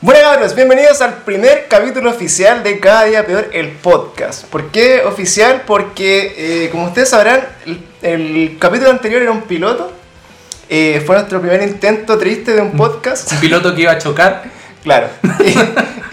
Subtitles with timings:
[0.00, 4.44] Bueno cabros, bienvenidos al primer capítulo oficial de Cada Día Peor, el podcast.
[4.44, 5.62] ¿Por qué oficial?
[5.66, 6.34] Porque,
[6.66, 9.92] eh, como ustedes sabrán, el, el capítulo anterior era un piloto.
[10.68, 13.32] Eh, fue nuestro primer intento triste de un podcast.
[13.32, 14.44] Un piloto que iba a chocar,
[14.84, 15.08] Claro.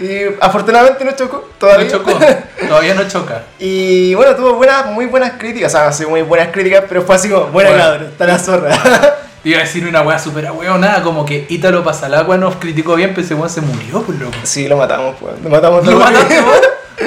[0.00, 1.84] Y, y afortunadamente no chocó todavía.
[1.84, 2.18] no chocó,
[2.66, 3.44] todavía no choca.
[3.60, 5.72] Y bueno, tuvo buenas, muy buenas críticas.
[5.72, 7.84] O sea, no sé, muy buenas críticas, pero fue así como, buena Bueno.
[7.84, 9.16] cabrón, está la zorra.
[9.46, 10.44] Iba a decir una weá super
[10.76, 14.34] nada como que Ítalo Pasalagua nos criticó bien, pero ese weón se murió, pues loco.
[14.42, 15.34] sí, lo matamos, pues.
[15.40, 16.00] Lo matamos ¿Lo todo.
[16.00, 16.60] mataste vos?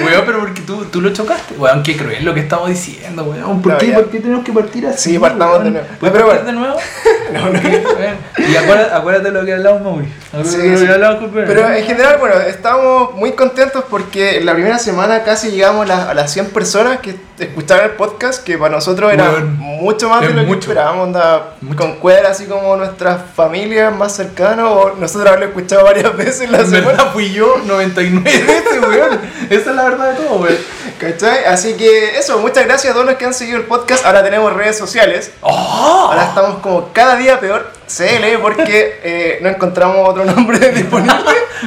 [0.05, 0.38] Weón, pero
[0.69, 1.55] tú, tú lo chocaste.
[1.55, 3.59] Weón, qué cruel lo que estamos diciendo, weón.
[3.59, 3.87] ¿Por, No, qué.
[3.87, 5.13] ¿Por qué tenemos que partir así?
[5.13, 5.87] Sí, partamos de nuevo.
[5.99, 6.77] ¿Puedes Pero partir de nuevo?
[7.29, 7.59] No, no.
[7.59, 10.07] Y acuérdate, acuérdate lo que hablamos, Mauri.
[10.43, 10.87] Sí, sí.
[10.87, 11.27] que.
[11.45, 15.87] Pero en general, bueno, estamos muy contentos porque en la primera semana casi llegamos a
[15.87, 20.09] las, a las 100 personas que escucharon el podcast, que para nosotros era Weón, mucho
[20.09, 20.71] más de lo que mucho.
[20.71, 26.15] esperábamos, onda, con cuadras así como nuestras familias más cercanas, o nosotros haberlo escuchado varias
[26.17, 29.19] veces en la En semana, verdad fui yo 99 veces, weón.
[29.49, 30.57] Esa es la verdad de todo, weón.
[30.99, 31.45] ¿cachai?
[31.45, 34.51] Así que eso, muchas gracias a todos los que han seguido el podcast, ahora tenemos
[34.53, 36.09] redes sociales, ¡Oh!
[36.11, 41.17] ahora estamos como cada día peor, CL, porque eh, no encontramos otro nombre disponible.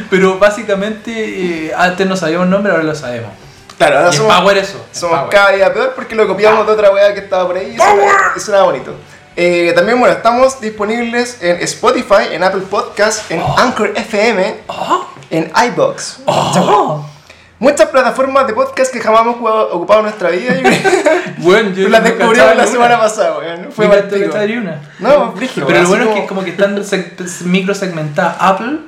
[0.09, 3.31] Pero básicamente, eh, antes no sabíamos nombre, ahora lo sabemos.
[3.77, 4.37] Claro, ahora Y somos...
[4.39, 4.87] Power eso.
[4.93, 5.31] es Somos Power.
[5.31, 7.85] cada día peor porque lo copiamos de otra weá que estaba por ahí y eso,
[8.37, 8.95] eso era bonito.
[9.35, 15.07] Eh, también, bueno, estamos disponibles en Spotify, en Apple Podcasts, en Anchor FM, ¡Oh!
[15.31, 16.19] en iBox.
[16.27, 17.07] ¡Oh!
[17.63, 20.53] Muchas plataformas de podcast que jamás hemos ocupado ocupado en nuestra vida.
[21.39, 23.71] Bueno, yo las descubrimos la semana pasada, weón.
[23.73, 24.81] Fue una.
[24.99, 26.81] No, brígido, Pero lo bueno es que como- como que están
[27.45, 28.37] micro segmentadas.
[28.41, 28.79] Apple,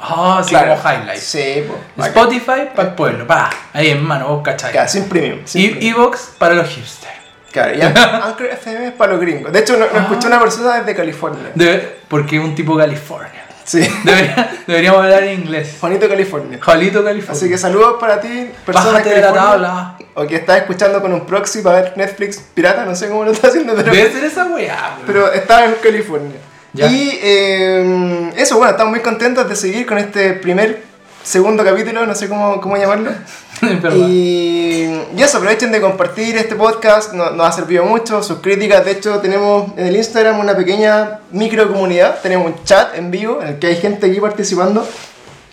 [0.00, 0.74] ah, Claro.
[0.76, 1.22] como highlights.
[1.22, 1.64] Sí,
[1.96, 2.08] pues.
[2.08, 3.50] Spotify para el pueblo, pa.
[3.72, 4.72] Ahí hermano, vos cachai.
[4.72, 5.40] Claro, sin premium.
[5.44, 5.88] sin Y.
[5.90, 7.14] Evox para los hipsters.
[7.52, 9.52] Claro, y Anchor FM es para los gringos.
[9.52, 9.92] De hecho, nos Ah.
[9.94, 11.50] no escuchó una persona desde California.
[11.54, 13.43] Debe- porque es un tipo California.
[13.64, 15.76] Sí, Debería- deberíamos hablar en inglés.
[15.80, 16.58] Juanito California.
[16.60, 17.32] Jalito California.
[17.40, 19.50] Así que saludos para ti, persona Bájate de la California.
[19.52, 19.96] tabla.
[20.14, 23.32] O que estás escuchando con un proxy para ver Netflix pirata, no sé cómo lo
[23.32, 26.36] está haciendo, pero, Debe ser esa weá, pero está en California.
[26.74, 26.86] Ya.
[26.88, 30.82] Y eh, eso, bueno, estamos muy contentos de seguir con este primer,
[31.22, 33.12] segundo capítulo, no sé cómo, cómo llamarlo.
[34.08, 34.84] Y,
[35.16, 38.84] y eso, aprovechen de compartir este podcast, no- nos ha servido mucho, sus críticas.
[38.84, 43.40] De hecho, tenemos en el Instagram una pequeña micro comunidad, tenemos un chat en vivo
[43.42, 44.86] en el que hay gente aquí participando.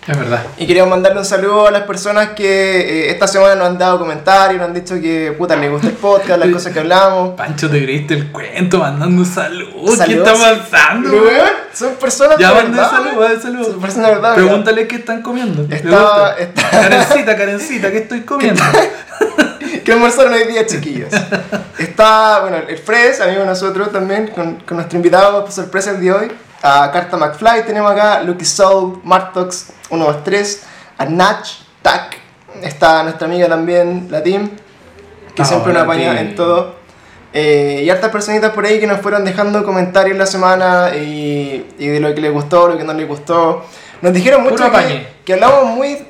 [0.08, 0.44] Es verdad.
[0.58, 4.00] Y queríamos mandarle un saludo a las personas que eh, esta semana nos han dado
[4.00, 7.36] comentarios, nos han dicho que puta les gusta el podcast, las cosas que hablamos.
[7.38, 9.92] Pancho, te creíste el cuento mandando un saludo.
[9.92, 10.28] ¿Qué Saludos.
[10.28, 11.12] está pasando?
[11.74, 13.20] Son personas Ya de verdad, saludo, weón.
[13.20, 13.64] manda el saludo.
[13.66, 14.34] Son personas de verdad.
[14.36, 15.68] Pregúntale qué están comiendo.
[15.74, 18.64] Está- está- Carencita, carencita, ¿qué estoy comiendo?
[19.86, 21.10] ¿Qué almorzaron hoy día, chiquillos?
[21.78, 26.14] Está, bueno, el Fres, amigo de nosotros también, con, con nuestro invitado sorpresa el día
[26.14, 26.32] de hoy.
[26.64, 30.64] A Carta McFly tenemos acá, Lucky Soul, Martox, 123,
[30.98, 31.50] a Natch,
[31.82, 32.18] Tac.
[32.62, 34.50] Está nuestra amiga también, la Team,
[35.34, 36.76] que Ah, siempre nos apaña en todo.
[37.34, 41.88] Eh, y hartas personitas por ahí que nos fueron dejando comentarios la semana y, y
[41.88, 43.66] de lo que les gustó, lo que no les gustó.
[44.02, 46.06] Nos dijeron mucho que, que hablamos muy,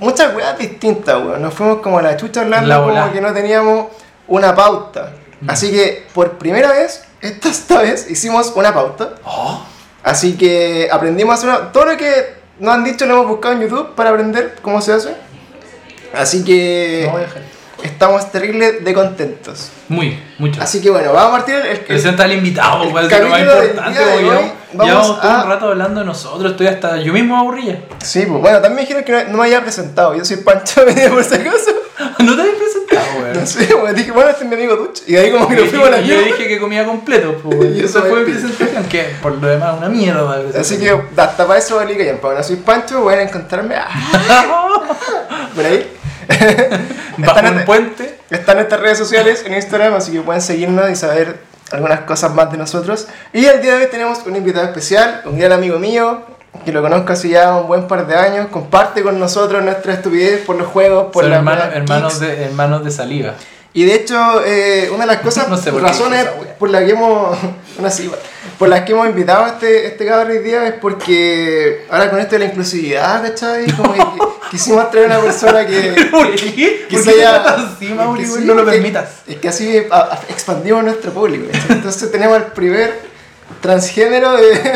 [0.00, 1.42] muchas weas distintas, weón.
[1.42, 3.86] Nos fuimos como a la chucha hablando La como que no teníamos
[4.28, 5.12] una pauta.
[5.40, 5.50] Mm.
[5.50, 9.14] Así que por primera vez, esta, esta vez, hicimos una pauta.
[9.24, 9.62] Oh,
[10.06, 11.72] Así que aprendimos a hacer una...
[11.72, 14.92] Todo lo que nos han dicho lo hemos buscado en YouTube para aprender cómo se
[14.92, 15.14] hace.
[16.14, 17.18] Así que no
[17.82, 19.70] estamos terribles de contentos.
[19.88, 20.62] Muy, mucho.
[20.62, 23.40] Así que bueno, vamos a partir el, el- Presenta al invitado, el pues, lo más
[23.40, 23.90] importante.
[23.90, 26.52] día de hoy, llevamos- vamos Llevamos todo a- un rato hablando de nosotros.
[26.52, 26.96] Estoy hasta.
[26.98, 27.80] Yo mismo me aburría.
[28.02, 30.14] Sí, pues bueno, también dijeron que no, no me había presentado.
[30.14, 31.70] Yo soy Pancho Medina por si acaso.
[32.24, 33.32] no te había presentado, weón.
[33.40, 35.00] No sé, bueno, dije, bueno, este es mi amigo Duch.
[35.06, 36.24] Y ahí como que nos fuimos a la yo mierda.
[36.24, 37.76] dije que comía completo, pues, weón.
[37.76, 40.38] Y esa fue mi presentación, que por lo demás una mierda.
[40.52, 43.22] la Así que hasta para eso valí que ya, para no soy Pancho, voy a
[43.22, 45.92] encontrarme ah, por ahí.
[47.18, 48.18] Bajo Están un en- puente.
[48.30, 51.38] Está en nuestras redes sociales, en Instagram, así que pueden seguirnos y saber
[51.70, 53.06] algunas cosas más de nosotros.
[53.32, 56.22] Y el día de hoy tenemos un invitado especial, un gran amigo mío,
[56.64, 60.40] que lo conozco hace ya un buen par de años, comparte con nosotros nuestra estupidez
[60.44, 61.38] por los juegos, por Son las
[61.74, 63.34] hermanos, de, hermanos de saliva.
[63.72, 66.26] Y de hecho, eh, una de las cosas, No sé por qué razones
[66.58, 67.36] por las que hemos,
[67.78, 67.90] una
[68.58, 72.18] por las que hemos invitado a este, este cabrón hoy día es porque ahora con
[72.20, 73.70] esto de la inclusividad, ¿cachai?
[73.72, 74.00] Como que
[74.50, 76.08] quisimos traer una persona que...
[76.10, 76.86] ¿Por qué?
[76.88, 79.08] que No lo permitas.
[79.26, 81.46] Es que así a- a- expandimos nuestro público.
[81.52, 81.76] ¿cachai?
[81.76, 82.98] Entonces tenemos el primer
[83.60, 84.72] transgénero de...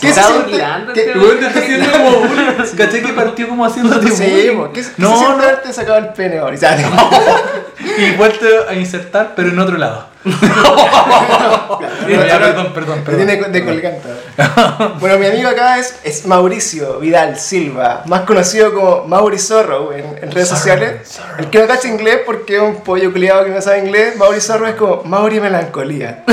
[0.00, 2.76] ¿Qué se está burlando ¿Qué- te está haciendo como bullying.
[2.76, 4.72] ¿Cachai que partió como haciéndote Sí, bullying?
[4.72, 5.28] ¿qué, No, no.
[5.30, 6.56] haberte sacado el pene ahora?
[7.98, 10.06] Y vuelto a insertar, pero en otro lado.
[10.24, 10.48] Perdón,
[12.74, 13.26] perdón, perdón.
[13.26, 14.08] tiene de colgante.
[15.00, 20.04] Bueno, mi amigo acá es, es Mauricio Vidal Silva, más conocido como Mauri Zorro en,
[20.22, 21.08] en redes Zorro, sociales.
[21.08, 21.38] Zorro.
[21.38, 24.40] El que no cacha inglés porque es un pollo culiado que no sabe inglés, Mauri
[24.40, 26.24] Zorro es como Mauri Melancolía.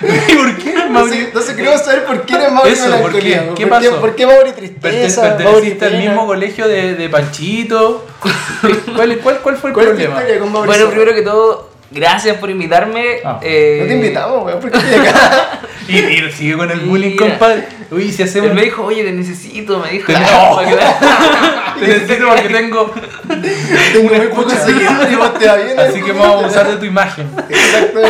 [0.00, 1.18] ¿Y por qué, Mauri?
[1.18, 3.20] entonces queremos saber por qué eres Mauri Eso, ¿por qué?
[3.20, 4.00] ¿Qué ¿Por, qué, pasó?
[4.00, 5.20] por qué Mauri Tristeza?
[5.22, 8.06] Mauri ¿Perteneciste al mismo colegio de, de Panchito?
[8.96, 10.14] ¿Cuál, cuál, cuál fue el ¿Cuál es tu problema?
[10.20, 13.18] historia con Mauri Bueno, primero que todo, gracias por invitarme.
[13.24, 13.38] Ah.
[13.42, 15.60] eh, No te invitamos, weón, ¿por qué estoy acá?
[15.86, 17.68] Y, y sigue con el bullying, compadre.
[17.90, 18.48] Uy, si hacemos.
[18.48, 20.06] Él me dijo, oye, te necesito, me dijo.
[20.06, 22.90] Te- "Ah, para que- Te necesito porque tengo.
[23.92, 25.78] Tengo muy pocos seguidores y vos te va bien.
[25.78, 27.28] Así que vamos a usar de tu imagen.
[27.50, 28.00] Exacto.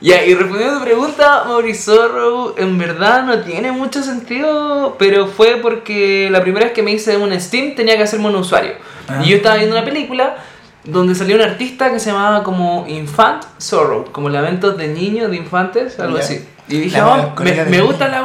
[0.00, 5.56] Ya, y respondiendo a tu pregunta, Maurizorro, en verdad no tiene mucho sentido, pero fue
[5.62, 8.72] porque la primera vez que me hice un Steam tenía que hacerme un usuario.
[9.08, 9.22] Ah.
[9.24, 10.36] Y yo estaba viendo una película
[10.84, 15.36] donde salió un artista que se llamaba como Infant Sorrow, como lamentos de niños, de
[15.38, 16.22] infantes, algo Ya.
[16.24, 16.46] así.
[16.68, 17.86] Y dije, "Oh, me, me niño".
[17.86, 18.22] gusta la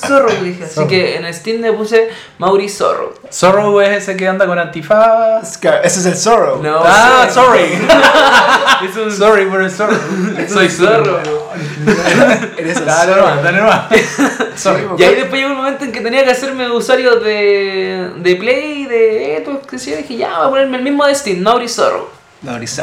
[0.00, 0.64] wea Zorro, dije.
[0.64, 0.88] Así Zorro.
[0.88, 2.08] que en Steam le puse
[2.38, 3.14] Mauri Zorro.
[3.30, 5.58] Zorro es ese que anda con antifaz.
[5.62, 6.58] Ese es el Zorro.
[6.62, 7.62] No, ah, sorry.
[8.82, 9.96] Es un sorry por el zorro.
[10.48, 11.20] Soy zorro.
[12.56, 13.22] Eres el Dale Zorro.
[13.28, 13.84] nomás, dale nomás.
[14.56, 14.82] Sorry.
[14.98, 18.86] Y ahí después llegó un momento en que tenía que hacerme usuario de, de Play,
[18.86, 21.68] de Eto, que sé yo, dije, ya, voy a ponerme el mismo de Steam, Mauri
[21.68, 22.10] Zorro.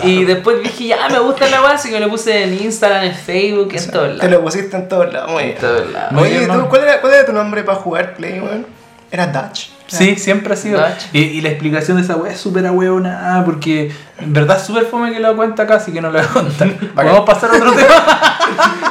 [0.03, 3.13] Y después dije, ya, me gusta la base, y me lo puse en Instagram, en
[3.15, 4.31] Facebook, en todos Te lados.
[4.31, 5.59] lo pusiste en todos lados, muy En bien.
[5.59, 6.11] todos lados.
[6.13, 6.67] Muy Oye, bien, ¿tú, man.
[6.69, 8.65] ¿cuál, era, ¿cuál era tu nombre para jugar Play, weón?
[9.11, 9.69] Era Dutch.
[9.87, 10.79] Sí, siempre ha sido.
[10.79, 11.05] Dutch.
[11.13, 13.91] Y, y la explicación de esa weá es súper ahueonada porque
[14.21, 16.31] en verdad es súper fome que lo cuenta acá, así que no lo voy a
[16.31, 16.73] contar.
[16.95, 18.35] Vamos a pasar a otro tema.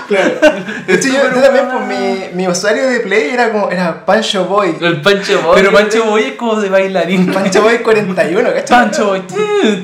[0.09, 0.31] Claro.
[0.87, 4.47] De hecho, yo, yo también, pues, mi, mi usuario de Play era como, era Pancho
[4.47, 4.75] Boy.
[4.81, 5.57] El Pancho Boy.
[5.57, 7.31] Pero Pancho Boy es como de bailarín.
[7.31, 8.79] Pancho Boy 41, ¿cachai?
[8.79, 9.23] Pancho Boy.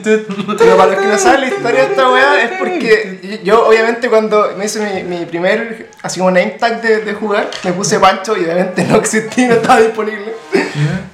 [0.03, 4.09] Pero para los que no saben la historia de esta weá es porque yo obviamente
[4.09, 7.99] cuando me hice mi, mi primer así como name tag de, de jugar me puse
[7.99, 10.33] Pancho y obviamente no existía, no estaba disponible.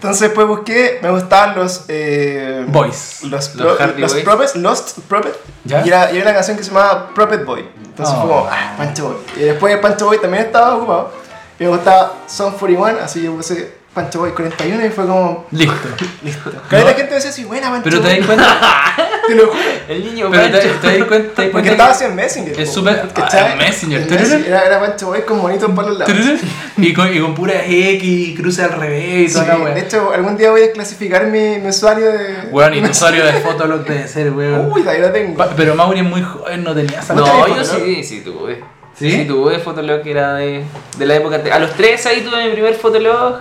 [0.00, 1.84] Entonces después busqué, me gustaban los...
[1.88, 3.18] Eh, Boys.
[3.24, 4.24] Los, Los pro- los Boys.
[4.24, 5.36] Propets, Lost Prophet.
[5.64, 5.84] ¿Ya?
[5.84, 7.68] Y, era, y era una canción que se llamaba Prophet Boy.
[7.84, 8.22] Entonces Oh.
[8.22, 9.16] fue como, ah, Pancho Boy.
[9.36, 11.12] Y después Pancho Boy también estaba ocupado.
[11.58, 15.74] Y me gustaba Son 41, así yo puse Pancho Boy 41 y fue como, Listo.
[16.22, 16.52] listo.
[16.68, 18.60] Cada vez la gente decía así, buena Pancho Pero te das cuenta.
[19.26, 19.58] Te lo juro.
[19.88, 20.74] El niño Pero te, Pancho.
[20.80, 21.42] te das cuenta.
[21.52, 22.60] Porque estaba así en Messenger.
[22.60, 24.00] Es súper- ah, en Messenger.
[24.12, 26.16] En Era, era Pancho Boy con bonitos para los lados.
[26.76, 30.12] Y con, y con pura X cruce al revés y Sí, toda la de hecho,
[30.14, 32.48] algún día voy a clasificar mi, mi usuario de.
[32.50, 34.72] Weón, y tu usuario de Fotolog debe ser, weón.
[34.72, 35.36] Uy, ahí lo tengo.
[35.36, 38.62] Pa- Pero Mauri es muy joven, no tenía esa No, ¿Mucho yo sí, sí tuve.
[38.98, 39.10] ¿Sí?
[39.10, 40.64] Sí, tuve Fotolog que era de,
[40.96, 41.36] de la época.
[41.38, 43.40] de- A los 13 ahí tuve mi primer Fotolog.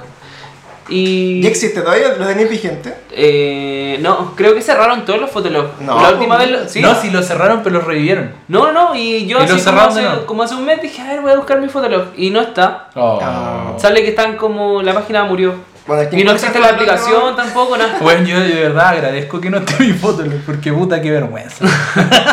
[0.90, 1.42] Y.
[1.44, 2.16] ¿Y existe todavía?
[2.18, 2.94] ¿Lo tenéis vigente?
[3.12, 5.80] Eh, no, creo que cerraron todos los Fotolog.
[5.82, 6.50] No, la última vez.
[6.52, 6.82] lo- ¿sí?
[6.82, 8.32] No, si lo cerraron, pero lo revivieron.
[8.48, 11.32] No, no, y yo ¿Y así como hace, como un mes dije, a ver, voy
[11.32, 12.08] a buscar mi Fotolog.
[12.18, 12.90] Y no está.
[12.96, 13.20] Oh.
[13.22, 13.74] Ah.
[13.78, 14.82] Sale que están como.
[14.82, 15.54] La página murió.
[15.88, 17.98] Bueno, Y no existe la aplicación tampoco, nada.
[18.02, 21.66] Bueno, yo de verdad agradezco que no esté mi Fotolog, porque puta, qué vergüenza.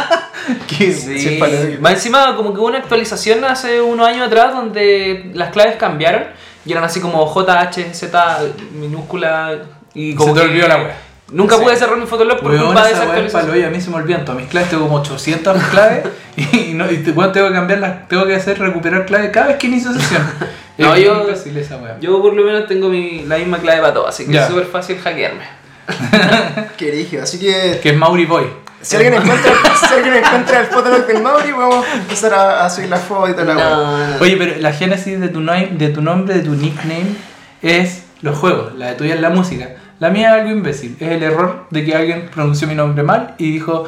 [0.68, 1.38] Qué- Sí, Sí.
[1.80, 6.24] Más encima, como que hubo una actualización hace unos años atrás donde las claves cambiaron
[6.66, 8.38] y eran así como JH, Z
[8.74, 9.54] minúscula
[9.94, 10.34] y Se como.
[10.34, 10.98] te que olvidó la wea.
[11.32, 11.62] Nunca Sí.
[11.64, 13.64] pude cerrar mi Fotolog por Weón, culpa de esa actualización.
[13.64, 16.04] a mí se me olvidan todas mis claves, tengo como 800 claves
[16.36, 19.56] y, no, y te- weón, tengo que cambiarlas, tengo que hacer recuperar claves cada vez
[19.56, 20.22] que inicio sesión.
[20.78, 21.96] No, Es yo- esa weá.
[22.00, 24.42] Yo por lo menos tengo mi, la misma clave para todo, así que Ya.
[24.42, 25.40] es súper fácil hackearme.
[26.76, 27.22] Qué rígido.
[27.22, 27.80] Así que.
[27.82, 28.44] Que es Mauri Boy.
[28.82, 29.52] Si alguien encuentra,
[29.88, 33.28] si alguien encuentra el fotolog del Mauri, vamos a empezar a, a subir la foto
[33.28, 33.70] y toda la wea.
[33.70, 34.16] No, no.
[34.20, 37.16] Oye, pero la génesis de tu, name- de tu nombre, de tu nickname,
[37.62, 38.74] es los juegos.
[38.76, 39.68] La de tuya es la música.
[39.98, 40.96] La mía es algo imbécil.
[41.00, 43.86] Es el error de que alguien pronunció mi nombre mal y dijo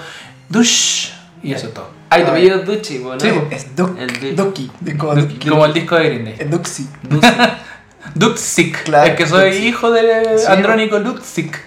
[0.48, 1.10] Dush.
[1.42, 1.90] Y eso es todo.
[2.10, 3.20] Ay, tu apellido es Duchi, ¿no?
[3.20, 3.30] Sí.
[3.50, 3.96] Es Duck.
[3.98, 4.70] El de- Ducky.
[4.86, 5.48] Es como Du- Ducky.
[5.50, 6.36] Como el disco de Green Day.
[6.38, 6.88] Es Duxi.
[8.14, 8.82] Duxic.
[8.84, 9.64] Claro, es que soy Duxic.
[9.64, 10.46] hijo de Sí.
[10.48, 11.58] Andrónico Duxic.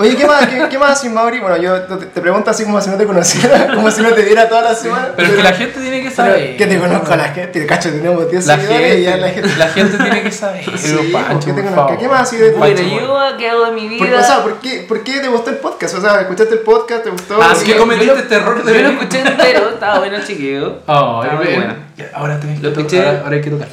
[0.00, 1.40] Oye, ¿qué más, qué, qué más haces, Mauri?
[1.40, 4.22] Bueno, yo te, te pregunto así como si no te conociera, como si no te
[4.22, 5.08] viera toda la semana.
[5.16, 6.56] Pero es que la gente tiene que saber.
[6.56, 9.28] Que te conozco a la gente, cacho, tenemos 10 La seguidores gente, y ya la
[9.30, 9.56] gente.
[9.56, 10.64] la gente tiene que saber.
[10.78, 11.98] Sí, Pancho, ¿por qué te por conozco?
[11.98, 14.20] ¿Qué más así de tu Bueno, yo, ¿qué hago de mi Por- vida?
[14.20, 15.94] o sea, ¿por qué, ¿por qué te gustó el podcast?
[15.96, 17.02] O sea, ¿escuchaste el podcast?
[17.02, 17.34] ¿Te gustó?
[17.42, 17.72] Ah, ¿Por sí, qué?
[17.72, 20.78] que cometiste este error de Yo lo escuché entero, estaba bueno, chiquillo.
[20.86, 21.74] Oh, Estaba bueno.
[22.14, 23.04] Ahora, tenés que Lo tocar, escuché.
[23.04, 23.68] ahora, ahora hay que tocar.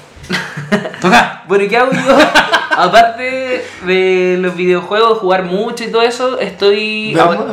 [1.02, 1.32] ¡Toca!
[1.48, 2.18] Bueno, ¿y qué hago yo?
[2.78, 7.16] Aparte de los videojuegos, jugar mucho y todo eso, estoy.
[7.18, 7.46] Ahora,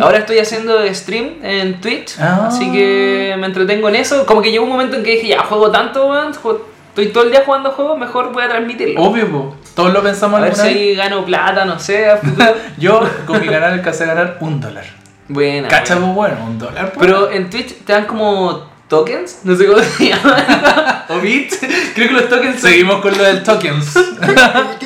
[0.00, 2.48] ahora estoy haciendo stream en Twitch, Ah.
[2.48, 4.26] así que me entretengo en eso.
[4.26, 6.06] Como que llegó un momento en que dije, ya, juego tanto,
[6.42, 6.58] ju-
[6.90, 9.00] estoy todo el día jugando juegos, mejor voy a transmitirlo.
[9.02, 9.56] Obvio, po.
[9.74, 10.96] Todos lo pensamos a ver si vez.
[10.98, 12.54] gano plata, no sé, a futuro.
[12.76, 14.84] Yo con mi canal alcancé a ganar un dólar.
[15.28, 15.68] Buena.
[15.68, 16.92] Cacha, pues bueno, un dólar.
[16.92, 16.98] pues.
[17.06, 20.93] Pero en Twitch te dan como tokens, no sé cómo se llama.
[21.08, 21.58] O bits.
[21.94, 23.94] Creo que los tokens son- Seguimos con lo del tokens.
[24.20, 24.34] ¿Qué,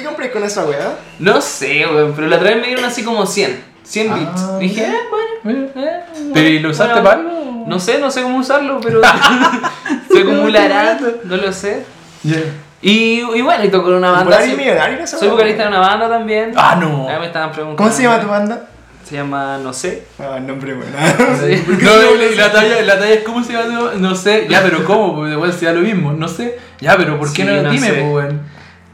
[0.00, 0.94] qué compré con esa weá?
[1.18, 3.64] No sé, weón, pero la otra vez me dieron así como 100.
[3.84, 4.58] 100 Ah, bits.
[4.58, 4.92] Dije, ya.
[4.92, 4.98] eh,
[5.42, 5.68] bueno.
[5.76, 6.00] Eh,
[6.34, 7.08] ¿Pero y lo usaste bueno.
[7.08, 7.64] para algo?
[7.66, 9.00] No sé, no sé cómo usarlo, pero
[10.12, 11.84] se acumulará, no lo sé.
[12.22, 12.42] Yeah.
[12.80, 14.24] Y, y bueno, y toco en una banda.
[14.36, 16.52] ¿Popular y Soy, millonario soy vocalista de una banda también.
[16.56, 17.08] Ah, no.
[17.08, 17.76] Ya me estaban preguntando.
[17.82, 18.68] ¿Cómo se llama tu banda?
[19.08, 20.02] Se llama, no sé.
[20.18, 20.92] Ah, el nombre bueno.
[21.40, 21.64] Sí.
[21.82, 25.14] No, y la talla, la talla es cómo se llama, no sé, ya, pero cómo,
[25.16, 27.62] porque igual se da lo mismo, no sé, ya, pero ¿por qué Sí, no?
[27.62, 28.08] no Dime, sé.
[28.10, 28.26] pues.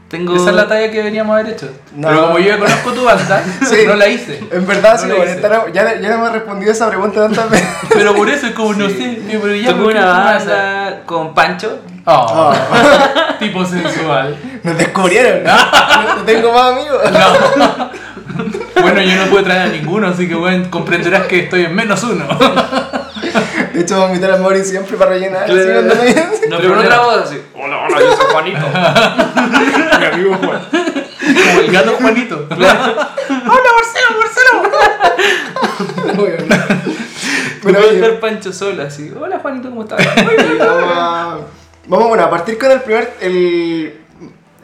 [0.07, 0.35] Tengo.
[0.35, 1.67] Esa es la talla que deberíamos haber hecho.
[1.95, 2.07] No.
[2.09, 3.77] Pero como yo ya conozco tu banda, Sí.
[3.87, 4.39] no la hice.
[4.51, 7.67] En verdad, No sí, estar- ya, ya le hemos respondido esa pregunta tantas veces.
[7.89, 11.01] Pero por eso es como, no sé, pero ya, Toco ¿por qué una me banda
[11.05, 11.79] con Pancho.
[12.05, 12.53] Oh,
[13.39, 14.37] tipo sensual.
[14.63, 15.43] nos descubrieron.
[15.43, 17.01] No tengo más amigos.
[17.11, 17.89] No.
[18.81, 22.03] Bueno, yo no puedo traer a ninguno, así que bueno, comprenderás que estoy en menos
[22.03, 22.25] uno.
[23.73, 25.45] De hecho, vamos a invitar a Mori siempre para rellenar.
[25.45, 25.73] Claro.
[25.73, 27.41] cuando me- No, pero con otra voz así.
[27.53, 28.59] Hola, hola, yo soy Juanito.
[29.99, 30.61] Mi amigo Juan.
[30.71, 32.47] Como el gato Juanito.
[32.49, 32.99] Hola,
[33.75, 34.61] Marcelo, Marcelo.
[36.15, 36.37] Bueno.
[36.47, 36.59] Pero
[37.63, 39.11] Pero voy a estar Pancho solo así.
[39.19, 39.99] Hola, Juanito, ¿cómo estás?
[40.59, 41.37] vamos a,
[41.87, 44.01] vamos, bueno, a partir con el primer, el,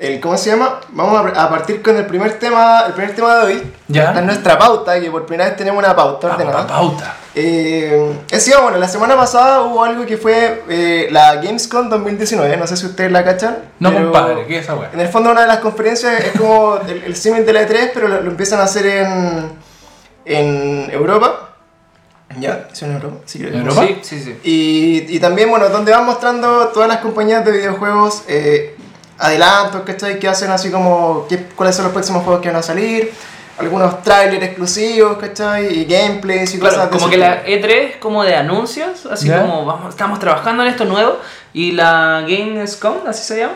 [0.01, 0.79] el, ¿cómo se llama?
[0.89, 3.73] Vamos a, partir con el primer tema, el primer tema de hoy.
[3.87, 4.05] Ya.
[4.05, 6.61] Esta es nuestra pauta, que por primera vez tenemos una pauta Ah, ordenada.
[6.61, 7.17] la pauta.
[7.35, 12.57] Eh, he sido, bueno, la semana pasada hubo algo que fue eh, la Gamescom 2019,
[12.57, 13.59] no sé si ustedes la cachan.
[13.79, 14.89] No, pero compadre, ¿qué es esa weá?
[14.91, 17.91] En el fondo una de las conferencias es como el, el símil de la E3,
[17.93, 19.51] pero lo, lo empiezan a hacer en,
[20.25, 21.49] en Europa.
[22.39, 22.67] ¿Ya?
[22.71, 23.17] ¿Es en Europa?
[23.25, 23.69] Sí, creo que ¿En sí.
[23.77, 23.93] Europa?
[24.01, 24.39] Sí, sí, sí.
[24.43, 28.77] Y, y también, bueno, donde van mostrando todas las compañías de videojuegos eh,
[29.21, 30.19] adelantos, ¿cachai?
[30.19, 33.13] Que hacen así como qué, cuáles son los próximos juegos que van a salir,
[33.59, 35.67] algunos trailers exclusivos, ¿cachai?
[35.79, 37.67] Y gameplays y Claro, cosas de como que la tipo.
[37.67, 39.41] E3 es como de anuncios, así Ya.
[39.41, 41.17] como vamos, estamos trabajando en esto nuevo.
[41.53, 43.55] Y la Gamescom, así se llama.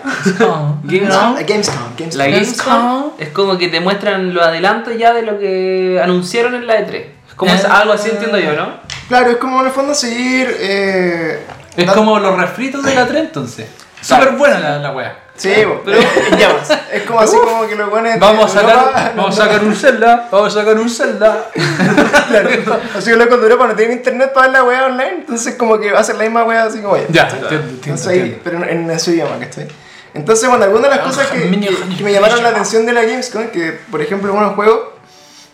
[0.84, 1.36] Gamescom.
[1.38, 2.17] Ah, Gamescom, Gamescom.
[2.19, 3.12] La Gamescom.
[3.17, 7.05] Es como que te muestran los adelantos ya de lo que anunciaron en la E3.
[7.38, 7.79] Como es Ah.
[7.81, 8.67] algo así entiendo yo, ¿no?
[9.07, 10.55] Claro, es como en el fondo seguir...
[10.60, 11.45] Eh,
[11.77, 13.67] Es como los refritos de la 3 entonces.
[14.05, 14.24] Claro.
[14.25, 15.15] Súper buena la, la weá.
[15.38, 15.51] Sí,
[15.84, 15.98] pero
[16.32, 16.70] en llamas.
[16.94, 19.75] Es como así como que los buenos Vamos a Europa- sacar, vamos a sacar un
[19.75, 21.50] Zelda, vamos a sacar un Zelda.
[22.27, 22.50] Claro,
[22.96, 25.56] así que los locos de Europa no tienen internet para ver la wea online, entonces
[25.56, 27.06] como que va a ser la misma wea así como ella.
[27.10, 28.42] Ya, entiendo, entiendo, Entonces ahí, entiendo.
[28.44, 29.68] pero en, en su idioma, ¿cachai?
[30.13, 33.01] Entonces, bueno, algunas de las cosas que, que- que me llamaron la atención de la
[33.04, 34.80] Gamescom, que por ejemplo, unos juegos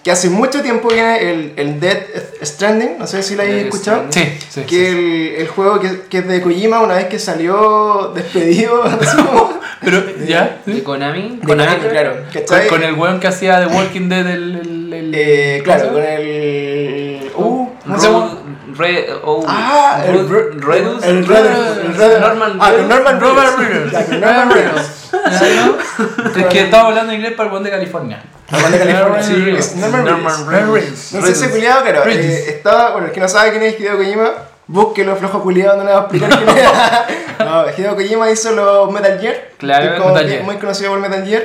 [0.04, 1.98] que hace mucho tiempo viene el, el Dead
[2.42, 4.06] Stranding, no sé si lo habéis escuchado.
[4.10, 4.62] Sí, sí.
[4.62, 4.86] Que sí.
[4.86, 8.82] el, el juego que, que es de Kojima, una vez que salió despedido,
[9.16, 9.60] como.
[9.84, 10.60] Pero, ¿ya?
[10.66, 11.38] De Konami.
[11.42, 12.14] De Konami, claro.
[12.32, 12.68] Con, ¿cachai?
[12.68, 14.56] con el weón que hacía The Walking Dead, el.
[14.56, 17.32] el, el- Eh, ¿cómo se claro, con el.
[17.36, 18.38] Uh, ¿cómo se llama?
[18.74, 20.30] Red, oh, Ah, el
[20.62, 21.04] Redus.
[21.04, 21.78] El Redus.
[21.84, 22.20] El Redus.
[22.22, 23.94] Norman Ah, con Reedus.
[24.22, 24.82] Norman Reedus.
[26.38, 28.24] Es que estaba hablando inglés para el weón de California.
[28.52, 29.24] Norman de California.
[29.24, 30.48] Sí, Es Norman Reedus.
[30.48, 31.14] Reedus.
[31.14, 31.84] No sé si culiado.
[31.84, 32.08] Reedus.
[32.26, 34.32] eh, estaba, bueno, el que no sabe quién es Hideo Kojima,
[34.68, 36.66] búsquelo, flojo culiado, no le voy a explicar quién es.
[37.46, 39.36] no, Hideo Kojima hizo los Metal Gear.
[39.58, 40.44] Claro, que como Metal que Gear.
[40.46, 41.44] muy conocido por Metal Gear.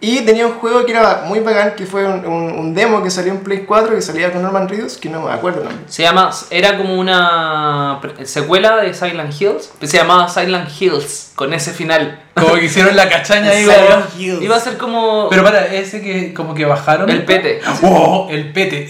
[0.00, 3.10] Y tenía un juego que era muy bacán, que fue un, un, un demo que
[3.10, 5.84] salió en Play 4, que salía con Norman Reedus, que no me acuerdo el nombre.
[5.88, 11.54] Se llama, era como una secuela de Silent Hills, que se llamaba Silent Hills, con
[11.54, 12.18] ese final.
[12.34, 13.64] Como que hicieron la cachaña ahí.
[14.40, 17.08] Iba a ser como Pero para, ese que como que bajaron.
[17.08, 17.60] el pete.
[17.80, 18.26] ¡Wow!
[18.28, 18.88] El pete.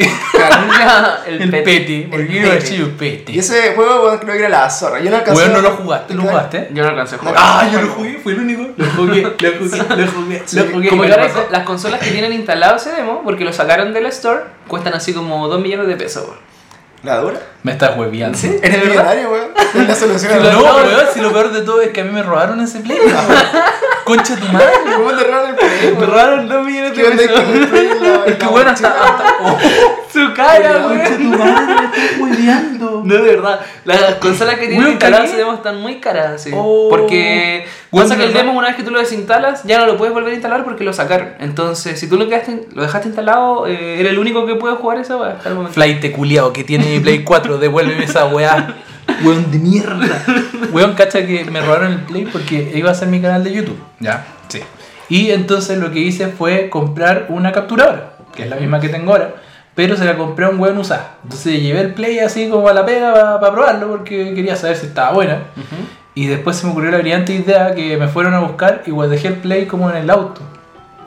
[1.27, 1.63] el, El pete.
[1.63, 2.09] pete.
[2.11, 2.61] Porque El iba a pete.
[2.65, 3.33] decir pete.
[3.33, 4.99] Y ese juego, bueno, creo que era la zorra.
[5.01, 6.69] Yo no alcancé Weón, no lo jugaste, ¿lo jugaste?
[6.73, 7.35] Yo no alcancé a jugar.
[7.37, 8.67] Ah, yo lo jugué, fue el único.
[8.79, 10.89] Lo jugué, lo jugué, lo jugué, Sí, lo jugué.
[10.89, 14.09] Como que ahora las consolas que tienen instalado ese demo, porque lo sacaron de la
[14.09, 16.25] store, cuestan así como 2 millones de pesos.
[17.05, 17.39] ¿La dura?
[17.63, 18.37] Me estás hueviando.
[18.37, 18.59] ¿Sí?
[18.63, 19.49] Eres millonario, weón.
[19.75, 20.43] Es la solución.
[20.43, 22.61] No, a la- weón, si lo peor de todo es que a mí me robaron
[22.61, 22.99] ese play.
[22.99, 23.15] weón.
[24.05, 24.73] Concha tu madre.
[24.97, 27.23] ¿Cómo te robaron el play, Me robaron 2 millones ¿Qué de onda
[27.71, 28.27] pesos.
[28.27, 28.95] Es que bueno, hasta.
[29.43, 29.59] oh,
[30.19, 31.17] Su cara, weón.
[31.17, 33.03] tu madre, me estás hueveando.
[33.05, 33.61] No, de verdad.
[33.85, 35.33] Las consolas que tienen instaladas cagué.
[35.33, 36.51] ese demo están muy caras, así.
[36.53, 36.89] Oh.
[36.91, 40.13] Porque pasa que el demo, una vez que tú lo desinstalas, ya no lo puedes
[40.13, 41.35] volver a instalar porque lo sacaron.
[41.39, 44.99] Entonces, si tú lo, quedaste, lo dejaste instalado, eh, eres el único que puede jugar
[44.99, 45.75] esa weá hasta el momento.
[45.75, 48.75] Flight culiao que tiene mi Play 4, devuélveme esa weá.
[49.23, 50.25] Weón de mierda.
[50.73, 53.79] Weón, cacha que me robaron el Play porque iba a ser mi canal de YouTube.
[54.01, 54.61] Ya, sí.
[55.09, 59.13] Y entonces lo que hice fue comprar una capturadora, que es la misma que tengo
[59.13, 59.35] ahora,
[59.79, 61.19] pero se la compré a un weón usada.
[61.23, 64.87] Entonces llevé el Play así como a la pega para probarlo porque quería saber si
[64.87, 65.39] estaba buena.
[66.17, 69.09] Y después se me ocurrió la brillante idea que me fueron a buscar y pues
[69.09, 70.41] dejé el Play como en el auto.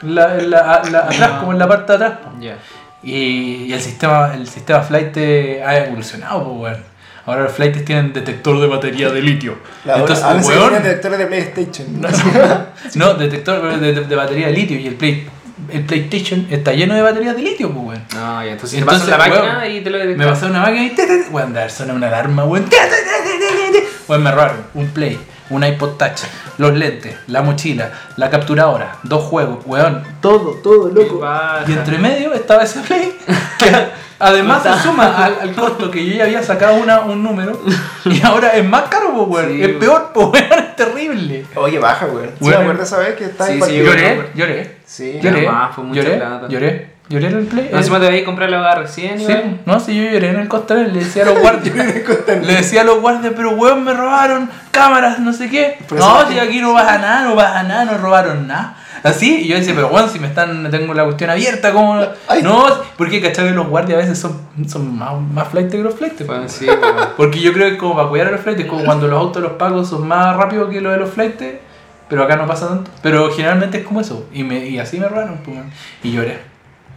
[0.04, 2.20] La, en la- a- la- atrás, como en la parte de atrás.
[2.40, 2.56] Ya.
[3.04, 6.84] Y, y el sistema el sistema flight ha evolucionado, pues, weón.
[7.26, 9.56] Ahora los flights tienen detector de batería de litio.
[9.84, 12.02] La Entonces, a veces weón, tienen detectores de PlayStation.
[12.96, 15.28] no, detector de, de- de batería de litio y el, Play,
[15.70, 18.04] el PlayStation está lleno de baterías de litio, pues, weón.
[18.14, 20.28] No, ya, entonces, Entonces, te pasas la máquina weón, y te lo Me detectas.
[20.40, 22.66] pasó una máquina y te, te, weón, dar suena una alarma, weón.
[24.08, 26.22] Weón, me robaron un Play, un iPod Touch,
[26.58, 31.22] los lentes, la mochila, la capturadora, dos juegos, weón, todo, todo, loco.
[31.68, 33.18] Y entre medio estaba ese Play,
[33.60, 33.72] que
[34.22, 37.60] además se suma al, al costo que yo ya había sacado una, un número,
[38.06, 39.50] y ahora es más caro, pues, weón.
[39.56, 39.80] Sí, es weón.
[39.80, 41.46] peor, pues, weón, es terrible.
[41.56, 42.30] Oye, baja, weón.
[42.40, 42.58] ¿Sí Weón.
[42.60, 44.76] me acuerdas esa vez que estaba Sí, en sí, Lloré, lloré.
[44.86, 45.20] Sí.
[45.22, 46.48] Lloré, más, fue mucha lloré, plata.
[46.50, 47.70] lloré, lloré en el Play.
[47.72, 49.34] No, encima te voy a comprar la hogar recién, Sí,
[49.66, 51.76] no, si yo lloré en el costal, le decía a los guardias,
[52.44, 55.78] le decía a los guardias, pero weón, me robaron cámaras, no sé qué.
[55.90, 58.76] Pero no, si aquí no pasa nada, no pasa nada, no robaron nada.
[59.04, 61.96] Así, y yo decía, pero weón, si me están, tengo la cuestión abierta, ¿cómo?
[61.96, 62.08] no?
[62.28, 62.44] Ay.
[62.44, 62.66] No,
[62.98, 66.26] porque cachai que los guardias a veces son, son más, más flight que los flights.
[66.26, 67.10] Bueno, sí, weón.
[67.18, 69.54] Porque yo creo que como para cuidar a los flights, como cuando los autos los
[69.54, 71.44] pagos son más rápidos que los de los flights,
[72.10, 72.92] pero acá no pasa tanto.
[73.02, 75.58] Pero generalmente es como eso, y, me, y así me robaron, pues,
[76.04, 76.51] y lloré.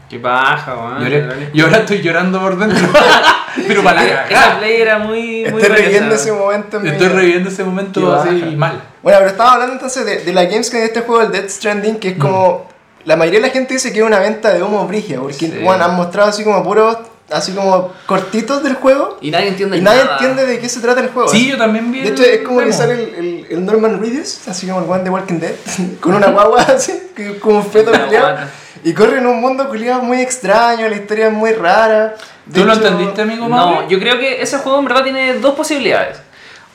[0.08, 1.00] Qué baja, weón.
[1.02, 1.50] Lloré.
[1.52, 2.88] Y ahora estoy llorando por dentro.
[3.68, 4.58] pero para la Esa cagada.
[4.58, 5.46] play era muy.
[5.50, 8.82] muy Estoy reviviendo ese momento en Estoy reviviendo ese momento así mal.
[9.02, 11.96] Bueno, pero estaba hablando entonces de, de la Gamescom de este juego, el Death Stranding,
[11.96, 12.68] que es como.
[13.04, 15.58] La mayoría de la gente dice que es una venta de humo brigia, porque Sí.
[15.62, 16.96] bueno, han mostrado así como puros,
[17.30, 20.12] así como cortitos del juego, Y nadie entiende y nadie nada.
[20.18, 21.28] entiende de qué se trata el juego.
[21.28, 22.76] Sí, yo también vi De hecho, es como que demo.
[22.76, 25.54] sale el, el, el Norman Reedus, así como el one de Walking Dead,
[26.00, 28.48] con una guagua así, que- como un feto guata.
[28.84, 32.14] y corre en un mundo culiado muy extraño, la historia es muy rara.
[32.46, 33.88] De ¿Tú lo hecho, entendiste, amigo No, Mauro?
[33.88, 36.18] yo creo que ese juego en verdad tiene dos posibilidades.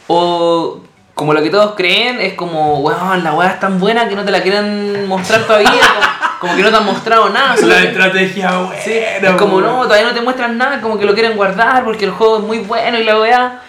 [0.08, 0.82] O
[1.14, 4.24] como lo que todos creen, es como, weón, la weá es tan buena que no
[4.26, 5.70] te la quieren mostrar todavía,
[6.40, 7.56] como, que no te han mostrado nada.
[7.58, 8.82] La que- estrategia buena.
[8.82, 12.06] Sí, es como no, todavía no te muestran nada, como que lo quieren guardar porque
[12.06, 13.62] el juego es muy bueno y la weá.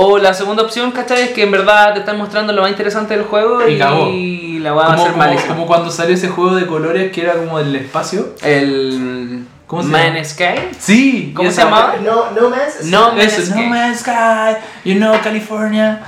[0.00, 1.22] O la segunda opción, ¿cachai?
[1.22, 4.72] Es que en verdad te están mostrando lo más interesante del juego Y y, la
[4.72, 7.32] weá va a Como, ser como, como cuando salió ese juego de colores que era
[7.34, 8.34] como del espacio.
[8.42, 9.44] El.
[9.66, 10.24] ¿Cómo se Man llama?
[10.24, 10.68] Sky.
[10.78, 11.32] Sí.
[11.36, 11.96] ¿Cómo se llamaba?
[12.02, 12.84] No, no más.
[12.84, 13.60] No Man's Sky.
[13.60, 16.00] No Man's Sky, you know California.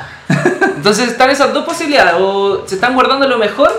[0.76, 2.14] Entonces están esas dos posibilidades.
[2.18, 3.70] O se están guardando lo mejor,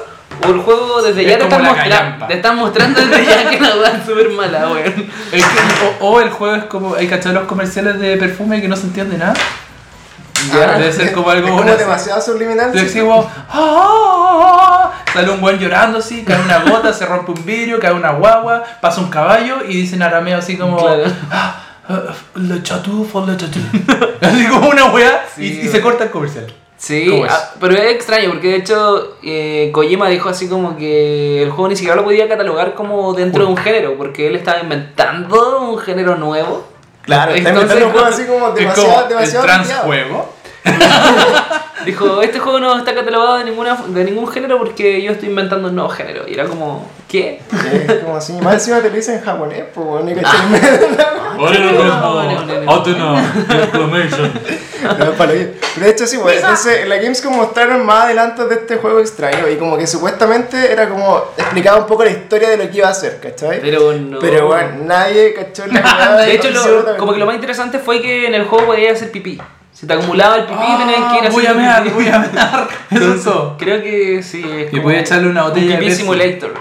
[0.48, 2.28] o el juego desde Es ya te están, callampa.
[2.28, 5.10] te están mostrando desde ya que la weá es súper mala, weón.
[5.32, 5.60] Es que,
[6.02, 8.84] o, o el juego es como, hay cachado los comerciales de perfume que no se
[8.88, 9.34] entiende nada.
[10.54, 12.74] Ah, debe ser como algo es como una- demasiado subliminal.
[12.74, 13.00] Yo sí.
[13.00, 17.94] como, "Ah", sale un buen llorando así, cae una gota, se rompe un vidrio, cae
[17.94, 21.04] una guagua, pasa un caballo y dice en arameo así como, Claro.
[21.32, 21.56] "Ah,
[21.90, 22.00] ah,
[22.36, 23.60] le chatú, le chatú".
[24.22, 25.82] Así como una weá y, Sí, y se weón.
[25.84, 26.52] corta el comercial.
[26.82, 27.32] Sí, ¿Cómo es?
[27.32, 31.68] ah, pero es extraño porque de hecho eh, Kojima dijo así como que el juego
[31.68, 35.78] ni siquiera lo podía catalogar como dentro de un género porque él estaba inventando un
[35.78, 36.66] género nuevo.
[37.04, 40.34] Claro, está Entonces, inventando un juego así como es demasiado, como demasiado el transjuego.
[41.86, 45.70] Dijo, este juego no está catalogado de, ninguna, de ningún género porque yo estoy inventando
[45.70, 46.28] un nuevo género.
[46.28, 47.42] Y era como, ¿qué?
[47.88, 50.14] Es como así, más encima te lo dicen en japonés, pues bueno, y
[55.18, 55.58] para oír.
[55.74, 59.00] Pero de hecho sí, pues, entonces en la Gamescom mostraron más adelantos de este juego
[59.00, 62.78] extraño y como que supuestamente era como explicaba un poco la historia de lo que
[62.78, 63.60] iba a hacer, ¿cachai?
[63.62, 64.20] Pero no.
[64.20, 68.28] Pero bueno, nadie cachó la De hecho, lo- como que lo más interesante fue que
[68.28, 69.40] en el juego podías hacer pipí.
[69.74, 71.96] Se te acumulaba el pipí y tenías que ir a Ah, voy a mear, pipí.
[71.96, 72.68] voy a mear.
[72.92, 73.58] Eso es todo.
[73.58, 74.44] Creo que sí.
[74.46, 76.02] Es Y voy a echarle una botella un de pipí Pepsi.
[76.02, 76.54] simulator.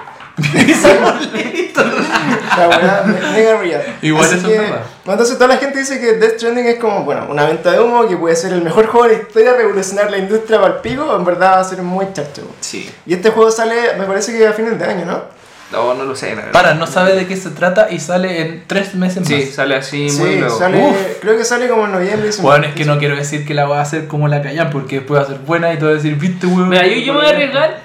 [2.57, 3.83] La weá me- mega real.
[4.03, 4.73] Igual Así eso que, es
[5.07, 8.07] Entonces toda la gente dice que Death Stranding es como, bueno, una venta de humo,
[8.09, 11.15] que puede ser el mejor juego de la historia, revolucionar la industria para el pico,
[11.17, 12.43] en verdad va a ser muy chacho.
[12.61, 12.91] Sí.
[13.07, 15.40] Y este juego sale, me parece que a fines de año, ¿no?
[15.73, 16.53] No, no lo sé, la verdad.
[16.53, 19.51] Para, no sabe de qué se trata y sale en tres meses Sí, más.
[19.55, 20.59] sale así muy Sí, luego.
[20.59, 20.97] sale, Uf.
[21.21, 22.31] creo que sale como en noviembre.
[22.41, 24.97] Bueno, es que no quiero decir que la va a hacer como la callan porque
[24.97, 26.69] después va a ser buena y todo decir, viste, weón.
[26.69, 27.79] Mira, yo, yo me voy a arriesgar,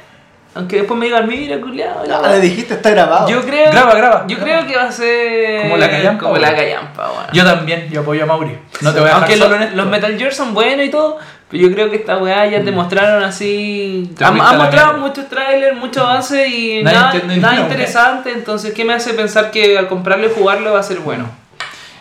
[0.55, 2.05] aunque después me digan, mira, culiao.
[2.07, 3.27] No, le dijiste, está grabado.
[3.29, 4.25] Yo creo, Graba, graba.
[4.27, 6.41] Yo creo que va a ser Como la callampa, Como weón.
[6.41, 7.25] la callampa, weón.
[7.33, 8.57] Yo también, yo apoyo a Mauri.
[8.81, 9.75] No te voy a dejar Aunque solo lo- en esto.
[9.75, 12.71] los Metal Gear son buenos y todo, pero yo creo que esta weá ya te
[12.71, 14.11] mostraron así.
[14.17, 17.15] Te Han, mostrado muchos trailers, muchos avances y nada,
[17.61, 18.31] interesante.
[18.31, 21.29] Entonces, ¿qué me hace pensar que al comprarlo y jugarlo va a ser bueno?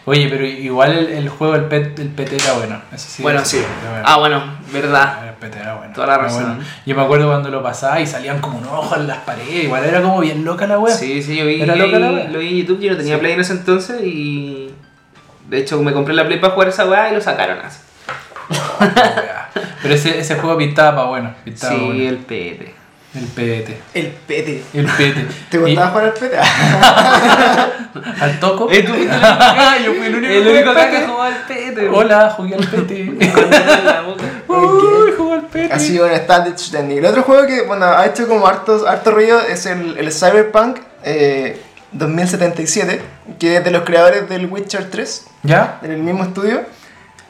[0.07, 2.79] Oye, pero igual el, el juego, el, pet, el PT era bueno.
[2.93, 3.23] Eso sí.
[3.23, 3.65] bueno, eso sí.
[3.91, 4.05] bueno.
[4.07, 5.29] Ah, bueno, verdad.
[5.29, 5.95] El PT era bueno.
[5.95, 6.45] Toda la razón.
[6.45, 6.65] bueno.
[6.85, 9.65] Yo me acuerdo cuando lo pasaba y salían como unos ojos en las paredes.
[9.65, 10.95] Igual era como bien loca la wea.
[10.95, 12.29] Sí, sí, yo vi, Era loca la wea.
[12.29, 12.81] lo vi en YouTube.
[12.81, 13.21] Yo no tenía Sí.
[13.21, 14.71] Play en ese entonces y.
[15.49, 17.79] De hecho, me compré la Play para jugar esa weá y lo sacaron así.
[19.83, 21.35] Pero ese, ese juego pintaba para bueno.
[21.45, 22.09] Pintaba Sí, bueno.
[22.09, 22.75] el PT.
[23.15, 23.79] El pete.
[23.95, 24.63] El pete.
[24.75, 25.27] El pete.
[25.51, 26.37] ¿Te Y- gustaba jugar al pete?
[28.21, 28.69] ¿Al toco?
[28.73, 31.07] Eh, tú Yo fui el único, El único acá que pete.
[31.07, 31.89] jugó al pete.
[31.89, 33.03] Hola, jugué al pete.
[34.49, 35.73] Uy, jugué al pete.
[35.73, 36.99] Así, bueno, está Death Stranding.
[36.99, 40.79] El otro juego que, bueno, ha hecho como harto, harto ruido es el, el Cyberpunk
[41.05, 41.61] eh,
[41.93, 43.01] 2077,
[43.39, 45.79] que es de los creadores del Witcher 3, ¿Ya?
[45.83, 46.63] en el mismo estudio.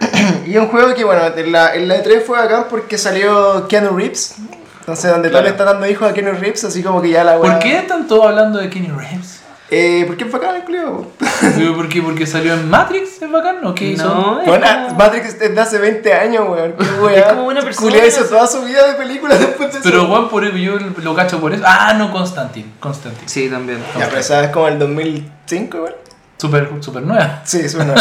[0.46, 3.66] y es un juego que, bueno, en la, en la E3 fue acá porque salió
[3.68, 4.36] Keanu Reeves.
[4.80, 5.44] Entonces, donde todo Claro.
[5.44, 7.78] le está dando hijos a Keanu Reeves, así como que ya la ¿Por weá- qué
[7.78, 9.40] están todos hablando de Kenny Reeves?
[9.70, 11.10] Eh, ¿Por qué el club?
[11.56, 12.02] Digo, ¿Por qué?
[12.02, 13.22] ¿Porque salió en Matrix?
[13.22, 13.64] ¿Es bacán?
[13.66, 14.04] ¿O qué hizo?
[14.04, 16.74] No, es Bueno, como- Matrix es de hace 20 años, weón.
[16.78, 19.80] Es como una persona, Julia hizo toda su vida de películas después de.
[19.82, 21.64] Pero Juan, por eso, yo lo cacho por eso.
[21.66, 22.72] Ah, no, Constantine.
[22.78, 23.26] Constantine.
[23.26, 23.78] Sí, también.
[23.98, 25.94] Ya, pero es como el 2005, weón.
[26.36, 27.42] Súper, súper nueva.
[27.44, 27.94] Sí, suena.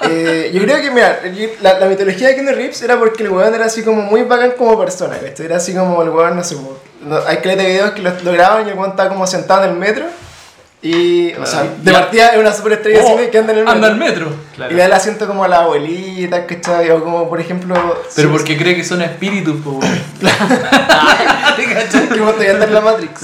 [0.10, 1.20] eh, yo creo que, mira,
[1.62, 4.52] la, la mitología de Keanu Reeves era porque el weón era así como muy bacán
[4.58, 5.46] como persona, ¿cachai?
[5.46, 6.56] Era así como el weón, no sé,
[7.02, 9.64] no- hay caleta de videos que lo, lo graban y el weón estaba como sentado
[9.64, 10.04] en el metro.
[10.82, 11.98] Y, o sea, de Ya.
[12.00, 13.74] partida es una superestrella Oh, cine que anda en el metro.
[13.76, 14.28] Anda al metro.
[14.54, 14.70] Claro.
[14.72, 16.90] Y le da el asiento como a la abuelita, ¿cachai?
[16.90, 17.74] O como, por ejemplo...
[18.14, 19.56] Pero sí, porque cree que son espíritus.
[21.56, 22.08] ¿Te cachai?
[22.08, 23.22] que vos te anda en la Matrix.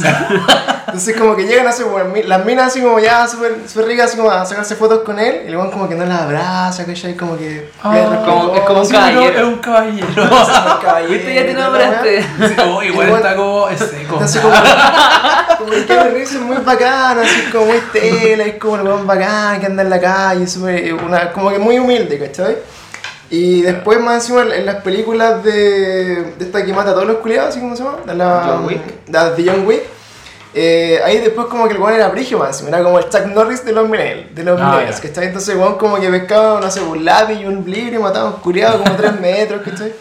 [0.87, 4.17] Entonces como que llegan así, mi- las minas así como ya súper super ricas, así
[4.19, 7.15] como a sacarse fotos con él, y el weón como que no las abraza, ¿cachai?
[7.17, 7.71] Como que...
[7.83, 9.39] Respetuoso, como- es como un Sí, pero caballero.
[9.39, 10.07] Es un caballero.
[10.17, 11.35] un caballero, ¿Viste?
[11.35, 12.23] Ya te.
[12.23, 14.13] Sí, oh, igual Igual- está como es seco.
[14.15, 14.55] Entonces como,
[15.59, 19.67] como que es muy bacán, así como muy tela, es como el weón bacán que
[19.67, 22.57] anda en la calle, súper- una, como que muy humilde, ¿cachai?
[23.31, 25.53] Y después más encima en las películas de,
[26.39, 28.67] de esta que mata a todos los culiados, así como se llama, de la, John
[28.67, 29.07] Wick.
[29.07, 29.83] de John Wick.
[30.55, 33.65] eh, ahí después como que el weón era brigio más era como el Chuck Norris
[33.65, 35.09] de los millennials, de los Ah, millennials, ya.
[35.09, 35.27] ¿cachai?
[35.29, 38.29] Entonces el weón como que pescaba, no sé, un lápiz y un libre y mataba
[38.29, 39.93] a un culiado como 3 metros, ¿cachai?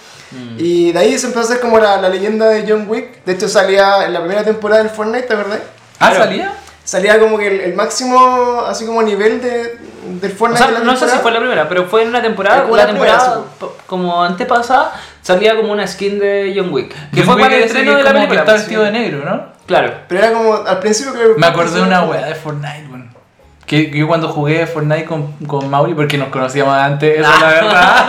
[0.58, 3.24] Y de ahí se empezó a hacer como la, la leyenda de John Wick.
[3.26, 5.60] De hecho, salía en la primera temporada del Fortnite, ¿te acordás?
[6.00, 6.54] ¿Ah, salía?
[6.92, 9.78] Salía como que el, el máximo, así como nivel de,
[10.20, 10.58] del O Fortnite.
[10.62, 12.78] sea, de la no sé si fue la primera, pero fue en una temporada, Fue
[12.78, 13.46] la la primera, temporada
[13.88, 16.90] como antepasada, salía como una skin de John Wick.
[17.14, 18.40] Que John fue Wick para el estreno de la como que película.
[18.42, 19.46] está vestido de negro, ¿no?
[19.68, 19.94] Claro.
[20.10, 21.40] Pero era como, al principio creo que...
[21.40, 23.10] Me acordé de una weá de Fortnite, weón.
[23.66, 27.48] Que yo cuando jugué Fortnite con, con Mauri, porque nos conocíamos antes, eso es la
[27.52, 28.06] verdad.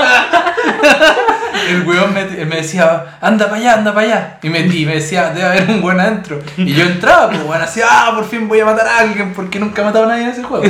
[1.68, 4.38] El weón me, me decía, anda para allá, anda para allá.
[4.42, 6.40] Y me, y me decía, debe haber un weón adentro.
[6.56, 9.58] Y yo entraba, pues weón, así, ah, por fin voy a matar a alguien, porque
[9.58, 10.64] nunca he matado a nadie en ese juego.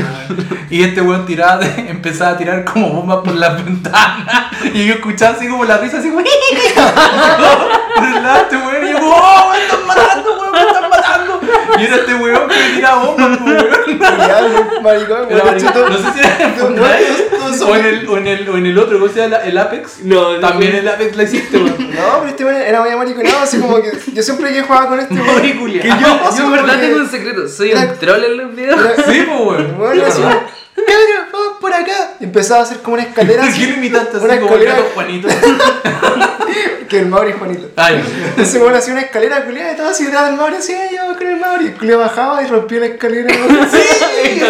[0.70, 4.46] Y este weón tiraba, empezaba a tirar como bombas por las ventanas.
[4.74, 6.22] Y yo escuchaba así como la risa, así como,
[8.02, 8.86] por el lado este weón.
[8.86, 11.40] Y yo, oh, me están matando, weón, me están matando.
[11.78, 13.98] Y era este weón que me tiraba bombas, pues, weón.
[13.98, 14.48] Culiado,
[14.82, 15.92] maricón, Era weón, maricón.
[15.92, 18.78] No sé si era en Fortnite o en el, o en el, o en el
[18.78, 19.36] otro, ¿cómo se llama?
[19.38, 20.00] El Apex.
[20.02, 21.76] No, no También el Apex la hiciste, weón.
[21.78, 25.00] No, pero este weón era muy mariconado, así como que yo siempre que jugaba con
[25.00, 25.42] este weón.
[25.42, 28.80] Que yo, yo en verdad tengo un secreto, soy un troll en los videos.
[29.06, 29.98] Sí, pues, weón.
[29.98, 30.34] era así como,
[30.74, 32.11] cabrón, vamos por acá.
[32.11, 34.62] Y empezaba a hacer como una escalera ¿Por qué lo imitaste así una como el
[34.62, 35.28] escalera gato Juanito?
[36.88, 37.68] que el Mauri Juanito.
[37.76, 41.26] Ay, Entonces, bueno, hacía una escalera culiada estaba así detrás del Mauri, así, yo con
[41.26, 41.66] el Mauri.
[41.66, 43.32] El culiado bajaba y rompía la escalera.
[43.32, 44.40] Sí,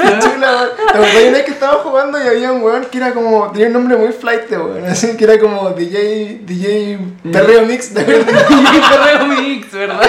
[0.20, 0.70] chula.
[0.92, 3.68] La verdad, una vez que estaba jugando y había un weón que era como, tenía
[3.68, 4.84] un nombre muy flight, weón.
[4.86, 6.98] Así que era como DJ, DJ
[7.32, 8.48] Perreo Mix, de verdad.
[8.50, 10.00] Mi perreo mix, ¿verdad?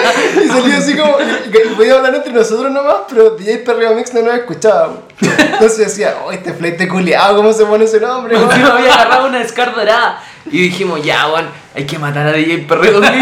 [0.42, 4.12] Y salía así como, y, y podía hablar entre nosotros nomás, pero DJ Perreo Mix
[4.12, 4.94] no nos escuchaba.
[5.22, 8.36] Entonces decía, oh, este flight de culiado, ¿cómo se pone ese nombre?
[8.36, 12.32] weón?" Yo había agarrado una Scar dorada y dijimos, ya, weón, hay que matar a
[12.32, 13.12] DJ Perreo Mix.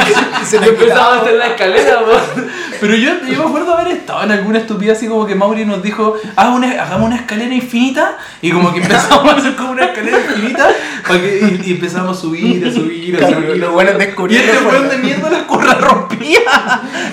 [0.42, 1.14] Y se Y le empezamos quitaba.
[1.16, 2.00] a hacer la escalera.
[2.80, 5.82] Pero yo, yo me acuerdo haber estado en alguna estupidez así como que Mauri nos
[5.82, 9.84] dijo, "Haz una- hagamos una escalera infinita y como que empezamos a hacer como una
[9.84, 10.68] escalera infinita
[11.06, 13.56] para que, y, y empezamos a subir, a subir, a subir.
[13.58, 16.40] los buenos y descubrieron este la weón de mierda la, la rompía.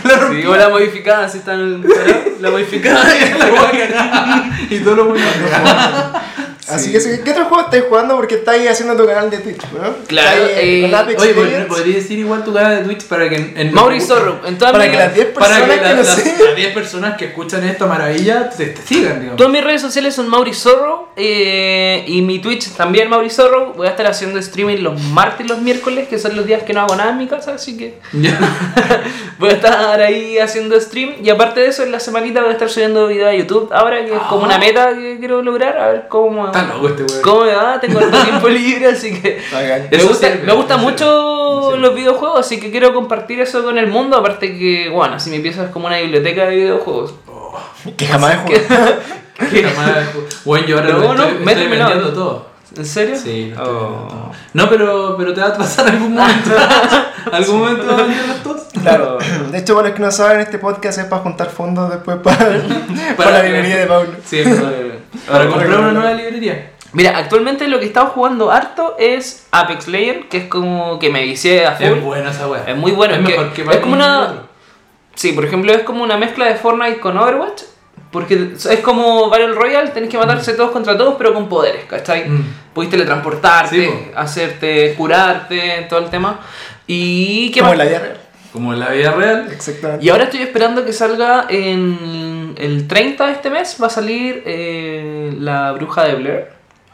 [0.06, 0.50] La Sí, rompía.
[0.50, 1.84] o la modificada, así está en el-
[2.40, 3.04] La modificada.
[3.38, 4.50] la weá cagada.
[4.70, 5.26] y todo lo bueno.
[6.70, 8.16] Así que, ¿qué otro juego estáis jugando?
[8.18, 9.90] Porque estáis haciendo tu canal de Twitch, ¿no?
[10.06, 10.88] Claro, Estáis, eh,
[11.34, 11.68] Oye, Legends.
[11.70, 14.72] ¿pod- ¿podría decir igual tu canal de Twitch para que en, Mauri Zorro, en todas
[14.74, 16.44] Para mis- que las 10 para personas que que, la- no las sé.
[16.46, 19.38] las 10 personas que escuchan esta maravilla te, te sigan, digamos.
[19.38, 23.74] Todas mis redes sociales son Mauri Zorro eh, y mi Twitch también Mauri Zorro.
[23.74, 26.74] Voy a estar haciendo streaming los martes y los miércoles, que son los días que
[26.74, 27.98] no hago nada en mi casa, así que
[29.40, 31.16] voy a estar ahí haciendo stream.
[31.24, 34.04] Y aparte de eso, en la semanita voy a estar subiendo videos a YouTube ahora,
[34.04, 37.22] que es como una meta que quiero lograr, a ver cómo, Está loco este weón.
[37.22, 37.80] cómo me va.
[37.80, 39.40] Tengo tiempo libre, así que
[39.92, 40.82] me gusta, sirve, me gusta eso
[41.22, 44.18] mucho los videojuegos, así que quiero compartir eso con el mundo.
[44.18, 47.14] Aparte que, bueno, así mi pieza es como una biblioteca de videojuegos.
[47.96, 48.96] Que jamás he jugado.
[49.38, 50.08] Jamás-
[50.46, 52.48] Bueno, yo ahora Pero lo bueno, estoy, me estoy vendiendo todo.
[52.76, 53.16] ¿En serio?
[53.18, 54.32] Sí, Oh.
[54.54, 56.50] No, pero, pero te va a pasar algún momento.
[57.32, 58.62] ¿Algún momento van a vender los dos?
[58.82, 59.18] Claro.
[59.52, 62.38] De hecho, para los que no saben, este podcast es para juntar fondos después para,
[63.18, 64.10] para, la librería de Pablo.
[64.26, 64.44] Sí,
[65.30, 66.72] para comprar una nueva librería.
[66.94, 71.10] Mira, actualmente lo que he estado jugando harto es Apex Legends, que es como que
[71.10, 71.86] me vicié a full.
[71.86, 72.64] Es buena esa wea.
[72.66, 73.14] Es muy bueno.
[73.16, 74.44] Es Es, que- mejor que es como una.
[75.16, 77.64] Sí, por ejemplo, es como una mezcla de Fortnite con Overwatch.
[78.12, 82.30] Porque es como Battle Royale, tenés que matarse todos contra todos, pero con poderes, ¿cachai?
[82.30, 82.54] Mm.
[82.74, 86.40] Podés teletransportarte, Sí, hacerte curarte, todo el tema.
[86.88, 87.80] Y qué Como más?
[87.82, 88.18] en la vida real.
[88.54, 89.50] Como en la vida real.
[89.52, 90.06] Exactamente.
[90.06, 94.42] Y ahora estoy esperando que salga en el 30 de este mes, va a salir
[94.46, 96.48] eh, La Bruja de Blair.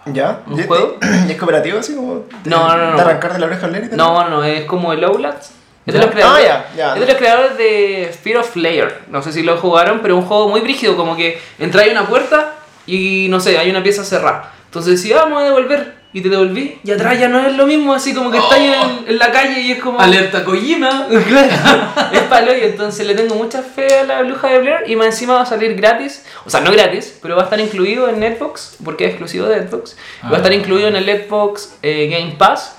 [0.06, 0.42] ¿Ya?
[0.48, 0.98] ¿Un ¿Y- juego?
[1.28, 2.26] ¿Y es cooperativo así como?
[2.46, 2.96] No, no, no.
[2.98, 3.96] ¿De arrancar de la oreja al y?
[3.96, 5.52] No, no, es como el Outlast.
[5.86, 6.94] Es de, los creadores, Ah, ya, ya.
[6.94, 9.02] es de los creadores de Fear of Layer.
[9.10, 11.92] No sé si lo jugaron, pero es un juego muy brígido, como que entras a
[11.92, 12.54] una puerta
[12.88, 14.52] y no sé, hay una pieza cerrada.
[14.66, 17.94] Entonces si vamos a devolver y te devolví y atrás ya no es lo mismo,
[17.94, 18.74] así como que estás en,
[19.08, 20.00] en la calle y es como...
[20.00, 21.08] Alerta Kojima.
[21.28, 24.96] Claro, es palo y entonces le tengo mucha fe a la bruja de Blair y
[24.96, 28.08] más encima va a salir gratis, o sea, no gratis, pero va a estar incluido
[28.10, 30.56] en Netbox, porque es exclusivo de Netbox, y va a estar Ah.
[30.56, 32.76] incluido en el Netbox eh, Game Pass,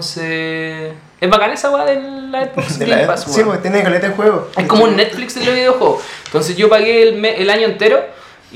[0.00, 4.08] entonces es bacán esa weá del Netbox De Game la, Pass, sí, porque tiene caleta
[4.08, 4.48] de juego.
[4.56, 8.04] Es como un Netflix de los videojuegos, entonces yo pagué el, me- el año entero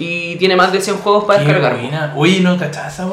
[0.02, 1.78] y tiene más de 100 juegos para descargar.
[1.78, 2.12] buena.
[2.16, 3.04] Oye, ¿no cachás esa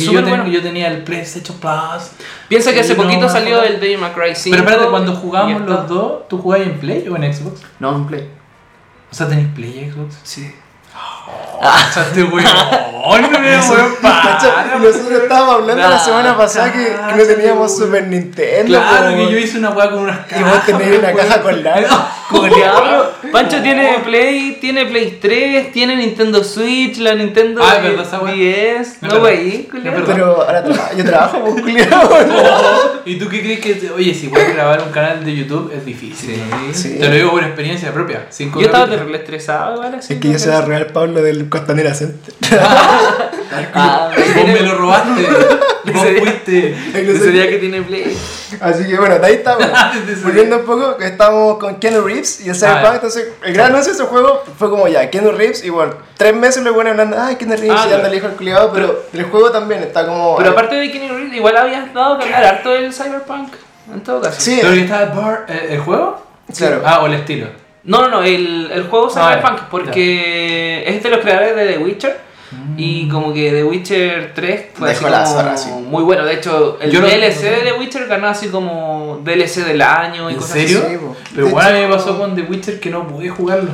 [0.00, 0.46] yo, súper ten- bueno.
[0.48, 2.10] yo tenía el PlayStation Plus.
[2.48, 4.56] Piensa que hace no poquito salió el Devil May Cry 5.
[4.56, 5.18] Pero espérate, cuando ya
[5.66, 7.62] los dos, ¿tú jugabas en Play o en Xbox?
[7.80, 8.28] No, en Play.
[9.10, 10.18] O sea, ¿tenés Play y Xbox?
[10.22, 10.52] Sí.
[13.54, 14.78] Cacho, para.
[14.78, 17.76] Nosotros estábamos hablando la semana pasada que, que no teníamos.
[17.76, 18.78] Super Nintendo.
[18.78, 20.40] Claro que yo hice una weá con unas cajas.
[20.40, 21.74] Y vos tenés una caja con la.
[22.30, 23.12] Culeado.
[23.32, 28.20] Pancho tiene Play, tiene Play 3, tiene Nintendo Switch, la Nintendo Ah, es verdad, esa
[28.20, 28.32] weá.
[28.34, 28.80] 10.
[28.80, 30.02] Es No, verdad.
[30.06, 30.64] Pero ahora
[30.96, 32.10] yo trabajo, culiao.
[32.46, 33.90] Oh, ¿Y tú qué crees que.?
[33.90, 36.40] Oye, si voy a grabar un canal de YouTube es difícil.
[36.72, 36.96] Sí.
[36.98, 38.26] Te lo digo por experiencia propia.
[38.30, 39.98] Cinco Yo estaba terrible estresado, ¿vale?
[39.98, 42.34] Es que yo soy real Pablo del Costanera Center.
[43.76, 45.22] Ah, Vos me lo robaste.
[45.92, 46.74] Vos fuiste.
[46.94, 48.16] Ese día que tiene Play.
[48.60, 49.64] Así que bueno, de ahí estamos.
[50.24, 52.84] Volviendo un poco, que estamos con Keanu Reeves y el Cyberpunk.
[52.86, 55.68] Ah, entonces, el gran anuncio de ese juego fue como ya, Keanu Reeves.
[55.70, 58.72] Bueno, tres meses lo bueno hablando, ay, Keanu Reeves, Ah, y anda el hijo culiado.
[58.72, 60.36] Pero el juego también está como.
[60.36, 63.52] Pero aparte de Kenny Reeves, igual habías dado que hablar harto del Cyberpunk.
[63.92, 64.40] En todo caso.
[64.40, 66.24] Sí, ¿Pero que estaba Bar- eh, el juego?
[66.56, 66.82] Claro.
[66.84, 67.48] Ah, o el estilo.
[67.84, 69.68] No, no, no, el, el juego Ah, Cyberpunk, ya.
[69.70, 72.20] porque es de los creadores de The Witcher.
[72.50, 72.74] Mm.
[72.78, 75.70] Y como que The Witcher 3 fue así como zorra, sí.
[75.70, 76.24] muy bueno.
[76.24, 80.34] De hecho, el Yo DLC de The Witcher ganó así como DLC del año y
[80.34, 80.78] ¿En cosas serio?
[80.86, 80.96] así.
[81.34, 83.70] Pero De bueno, a mí me pasó con The Witcher que no pude jugarlo.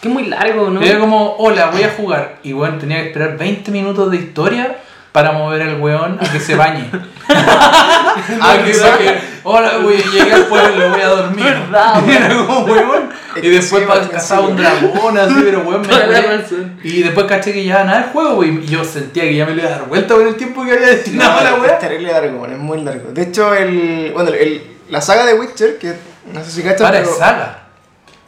[0.00, 0.82] Que es muy largo, ¿no?
[0.82, 2.36] Era como, hola, voy a jugar.
[2.42, 4.78] Y bueno, tenía que esperar 20 minutos de historia
[5.12, 6.90] para mover al weón a que se bañe.
[7.28, 11.44] a que saque, hola, voy, llegué al pueblo, voy a dormir.
[11.70, 13.10] Verdad, Y era como weón.
[13.36, 13.84] Es Y después
[14.20, 16.64] sí, un dragón, así, pero weón me.
[16.84, 18.60] Y después caché que ya nada el juego, wey.
[18.62, 20.72] Y yo sentía que ya me lo iba a dar vuelta por el tiempo que
[20.72, 21.78] había destinado a la es weá.
[21.78, 23.12] terrible largo, es muy largo.
[23.12, 25.94] De hecho, el, bueno, el, la saga de Witcher, que
[26.32, 27.60] no sé si cachas, Para pero es saga.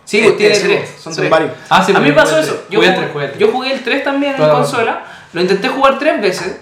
[0.05, 0.91] Sí, Eh, pues tiene sí, tres.
[1.01, 1.31] son Son tres.
[1.31, 1.51] varios.
[1.69, 2.65] Ah, sí, a mí me pasó eso.
[2.71, 2.79] Yo.
[2.81, 3.41] Jugué el jugué, tres, jugué el tres.
[3.41, 5.05] yo jugué el 3 también en Toda consola.
[5.33, 6.57] Lo intenté jugar tres veces.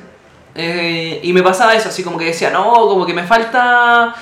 [0.54, 4.14] Eh, y me pasaba eso, así como que decía, no, como que me falta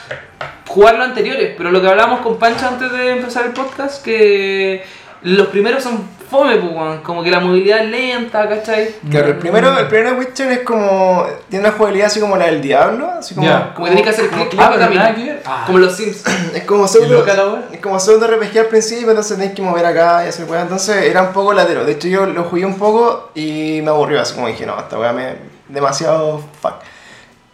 [0.67, 1.55] jugar los anteriores.
[1.57, 4.85] Pero lo que hablábamos con Pancho antes de empezar el podcast, que
[5.23, 8.95] los primeros son fome, pues, como que la movilidad es lenta, ¿cachai?
[9.11, 11.27] Claro, el primero, el primero Witcher es como.
[11.51, 13.47] Tiene una jugabilidad así como la del diablo, así como.
[13.75, 15.15] Como que tenés que hacer clic, clic Ah.
[15.45, 15.65] Ah.
[15.67, 16.25] Como los Sims.
[16.55, 17.63] Es como ¿Y pseudo.
[17.71, 20.63] Es como pseudo RPG al principio, entonces tenés que mover acá y hacer weá.
[20.63, 21.85] Entonces era un poco latero.
[21.85, 24.21] De hecho, yo lo jugué un poco y me aburrió.
[24.21, 25.52] Así como dije, no, esta weá me.
[25.73, 26.75] Demasiado fuck.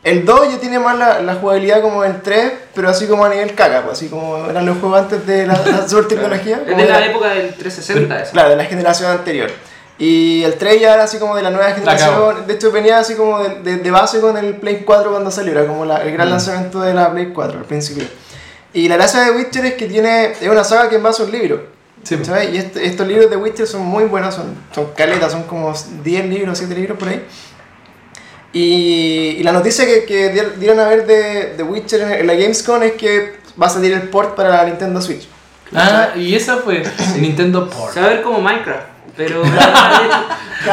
[0.05, 3.29] El 2 ya tiene más la, la jugabilidad como el 3, pero así como a
[3.29, 6.61] nivel caca, pues, así como eran los juegos antes de la, la super tecnología.
[6.67, 8.33] Es de la la- época del 360 eso.
[8.33, 9.51] Claro, de la generación anterior.
[9.99, 12.47] Y el 3 ya era así como de la nueva generación.
[12.47, 15.53] De hecho, venía así como de, de- de base con el Play 4 cuando salió.
[15.53, 18.05] Era como la- el gran lanzamiento de la Play 4 al principio.
[18.73, 21.25] Y la gracia de Witcher es que tiene, es una saga que en base a
[21.27, 21.63] un libro.
[22.05, 22.29] Sí, pues.
[22.29, 22.51] ¿sabes?
[22.55, 26.27] Y este- estos libros de Witcher son muy buenos, son, son caletas, son como 10
[26.27, 27.27] libros, 7 libros por ahí.
[28.53, 32.27] Y, y la noticia que, que di- dieron a ver de, de Witcher en, en
[32.27, 35.29] la Gamescom es que va a salir el port para la Nintendo Switch.
[35.75, 36.83] Ah, y esa fue
[37.21, 37.93] Nintendo Port.
[37.93, 39.43] Se va a ver como Minecraft, pero...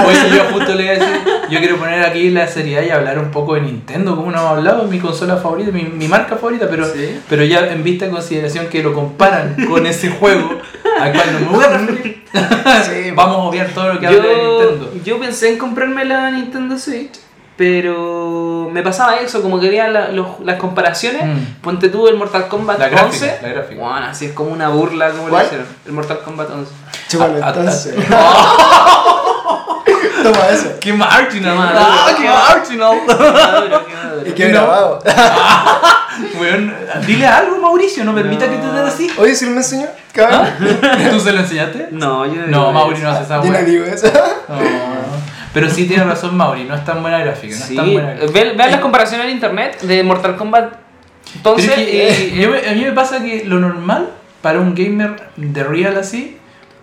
[0.07, 3.19] Oye, yo justo le iba a decir, yo quiero poner aquí la seriedad y hablar
[3.19, 6.35] un poco de Nintendo, como no hemos hablado, es mi consola favorita, mi, mi marca
[6.37, 7.19] favorita, pero, Sí.
[7.29, 10.59] pero ya en vista en consideración que lo comparan con ese juego,
[10.99, 14.21] al cual no me voy a referir, Sí, vamos a obviar todo lo que habla
[14.23, 14.93] de yo, Nintendo.
[15.05, 17.11] yo pensé en comprarme la Nintendo Switch,
[17.57, 21.25] pero me pasaba eso, como que veía la- los- las comparaciones.
[21.25, 21.61] Mm.
[21.61, 23.39] Ponte tú el Mortal Kombat La gráfica, 11.
[23.41, 23.81] la gráfica.
[23.81, 25.45] Bueno, así es como una burla como lo ¿Cuál?
[25.45, 25.67] hicieron.
[25.85, 26.71] El Mortal Kombat 11.
[27.09, 27.95] Chúpalo, Ah, ah, entonces.
[30.23, 30.69] Toma eso.
[30.79, 31.55] ¡Qué marginal!
[31.55, 31.77] madre.
[31.79, 32.97] ¡Ah, qué marginal!
[34.25, 34.53] Y qué No.
[34.61, 35.03] grabado.
[36.39, 36.73] Weón,
[37.05, 39.11] dile algo, Mauricio, no permita que te den así.
[39.17, 40.47] Oye, si él me enseñó, cabrón.
[41.11, 41.89] ¿Tú se lo enseñaste?
[41.91, 43.03] No, yo No, digo Mauri eso.
[43.03, 44.07] no hace esa Yo no digo eso.
[44.47, 44.55] No.
[45.55, 48.11] Pero sí tiene razón Mauri, no es tan buena gráfica, no Sí, es tan buena
[48.13, 48.31] gráfica.
[48.39, 50.73] ve- vean las comparaciones en internet de Mortal Kombat
[51.43, 54.09] 11 es que, eh, yo me- a mí me pasa que lo normal
[54.41, 56.37] para un gamer de real así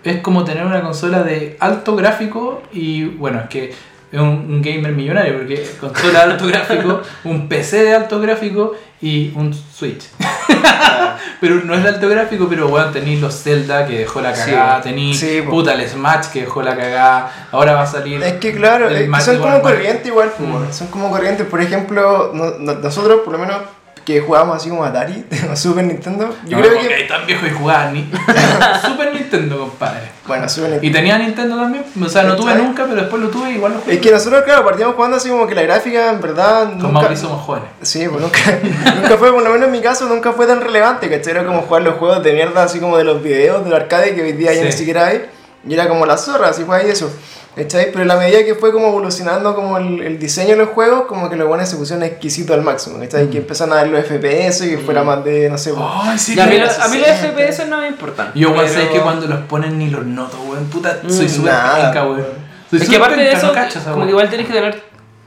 [0.04, 3.72] es como tener una consola de alto gráfico y bueno, es que
[4.12, 8.74] es un, un gamer millonario porque consola de alto gráfico, un PC de alto gráfico
[9.00, 10.04] y un Switch.
[11.40, 14.50] pero no es de alto gráfico, pero bueno, tenéis los Zelda que dejó la Sí.
[14.50, 15.50] cagada, tenéis Sí, po.
[15.50, 18.22] puta el Smash que dejó la cagada, ahora va a salir...
[18.22, 20.72] Es que claro, El es que Max son como corrientes igual, Mm.
[20.72, 21.46] son como corrientes.
[21.46, 23.56] Por ejemplo, no- no- nosotros por lo menos
[24.04, 27.04] que jugábamos así como Atari o Super Nintendo, yo No, creo que...
[27.04, 28.10] tan viejo y jugaban ni
[28.86, 30.10] Super Nintendo, compadre.
[30.26, 30.86] Bueno, Super Nintendo.
[30.88, 33.72] Y tenía Nintendo también, o sea, no tuve nunca, pero después lo tuve y igual
[33.74, 33.94] lo jugué.
[33.94, 36.92] Es que nosotros, claro, partimos jugando así como que la gráfica en verdad Con nunca...
[37.00, 37.68] Mauri somos jóvenes.
[37.82, 38.38] Sí, pues nunca,
[38.96, 41.32] nunca fue, por lo menos en mi caso, nunca fue tan relevante, ¿cachai?
[41.32, 44.22] Era como jugar los juegos de mierda así como de los videos del arcade que
[44.22, 44.66] hoy día ya Sí.
[44.66, 45.26] ni siquiera hay.
[45.66, 47.08] Y era como la zorra, así fue ahí eso.
[47.54, 47.92] ¿Cachai?
[47.92, 51.02] Pero a la medida que fue como evolucionando como el, el diseño de los juegos,
[51.02, 53.28] como que los buenos se pusieron exquisitos al máximo, ¿cachai?
[53.28, 56.34] Que empezaron a ver los FPS, que fuera más de, no sé, pues, Ay, sí,
[56.34, 57.08] Y a mí, que- lo- a mí los.
[57.08, 58.32] FPS no me importan.
[58.34, 60.64] Yo, pero- sé que cuando los ponen ni los noto, weón.
[60.70, 62.24] Puta, soy Mm, súper nada, penca, weón.
[62.70, 63.38] Soy Es que aparte de penca,
[63.68, 64.82] eso, no como que igual tenés que tener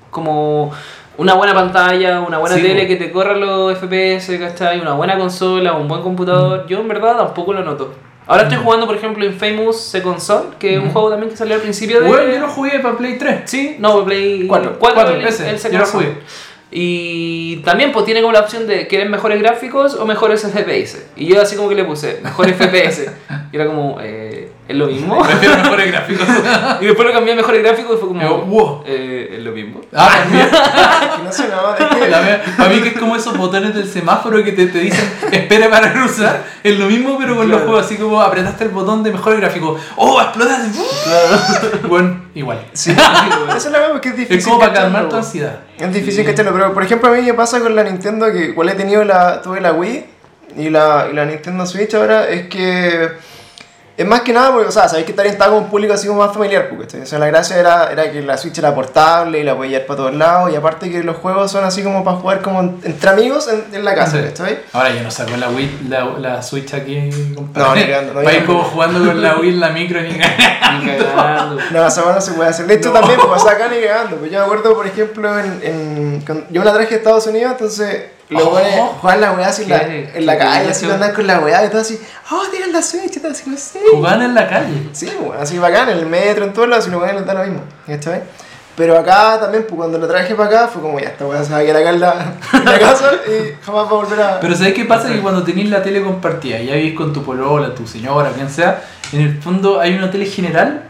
[0.09, 0.71] como
[1.17, 2.87] una buena pantalla, una buena Sí, tele po.
[2.87, 4.79] que te corra los FPS, ¿cachai?
[4.81, 6.63] Una buena consola, un buen computador.
[6.65, 6.67] Mm.
[6.69, 7.93] Yo en verdad tampoco lo noto.
[8.27, 10.93] Ahora estoy jugando, por ejemplo, Infamous Second Son, que es un Mm.
[10.93, 12.09] juego también que salió al principio de...
[12.09, 13.41] Weón, yo lo jugué para Play 3.
[13.45, 16.05] Sí, no, Play Cuatro, 4, cuatro el, veces, el yo lo Son.
[16.77, 21.05] Y también pues tiene como la opción de ¿quieren mejores gráficos o mejores FPS?
[21.15, 23.09] Y yo así como que le puse mejores FPS.
[23.53, 25.23] Y era como, eh, ¿es lo mismo?
[25.25, 26.27] Prefiero mejores gráficos.
[26.81, 28.83] y después lo cambié a mejores gráficos y fue como, Yo, wow.
[28.85, 29.79] eh, ¿es lo mismo?
[29.93, 30.49] Ah, también.
[32.57, 35.93] Para mí que es como esos botones del semáforo que te, te dicen espera para
[35.93, 36.43] cruzar.
[36.61, 37.67] Es lo mismo pero con los Claro.
[37.71, 37.85] juegos.
[37.85, 39.77] Así como apretaste el botón de mejor gráfico.
[39.95, 40.67] ¡Oh, explotas!
[41.87, 42.63] Bueno, igual.
[42.73, 44.37] Sí, esa es la verdad porque es difícil.
[44.37, 45.61] Es como para calmar tu ansiedad.
[45.79, 48.69] Es difícil cacharlo, pero por ejemplo a mí me pasa con la Nintendo que igual
[48.69, 50.05] he tenido la, tuve la Wii
[50.57, 53.09] y la, y la Nintendo Switch ahora, es que
[53.97, 56.07] es más que nada porque, o sea, sabéis que también estaba con un público así
[56.07, 59.39] como más familiar, porque o sea, la gracia era, era que la Switch era portable
[59.39, 62.03] y la podía llevar para todos lados y aparte que los juegos son así como
[62.03, 64.23] para jugar como en- entre amigos en, en la casa, Sí.
[64.25, 64.59] ¿cachai?
[64.73, 67.67] Ahora yo no saco la Wii, la, la Switch aquí, compadre.
[67.69, 69.69] No, ni cagando, no, Va a ir yo- como jugando con la Wii en la
[69.69, 70.17] micro ni Ni
[70.97, 71.57] cagando.
[71.71, 72.67] No, esa no se puede hacer.
[72.67, 72.99] De hecho, No.
[72.99, 74.17] también, pues acá ni cagando.
[74.17, 77.27] Pues yo me acuerdo, por ejemplo, en, en, cuando- yo me la traje de Estados
[77.27, 78.49] Unidos, entonces los Oh.
[78.49, 81.65] buenos jugaban la weá así en la, en la calle, así andan con la weá
[81.65, 81.99] y todo así,
[82.31, 83.79] oh, tienen la Switch y todo así, no sé.
[83.91, 84.89] Jugaban en la calle.
[84.93, 85.09] Sí,
[85.39, 87.61] así bacán, en el metro, en todos lados, y los weones les da lo mismo,
[87.85, 88.23] ¿cachai?
[88.75, 91.51] Pero acá también, pues cuando lo traje para acá, fue como ya, esta weá se
[91.53, 94.39] va a quedar acá en la, en la casa y jamás va a volver a.
[94.41, 95.07] Pero ¿sabes qué pasa?
[95.07, 98.83] Que cuando tenéis la tele compartida, ya vivís con tu polola, tu señora, quien sea,
[99.13, 100.83] en el fondo hay una tele general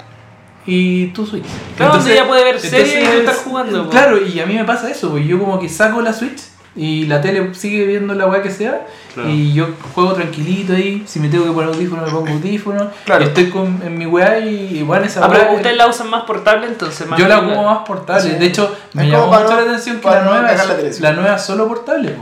[0.66, 1.46] y tu Switch.
[1.78, 3.90] Claro, donde ella puede ver series y tú estar jugando, po.
[3.92, 6.42] Claro, y a mí me pasa eso, porque yo como que saco la Switch
[6.76, 9.30] y la tele sigue viendo la weá que sea Claro.
[9.30, 13.24] y yo juego tranquilito ahí, si me tengo que poner audífono me pongo audífono, Claro.
[13.24, 16.24] y estoy con, en mi weá y igual esa Ah, pero ustedes la usan más
[16.26, 17.08] portable entonces.
[17.08, 18.22] Más yo la ocupo más portable.
[18.34, 18.36] Sí.
[18.38, 20.66] De hecho, me llamó mucho no- la atención que la nueva, la
[21.00, 22.14] la nueva es solo portable.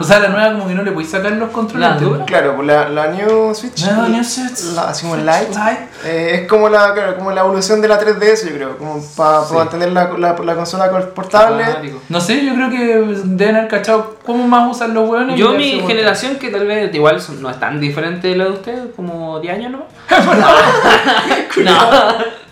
[0.00, 1.88] O sea, la nueva como que no le podéis sacar los controles.
[2.02, 2.24] La.
[2.24, 3.84] Claro, pues la, la New Switch.
[3.86, 4.74] No, New Switch.
[4.74, 5.48] La, así como el Lite.
[5.50, 5.88] Lite.
[6.06, 9.44] Eh, es como la, claro, como la evolución de la 3DS, yo creo, como para
[9.44, 9.54] Sí.
[9.54, 11.64] mantener la, la, la consola portable.
[12.08, 15.36] No sé, yo creo que deben haber cachado cómo más usan los hueones.
[15.38, 18.50] Yo, mi generación, que tal vez igual son- no es tan diferente de la de
[18.52, 19.72] ustedes, como 10 años
[21.56, 21.70] no.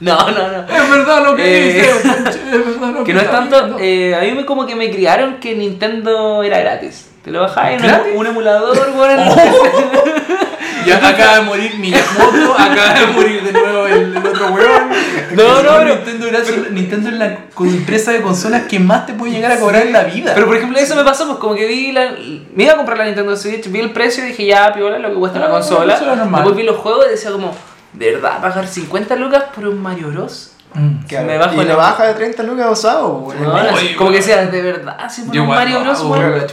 [0.00, 0.66] no, no, no, no.
[0.66, 0.76] cuenta.
[0.76, 1.90] Es verdad lo que Eh, dice.
[1.90, 5.38] Es verdad lo Que no es tanto, eh, a mí me como que me criaron
[5.40, 7.07] que Nintendo era gratis.
[7.28, 8.12] Te lo bajabas en ¿Gratis?
[8.14, 9.20] un, emulador, weón.
[10.86, 14.88] Ya acaba de morir Miyamoto, acaba de morir de nuevo el, el otro hueón.
[15.32, 19.32] No, no, pero- Nintendo, era- Nintendo es la empresa de consolas que más te puede
[19.32, 20.32] llegar a cobrar en la vida.
[20.34, 22.12] Pero por ejemplo, eso me pasó, pues como que vi la.
[22.54, 25.10] Me iba a comprar la Nintendo Switch, vi el precio y dije, ya, piola, lo
[25.10, 26.00] que cuesta Ah, la consola.
[26.00, 26.30] normal.
[26.36, 27.54] Después vi los juegos y decía, como,
[27.92, 30.52] ¿de verdad pagar 50 lucas por un Mario Bros?
[30.74, 31.06] Mm.
[31.06, 34.44] Claro, me bajo y la- baja de 30 lucas usado, No, Oye, como que decía,
[34.46, 34.96] ¿de verdad?
[35.10, 36.02] ¿Sí un Mario Bros?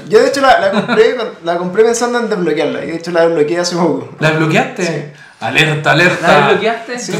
[0.07, 3.27] Yo de hecho la, la compré la compré pensando en desbloquearla y de hecho la
[3.27, 4.09] desbloqueé hace poco.
[4.19, 4.85] ¿La desbloqueaste?
[4.85, 5.21] Sí.
[5.41, 6.37] Alerta, ¿La alerta.
[6.47, 6.97] desbloqueaste?
[6.99, 7.11] Sí.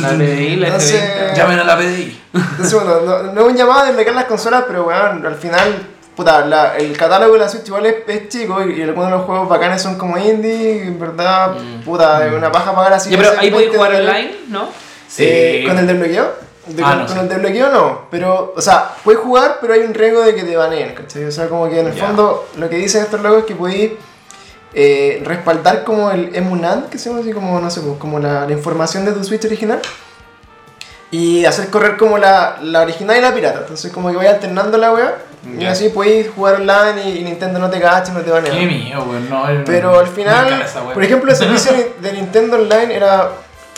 [0.00, 1.36] La PDI, la Entonces- FBI.
[1.36, 2.20] Llamen a la PDI.
[2.32, 5.74] Entonces, bueno, no, no es un llamado a desbloquear las consolas, pero bueno, al final,
[6.16, 9.16] puta, la- el catálogo de la Switch igual es, es chico y, y algunos de
[9.18, 11.82] los juegos bacanes son como indie, en verdad, Mm.
[11.84, 13.10] puta, es una paja pagar así.
[13.10, 14.68] Ya, pero ahí podéis 20 jugar online, ¿no?
[15.18, 16.32] Eh, ¿Con el desbloqueo?
[16.66, 19.80] De- Ah, con, no con el desbloqueo no, pero, o sea, puedes jugar, pero hay
[19.80, 21.24] un riesgo de que te baneen, ¿cachai?
[21.24, 22.06] O sea, como que en el Ya.
[22.06, 23.92] fondo lo que dicen estos logos es que podéis
[24.72, 28.46] eh, respaldar como el emulant, que se llama así, como, no sé, pues, como la,
[28.46, 29.80] la información de tu Switch original
[31.10, 33.60] y hacer correr como la, la original y la pirata.
[33.62, 35.16] Entonces, como que vais alternando la wea
[35.58, 35.72] y Ya.
[35.72, 38.52] así podéis jugar online y, y Nintendo no te cacha, no te banea.
[38.52, 39.28] Qué mío, weón.
[39.28, 40.94] No, Pero al final, weá.
[40.94, 43.30] por ejemplo, el servicio de Nintendo Online era,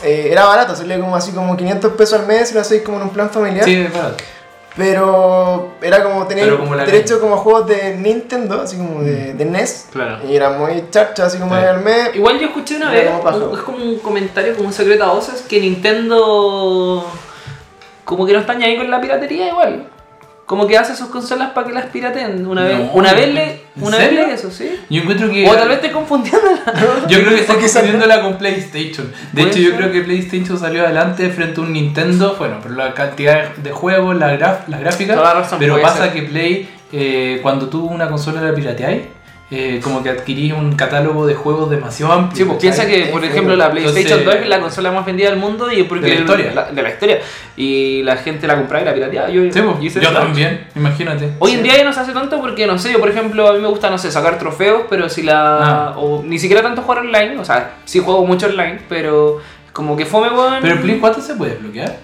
[0.02, 3.04] eh, era barato, salía como así como 500 pesos al mes lo hacéis como en
[3.04, 3.64] un plan familiar.
[3.64, 4.14] Sí, verdad.
[4.74, 9.44] Pero era como tener como derecho como a juegos de Nintendo, así como de, de
[9.44, 9.88] NES.
[9.92, 10.26] Claro.
[10.26, 11.62] Y era muy charcha, así como Sí.
[11.62, 12.14] al mes.
[12.14, 15.42] Igual yo escuché una vez, como es como un comentario, como un secreto a voces,
[15.42, 17.06] que Nintendo
[18.04, 19.88] como que no está ni ahí con la piratería igual.
[20.46, 22.46] Como que hace sus consolas para que las pirateen.
[22.46, 24.70] Una vez, No, una vez le, ¿en una vez leí eso, ¿sí?
[24.90, 25.48] Yo encuentro que.
[25.48, 26.62] O tal vez te confundiéndola.
[27.08, 29.10] Yo creo que quizás confundiéndola con PlayStation.
[29.32, 32.34] De hecho, yo creo que PlayStation salió adelante frente a un Nintendo.
[32.38, 35.16] Bueno, por la cantidad de juegos, la graf- las gráficas.
[35.16, 36.12] Toda la razón, pero pasa ser.
[36.12, 39.02] que Play, eh, cuando tú una consola la pirateáis,
[39.54, 42.36] eh, como que adquirís un catálogo de juegos demasiado amplio.
[42.36, 45.28] Sí, pues piensa que, por ejemplo, la PlayStation Entonces- 2 es la consola más vendida
[45.28, 46.52] del mundo y porque De la historia.
[46.54, 47.18] la- de la historia.
[47.54, 49.28] Y la gente la compraba y la pirateaba.
[49.28, 50.18] Yo, Sí, pues, hice yo eso.
[50.18, 51.32] también, imagínate.
[51.38, 53.52] Hoy en día ya no se hace tanto porque, no sé, yo por ejemplo, a
[53.52, 55.58] mí me gusta, no sé, sacar trofeos, pero si la...
[55.90, 55.94] Ah.
[55.98, 59.40] O ni siquiera tanto jugar online, o sea, sí juego mucho online, pero
[59.74, 60.54] como que fome, weón.
[60.62, 61.96] Pero Play 4 se puede desbloquear.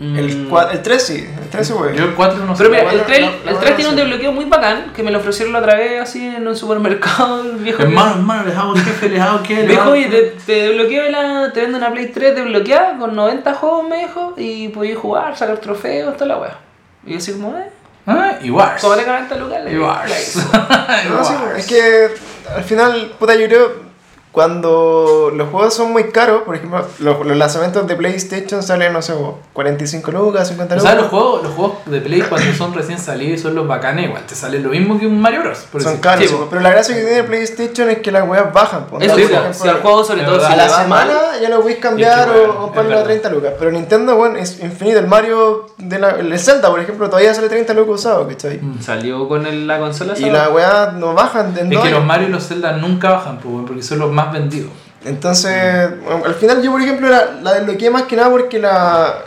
[0.00, 0.56] El, Mm.
[0.72, 1.94] el 3 sí, el 3 sí, güey.
[1.94, 2.62] Yo el 4 no sé.
[2.64, 4.00] Pero mira, el buena- 3, la- la el buena 3 tiene un sí.
[4.02, 7.56] desbloqueo muy bacán, que me lo ofrecieron la otra vez así en un supermercado, el
[7.56, 7.82] viejo.
[7.82, 9.56] Hermano, hermano, les hago el jefe, les hago que.
[9.56, 13.14] les Viejo, hago oye, te, te desbloqueo la, te vendo una Play 3 desbloqueada con
[13.14, 16.58] 90 juegos, me dijo, y podías jugar, sacar trofeos, toda la wea.
[17.04, 17.68] Y yo así como, eh,
[18.06, 18.80] Ah, y Wars.
[18.80, 19.62] cobré 40 lucas.
[19.64, 20.04] le Y digo, Wars.
[20.04, 20.44] "Play".
[21.10, 22.08] No, sí, güey, es que
[22.56, 23.89] al final, puta, yo creo
[24.32, 29.02] cuando los juegos son muy caros, por ejemplo, los, los lanzamientos de PlayStation salen, no
[29.02, 29.12] sé,
[29.52, 30.90] 45 lucas, 50 O lucas.
[30.92, 34.06] sea, los juegos, los juegos de Play cuando son recién salidos y son los bacanes,
[34.06, 35.58] igual te sale lo mismo que un Mario Bros.
[35.72, 36.00] Por son decir.
[36.02, 38.86] caros, Sí, pero la gracia que tiene PlayStation es que las weas bajan.
[38.86, 38.98] po.
[39.00, 41.60] Eso sí, por si al juego sobre todo si a la semana mal, ya lo
[41.60, 43.04] podéis cambiar Es que, bueno, o, o ponerlo a verdad.
[43.20, 43.52] 30 lucas.
[43.58, 44.98] Pero Nintendo, bueno, es infinito.
[45.00, 48.58] El Mario, de la, el Zelda, por ejemplo, todavía sale 30 lucas usado, ¿cachai?
[48.60, 48.80] Mm.
[48.80, 52.04] salió con el- la consola Y las weas no bajan de Es que los.
[52.04, 54.70] Mario y los Zelda nunca bajan, pues, porque son los más vendidos.
[55.04, 59.22] Entonces, bueno, al final yo, por ejemplo, la, la desbloqueé más que nada porque la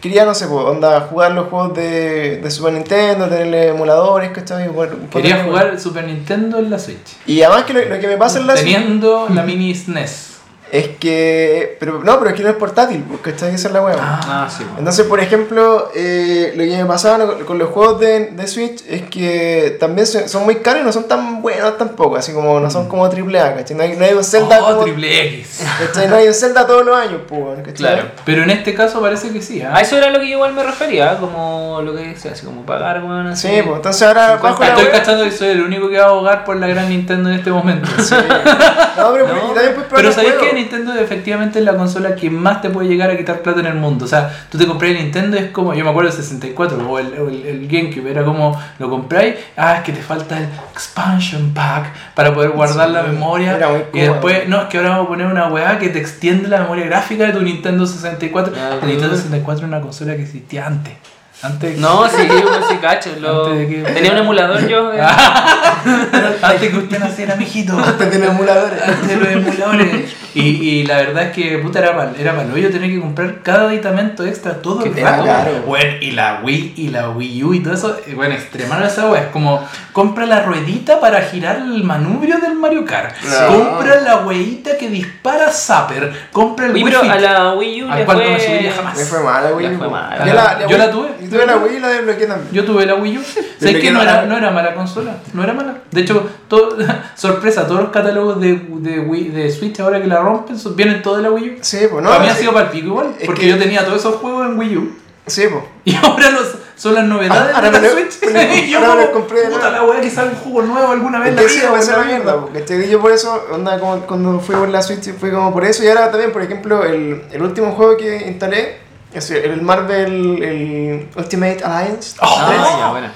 [0.00, 4.68] quería, no sé, pues, onda, jugar los juegos de, de Super Nintendo, tenerle emuladores, ¿cachai?
[4.68, 7.16] Bueno, Quería jugar el Super Nintendo en la Switch.
[7.26, 10.37] Y además que lo, lo que me pasa en la Switch Teniendo la mini SNES.
[10.72, 11.76] Es que...
[11.80, 13.54] Pero no, pero es que no es portátil, pues, ¿cachai?
[13.54, 13.96] Esa es la wea.
[13.98, 14.64] Ah, sí.
[14.64, 14.78] po.
[14.78, 18.82] Entonces, por ejemplo, eh, lo que me pasaba con, con los juegos de, de Switch
[18.88, 22.70] es que también son muy caros y no son tan buenos tampoco, así como no
[22.70, 23.76] son como triple A, ¿cachai?
[23.76, 25.62] No hay, no hay un Zelda Oh, como- triple X.
[25.86, 26.08] ¿cachai?
[26.08, 27.74] No hay un Zelda todos los años, pues, ¿cachai?
[27.74, 28.02] Claro.
[28.24, 29.72] Pero en este caso parece que sí, ¿ah?
[29.76, 32.62] A eso era lo que yo igual me refería, como lo que decía, así como
[32.66, 33.48] pagar, weón, así.
[33.48, 36.04] Sí, pues entonces ahora bajo la Estoy wea- cachando que soy el único que va
[36.06, 37.88] a abogar por la gran Nintendo en este momento.
[37.88, 40.48] No, pero, No, y también puedes probar Pero sabéis juegos.
[40.58, 43.74] Nintendo efectivamente es la consola que más te puede llegar a quitar plata en el
[43.74, 44.04] mundo.
[44.04, 46.88] O sea, tú te compras el Nintendo y es como, yo me acuerdo del 64
[46.88, 50.48] o el, el, el GameCube, era como, lo compráis, ah, es que te falta el
[50.72, 53.58] expansion pack para poder guardar Sí, la memoria.
[53.92, 56.60] Y después, no, es que ahora vamos a poner una weá que te extiende la
[56.60, 58.52] memoria gráfica de tu Nintendo 64.
[58.56, 59.18] Ah, el Nintendo uh.
[59.18, 60.94] 64 era una consola que existía antes.
[61.40, 63.10] Antes, No, sí, yo sí cacho.
[63.20, 63.46] Lo...
[63.46, 64.90] Antes de que- Tenía un emulador yo.
[66.42, 67.78] antes que usted naciera, mijito.
[67.78, 68.82] Antes de los emuladores.
[68.82, 70.14] Antes de los emuladores.
[70.34, 73.42] Y, y la verdad es que puta era para era pa'l hoyo tener que comprar
[73.42, 75.24] cada aditamento extra todo el rato.
[75.24, 75.50] caro.
[75.66, 79.06] Bueno, y la Wii y la Wii U y todo eso, eh, bueno, extremaron esa
[79.08, 79.22] wea.
[79.22, 83.14] Es como compra la ruedita para girar el manubrio del Mario Kart.
[83.22, 83.46] No.
[83.46, 86.12] Compra la weita que dispara Zapper.
[86.32, 87.10] Compra el Wii pero Fit.
[87.10, 88.96] a la Wii U Al no me subiría jamás.
[88.98, 89.50] Me fue mala,
[89.88, 90.24] mala.
[90.26, 91.08] Yo la, Yo la tuve.
[91.30, 92.48] Yo tuve la Wii y la desbloqueé también.
[92.52, 93.22] Yo tuve la Wii U.
[93.22, 95.16] ¿Sabes que que no era, la- no era mala consola?
[95.34, 95.78] No era mala.
[95.90, 96.76] De hecho, todo,
[97.16, 101.02] sorpresa, todos los catálogos de, de, Wii, de Switch ahora que la rompen son- vienen
[101.02, 101.58] todos de la Wii U.
[101.60, 102.10] Sí, pues no.
[102.10, 104.46] Para mí ha sido para el pico igual, porque que- yo tenía todos esos juegos
[104.46, 104.92] en Wii U.
[105.26, 105.62] Sí, pues.
[105.84, 108.32] Y ahora los, son las novedades Ah, ahora de la me lo- Switch.
[108.32, 110.92] me lo- y yo ahora como, compré puta la wea que sale un juego nuevo
[110.92, 111.70] alguna vez Es en la vida.
[111.72, 112.88] va a ser la mierda, porque ¿cachai?
[112.90, 115.88] yo por eso, onda, como cuando fui por la Switch fue como por eso, y
[115.88, 118.76] ahora también, por ejemplo, el, el último juego que instalé,
[119.12, 123.08] es el Marvel el Ultimate Alliance Oh, Ah, ya, bueno.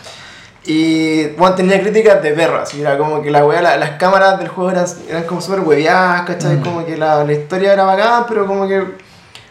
[0.65, 2.73] Y bueno, tenía críticas de perras.
[2.75, 6.23] Era como que la wea, la- las cámaras del juego eran, eran como súper hueveadas,
[6.23, 6.57] ¿cachai?
[6.59, 6.63] Mm.
[6.63, 8.85] Como que la, la historia era bacán, pero como que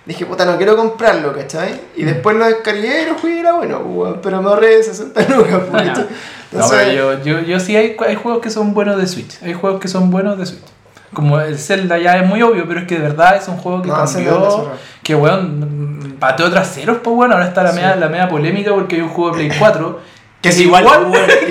[0.06, 1.80] dije, puta, no quiero comprarlo, ¿cachai?
[1.98, 5.22] Y después lo descargué y lo jugué y era bueno, pues, pero me ahorré 60
[5.36, 6.06] lucas, pues, ¿cachai?
[6.06, 6.10] No,
[6.60, 9.38] Entonces, pero yo, yo, yo sí hay, hay juegos que son buenos de Switch.
[9.44, 10.64] Hay juegos que son buenos de Switch.
[11.14, 13.82] Como el Zelda ya es muy obvio, pero es que de verdad es un juego
[13.82, 14.72] que No, cambió.
[15.04, 17.76] Que weón, pateó traseros, pues bueno, ahora está la, Sí.
[17.78, 20.00] media, la media polémica porque hay un juego de Play 4
[20.42, 20.84] Que es igual,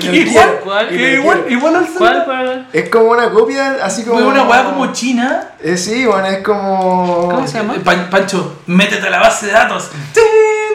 [0.01, 1.49] que igual, igual, quiero.
[1.49, 1.97] igual al Zelda.
[1.97, 2.25] ¿Cuál?
[2.25, 2.67] ¿Cuál?
[2.73, 4.19] Es como una copia, así como.
[4.19, 5.51] Fue una weá como china.
[5.63, 7.29] Eh, sí, bueno, es como.
[7.31, 7.75] ¿Cómo se llama?
[7.75, 9.91] Eh, Pan- Pancho, métete a la base de datos.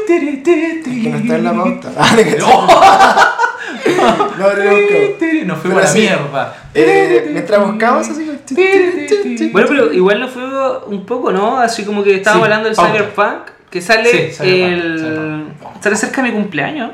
[0.07, 1.89] Que no está en la pauta.
[1.99, 3.46] Ah, No.
[4.39, 5.45] No, no, no.
[5.47, 6.57] Nos fuimos Pero a la mierda.
[6.75, 9.51] Eh, mientras buscamos así.
[9.53, 10.43] Bueno, pero igual lo fue
[10.87, 11.59] un poco, ¿no?
[11.59, 12.77] Así como que estábamos Sí, hablando del.
[12.77, 14.99] Cyberpunk, que sale Sí, Cyberpunk, el.
[14.99, 15.83] Cyberpunk.
[15.83, 16.91] Sale cerca de mi cumpleaños.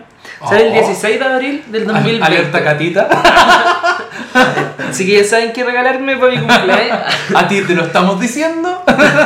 [0.49, 0.87] Sale el Oh.
[0.87, 2.25] 16 de abril del 2020.
[2.25, 3.09] Alerta catita.
[4.89, 6.99] Así que ya saben qué regalarme para mi cumpleaños.
[7.35, 8.83] A ti te lo estamos diciendo.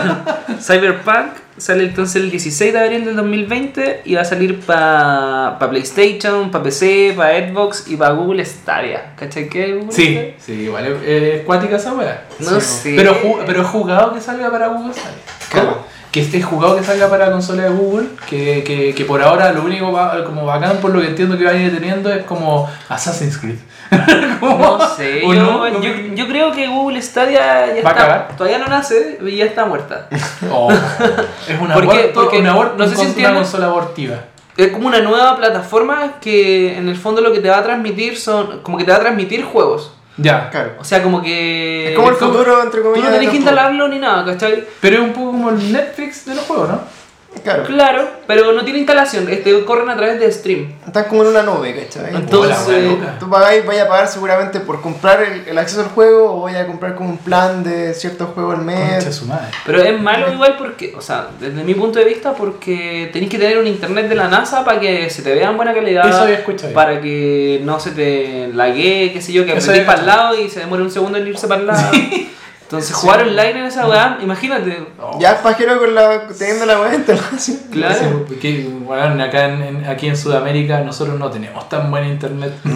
[0.60, 6.50] Cyberpunk sale entonces el 16 de abril del 2020 y va a salir para PlayStation,
[6.50, 9.12] para PC, para Xbox y para Google Stadia.
[9.16, 9.74] ¿Cachai qué?
[9.74, 10.34] Google Sí, Stadia?
[10.38, 12.24] sí, igual es, es cuática esa wea.
[12.40, 12.94] No Sí, sé.
[12.96, 15.18] Pero, pero jugado que salga para Google Stadia.
[15.50, 15.86] Claro.
[16.12, 19.62] Que esté jugado que salga para consola de Google, que, que, que por ahora lo
[19.64, 22.70] único ba- como bacán por lo que entiendo que va a ir teniendo es como
[22.88, 23.56] Assassin's Creed.
[24.40, 25.80] No sé, ¿o yo, no?
[25.80, 29.44] yo, yo creo que Google Stadia ya ¿Va a está, todavía no nace y ya
[29.44, 30.08] está muerta.
[30.52, 34.16] Oh, es una aborto, Porque una no sé si una consola abortiva.
[34.56, 38.18] Es como una nueva plataforma que en el fondo lo que te va a transmitir
[38.18, 39.92] son, como que te va a transmitir juegos.
[40.16, 40.48] Ya.
[40.50, 40.72] Claro.
[40.78, 41.90] O sea, como que...
[41.90, 43.10] Es como el futuro, entre Tú comillas.
[43.10, 44.64] no tenés que instalarlo ni nada, ¿cachai?
[44.80, 46.80] Pero es un poco como el Netflix de los juegos, ¿no?
[47.42, 47.64] Claro.
[47.64, 50.72] Claro, pero no tiene instalación, este, corren a través de stream.
[50.86, 52.14] Están como en una nube, ¿cachai?
[52.14, 52.56] Entonces.
[53.18, 56.62] Tú pagáis, vaya a pagar seguramente por comprar el, el acceso al juego o vaya
[56.62, 59.04] a comprar como un plan de ciertos juegos al mes.
[59.14, 59.46] su madre.
[59.64, 63.38] Pero es malo igual porque, o sea, desde mi punto de vista, porque tenéis que
[63.38, 66.08] tener un internet de la NASA para que se te vea en buena calidad.
[66.08, 66.74] Eso había escuchado yo.
[66.74, 70.48] Para que no se te laguee, qué sé yo, que había para el lado y
[70.48, 71.90] se demore un segundo en irse para el lado.
[72.66, 74.88] Entonces, jugar online en esa weá, imagínate.
[75.20, 77.38] Ya es pajero con la, teniendo la instalada.
[77.38, 77.64] ¿sí?
[77.70, 77.94] Claro.
[77.94, 82.52] Sí, porque, bueno, acá en, en- aquí en Sudamérica nosotros no tenemos tan buen internet.
[82.64, 82.74] No.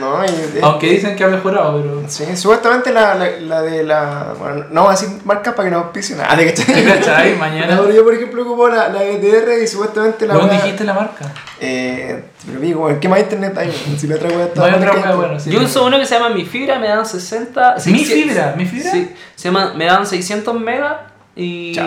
[0.00, 2.02] No, y, Aunque dicen que ha mejorado, pero.
[2.08, 4.34] Sí, supuestamente la, la, la de la.
[4.38, 7.34] Bueno, no voy a decir marcas para que no auspicien nada, ¿de ¿Te cachai?
[7.38, 7.74] Mañana.
[7.74, 10.34] No, yo, por ejemplo, ocupo la, la ETR y supuestamente la.
[10.34, 11.24] ¿Dónde dijiste la marca?
[11.58, 13.72] Eh, pero digo, ¿en qué más internet hay?
[13.98, 15.50] Si la otra wea está No hay otra wea, bueno, sí.
[15.50, 17.74] Yo uso uno que se llama Mi Fibra, me dan 60.
[17.86, 18.54] ¿Mi 600 Fibra?
[18.56, 18.75] ¿Mi Fibra?
[18.82, 20.94] Sí, se llama, me dan 600 megas
[21.34, 21.72] y.
[21.74, 21.86] Ya.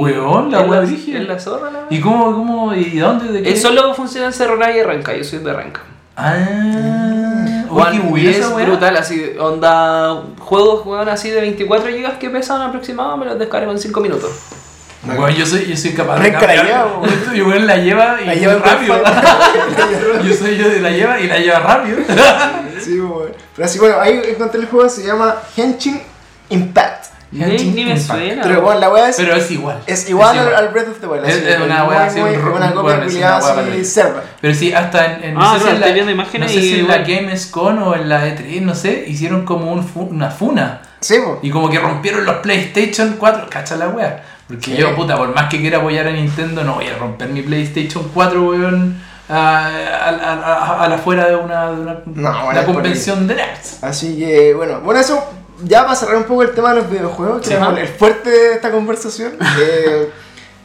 [0.00, 1.20] Weón, la wea brígida.
[1.20, 1.86] Es la zorra, la wea.
[1.90, 3.32] ¿Y cómo, cómo, y dónde?
[3.32, 3.52] ¿De qué?
[3.52, 5.80] Eso solo funciona en Cerro Navia y Renca, yo soy de Renca.
[6.16, 11.90] Ah, Juan, oye, qué y buena es brutal, así, onda, juegos juegan así de 24
[11.90, 14.30] GB que pesan aproximadamente, me los descargo en 5 minutos.
[15.04, 16.66] Bueno, yo soy, yo soy capaz de cambiar.
[16.66, 17.04] lleva, weón.
[17.08, 19.00] Esto, Y bueno, la lleva y La lleva rápido.
[19.00, 20.22] rápido.
[20.28, 21.98] yo soy yo de la lleva y la lleva rápido.
[22.80, 23.30] Sí, bueno.
[23.54, 26.00] Pero así, bueno, ahí encontré el juego, se llama Henshin
[26.50, 27.04] Impact.
[27.30, 28.42] Ni, ni me suena.
[28.42, 29.82] Pero bueno, la wea es, Pero es igual.
[29.86, 30.64] es igual, es al- igual.
[30.64, 31.26] al Breath of the Wild.
[31.26, 34.22] Es- es una wea así, un una copia culiada así, cerda.
[34.40, 36.54] Pero sí, hasta en, en- no Ah, sé si claro, en la, viendo imágenes no
[36.54, 36.98] sé y si en la.
[36.98, 40.80] Gamescom o en la E3, no sé, hicieron como un fu- una funa.
[41.00, 41.16] Sí.
[41.42, 44.22] Y como que rompieron los PlayStation 4, cacha la wea.
[44.48, 44.76] Porque Sí.
[44.78, 48.10] yo, puta, por más que quiera apoyar a Nintendo, no voy a romper mi PlayStation
[48.14, 52.64] 4, weón, a, a, a, a- a la fuera de una, de una, No, una
[52.64, 53.84] convención de nerds.
[53.84, 55.22] Así que, bueno, bueno, eso
[55.64, 57.54] ya para cerrar un poco el tema de los videojuegos, que Sí.
[57.54, 59.32] como el fuerte de esta conversación.
[59.60, 60.10] eh,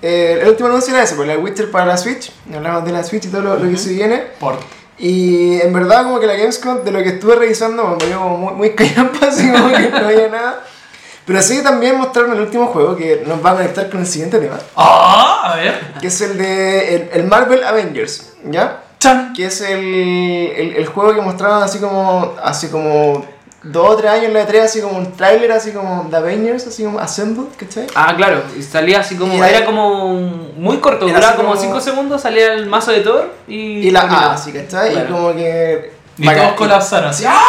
[0.02, 2.32] eh, el último anuncio era ese, pues la Witcher para la Switch.
[2.54, 4.18] Hablamos de la Switch y todo lo, lo que se viene.
[4.40, 4.56] Por,
[4.98, 8.38] Y en verdad, como que la Gamescom, de lo que estuve revisando, me dio como
[8.38, 10.64] muy, muy callampa, así como que no había nada.
[11.26, 14.40] Pero sí, también mostraron el último juego que nos va a conectar con el siguiente
[14.40, 15.54] tema, ¡Ah!
[15.54, 15.80] A ver.
[16.02, 18.84] que es el de el, el Marvel Avengers, ¿ya?
[19.00, 19.32] ¡Chan!
[19.34, 23.26] que es el, el, el juego que mostraban así como hace como
[23.64, 26.68] dos o tres años en la E3, así como un tráiler así como The Avengers,
[26.68, 27.88] así como Assembled, ¿cachai?
[27.96, 30.14] Ah, claro, y salía así como, Y ahí- era como
[30.58, 33.88] muy corto, Era duraba como como- 5 segundos, salía el mazo de Thor y...
[33.88, 34.02] Y la.
[34.02, 34.92] A, así, ¿cachai?
[34.92, 35.10] Claro.
[35.10, 35.94] Y como que...
[36.18, 36.44] Y bacán.
[36.44, 37.24] todos colapsaron así.
[37.28, 37.40] ¡Ah!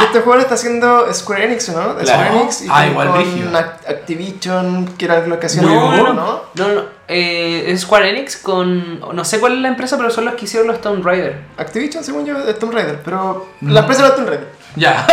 [0.00, 1.94] Y este juego lo está haciendo Square Enix, ¿no?
[1.94, 2.22] De Claro.
[2.24, 3.52] Square Enix y Ah, igual con.
[3.54, 6.82] Act- Activision, que era lo que hacían No, el no, juego, no, no, no,
[7.12, 10.44] eh, es Square Enix con, no sé cuál es la empresa, pero son los que
[10.46, 11.36] hicieron los Tomb Raider.
[11.56, 13.72] Activision, según yo, es Tomb Raider, pero No.
[13.72, 14.48] la empresa era Tomb Raider.
[14.74, 15.06] Ya.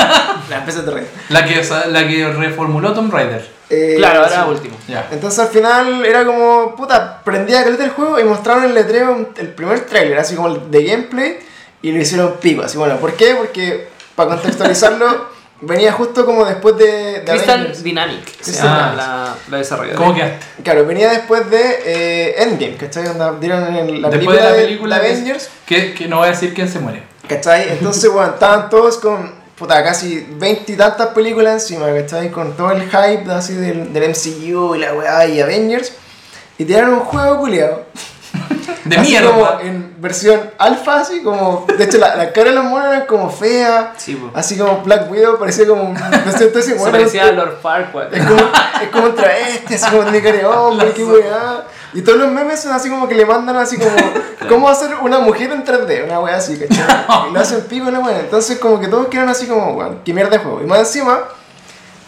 [0.49, 1.09] La PC de Raider.
[1.29, 3.45] La que, la que reformuló Tomb Raider.
[3.69, 4.49] Eh, Claro, ahora sí.
[4.49, 4.77] último.
[4.87, 5.07] Ya.
[5.11, 9.47] Entonces al final era como, puta, prendía caleta el juego y mostraron el letrero, el
[9.49, 11.39] primer trailer, así como el de gameplay,
[11.81, 12.63] y lo hicieron pico.
[12.63, 13.35] Así bueno, ¿por qué?
[13.35, 15.25] Porque, para contextualizarlo,
[15.61, 16.85] venía justo como después de.
[17.19, 17.83] de Crystal Avengers.
[17.83, 18.97] Dynamic Crystal Dynamics.
[18.97, 19.97] la, la desarrolladora.
[19.97, 20.45] ¿Cómo quedaste?
[20.63, 23.07] Claro, venía después de eh, Endgame, ¿cachai?
[23.07, 26.07] Onda, dieron en la Después película de la de, película de que- Avengers, Que, que
[26.07, 27.03] no voy a decir quién se muere.
[27.27, 27.69] ¿cachai?
[27.73, 32.31] Entonces, bueno, estaban todos con, puta, casi 20 y tantas películas encima, ¿cachai?
[32.31, 35.91] Con todo el hype así del, del MCU y la weá y Avengers,
[36.57, 37.85] y tiraron un juego culiado.
[38.85, 39.29] De así mierda.
[39.31, 41.65] como en versión alfa, así como.
[41.77, 43.93] De hecho, la, la cara de los monos era como fea.
[43.97, 44.21] Sí.
[44.33, 45.93] Así como Black Widow parecía como.
[45.93, 48.13] No sé, entonces, Se bueno, parecía a Lord Farquaad.
[48.13, 48.41] es como,
[48.81, 50.01] es como un travesti, así como
[50.67, 51.65] hombre, qué weá.
[51.93, 53.91] Y todos los memes son así como que le mandan así como.
[54.49, 56.05] ¿Cómo hacer una mujer en 3D?
[56.05, 56.85] Una weá así, ¿cachai?
[57.29, 58.19] Y lo hacen pico la weá.
[58.19, 60.61] Entonces, como que todos quedaron así como, weón, qué mierda de juego.
[60.63, 61.19] Y más encima.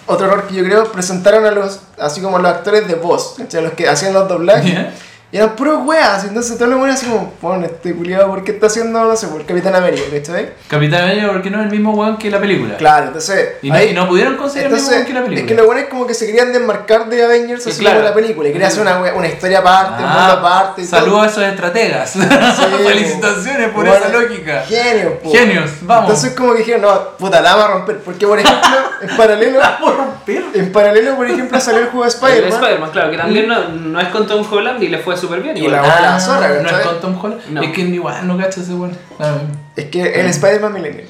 [0.08, 3.64] Otro error que yo creo, presentaron a los, así como los actores de voz, ¿cachai?
[3.64, 4.74] Los que hacían los doblajes.
[4.74, 4.94] Ya.
[5.34, 8.52] Y eran puros weas, entonces todos los weones así como, bueno, este culiado, ¿por qué
[8.52, 10.50] está haciendo, no sé, por Capitán América, ¿cachai?
[10.68, 12.76] Capitán América porque no es el mismo weón que la película.
[12.76, 13.52] Claro, entonces.
[13.62, 15.42] Y no, ahí- y no pudieron conseguir el mismo entonces, weón que la película.
[15.42, 17.98] es que los weones como que se querían desmarcar de Avengers Sí, así claro.
[18.00, 20.84] como la película, y querían hacer una, una historia aparte, un mundo Ah, aparte.
[20.86, 22.12] Saludos a esos estrategas.
[22.86, 24.64] Felicitaciones por Bueno, esa lógica.
[24.68, 25.32] Genios, po.
[25.32, 26.10] Genios, vamos.
[26.10, 28.00] Entonces como que dijeron, no, puta, la vamos a romper.
[28.00, 28.70] Porque por ejemplo,
[29.02, 29.60] en paralelo,
[30.28, 32.54] En paralelo, por ejemplo, salió el juego de El Spider-Man.
[32.62, 35.58] Spider-Man, claro, que también no, no es con Tom Holland y le fue súper bien.
[35.58, 35.82] Y igual.
[35.82, 37.42] la- Ah, zorra, no es con Tom Holland.
[37.50, 37.62] No.
[37.62, 38.74] Es que igual no cacho ese.
[39.20, 39.38] Ah,
[39.76, 41.06] Es que el Spider-Man Millennial.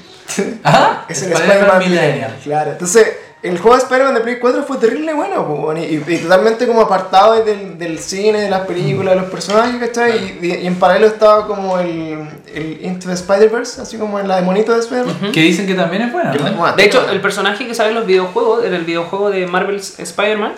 [0.64, 2.36] Ah, Es el Spider-Man Millennial.
[2.42, 3.06] Claro, entonces
[3.42, 7.42] el juego de Spider-Man de Play 4 fue terrible bueno, y, y totalmente como apartado
[7.44, 10.38] del, del cine, de las películas, de los personajes, ¿cachai?
[10.40, 12.18] Y, y en paralelo estaba como el,
[12.54, 15.32] el Into the Spider-Verse, así como en la de monito de Spider-Man.
[15.32, 16.52] Que dicen que también es buena, ¿no?
[16.56, 17.12] Bueno, De hecho, bueno.
[17.14, 20.52] el personaje que sale en los videojuegos, en el videojuego de Marvel's Spider-Man,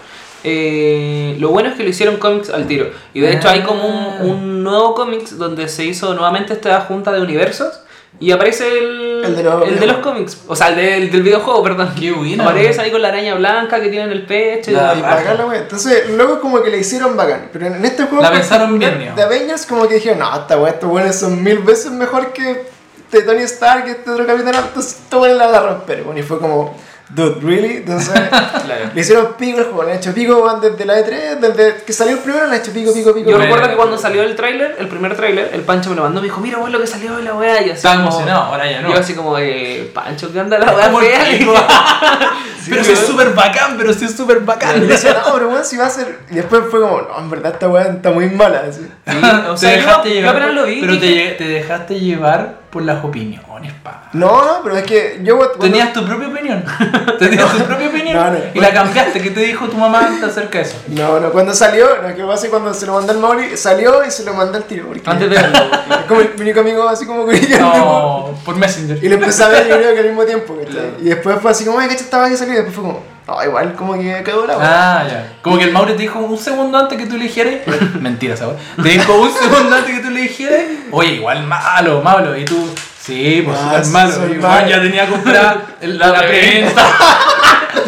[0.47, 2.91] eh, lo bueno es que lo hicieron cómics al tiro.
[3.15, 4.19] Y de hecho hay como Ah.
[4.21, 7.81] un, un nuevo cómics donde se hizo nuevamente esta junta de universos
[8.21, 10.03] y aparece el, El de los el de los videojuegos.
[10.03, 10.39] cómics.
[10.47, 11.95] O sea, el del, del videojuego, perdón.
[11.99, 14.71] Qué buena, Aparece ahí con la araña blanca que tiene en el pecho.
[14.71, 15.59] y La- la- Y bacán la wea.
[15.61, 17.49] Entonces, luego como que le hicieron bacán.
[17.53, 20.57] Pero en este juego La en pensaron bien, de Avengers como que dijeron, no, esta
[20.59, 22.67] wea, estos weones son mil veces mejor que
[23.11, 26.03] de Tony Stark, que este otro capitán, entonces estos weones la van a romper.
[26.03, 26.77] Bueno, y fue como,
[27.11, 27.77] dude, really?
[27.79, 28.11] Entonces,
[28.65, 28.91] Claro.
[28.95, 32.15] le hicieron pico el juego, le han hecho pico desde la E3, desde que salió
[32.15, 33.31] el primero, le han hecho pico, pico, pico.
[33.31, 33.45] Yo Bueno.
[33.53, 36.23] recuerdo que cuando salió el tráiler, el primer tráiler, el Pancho me lo mandó y
[36.23, 37.61] me dijo, mira vos lo que salió de la weá.
[37.61, 38.89] Y así Estaba como- emocionado, ahora ya no.
[38.93, 41.25] Yo así como, eh, Pancho, ¿qué anda la weá fea?
[42.69, 44.81] pero si es súper bacán, pero si es súper Y bacán.
[44.81, 46.21] le decía, no, pero weón, si va a ser.
[46.31, 48.65] Y después fue como, no, en verdad esta weá está muy mala.
[48.69, 48.81] Así.
[49.07, 49.17] Sí,
[49.49, 50.81] o Te sea, yo, dejaste yo llevar apenas lo vi.
[50.81, 54.11] Pero te, dije, lle- te dejaste llevar por las opiniones, pa.
[54.13, 55.39] No, no, pero es que yo.
[55.39, 56.65] cuando- Tenías tu propia opinión.
[57.21, 58.17] Tenías tu propia opinión.
[58.17, 58.37] No, no.
[58.53, 59.21] y la cambiaste.
[59.23, 60.77] ¿Qué te dijo tu mamá acerca de eso?
[60.89, 64.05] No, no, cuando salió, que pasa es que cuando se lo mandé al Mauri, salió
[64.05, 64.89] y se lo mandé al tiro.
[64.89, 65.59] Porque Antes de verlo.
[66.09, 68.99] Como el único amigo así como que No, por Messenger.
[69.03, 70.57] Y lo empecé a ver yo creo que al mismo tiempo.
[71.01, 72.05] Y después fue así como, ay, ¿cachai?
[72.05, 75.01] Estaba que salió y después fue como, no, igual como que cagó la weá.
[75.01, 75.33] Ah, ya.
[75.43, 77.55] Como que el Mauro te dijo un segundo antes que tú le dijeras.
[78.01, 78.57] Mentira, ¿sabes?
[78.83, 80.61] Te dijo un segundo antes que tú le dijeras.
[80.91, 82.37] Oye, igual malo, malo.
[82.37, 82.69] Y tú,
[83.01, 84.41] sí, pues Ah, súper malo.
[84.41, 86.83] bueno, ya tenía comprada la, La preventa.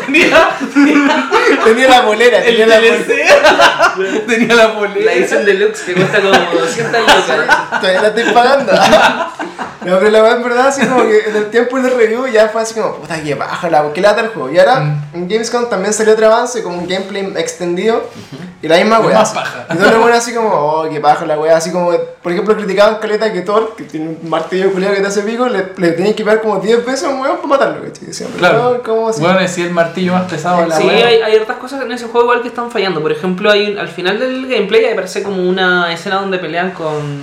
[0.07, 0.49] Tenía
[1.65, 3.95] Tenía la bolera, el tenía la bolera.
[4.27, 5.13] Tenía la La bolera.
[5.13, 7.81] edición deluxe que cuesta como 200 lucas.
[7.81, 8.73] Todavía la estoy pagando.
[9.87, 12.49] No, pero la verdad, en verdad, así como que en el tiempo del review ya
[12.49, 14.51] fue así como, puta, que baja la, que lata el juego.
[14.51, 15.03] Y ahora Mm.
[15.15, 18.03] en Gamescom también salió otro avance, como un gameplay extendido.
[18.63, 19.19] Y la misma weá.
[19.19, 19.65] más paja.
[19.73, 21.57] Y todo lo bueno así como, oh, que baja la weá.
[21.57, 25.07] Así como, por ejemplo, criticaban Caleta que Thor, que tiene un martillo culiado que te
[25.07, 27.85] hace pico, le, le tenías que pagar como 10 pesos a un weón para matarlo,
[27.85, 28.27] ¿cachai?
[28.39, 28.59] Claro.
[28.79, 29.21] no, ¿cómo así?
[29.21, 32.05] Bueno, decía el martillo más pesado de la Sí, hay, hay hartas cosas en ese
[32.07, 33.01] juego igual que están fallando.
[33.01, 37.23] Por ejemplo, hay al final del gameplay aparece como una escena donde pelean con...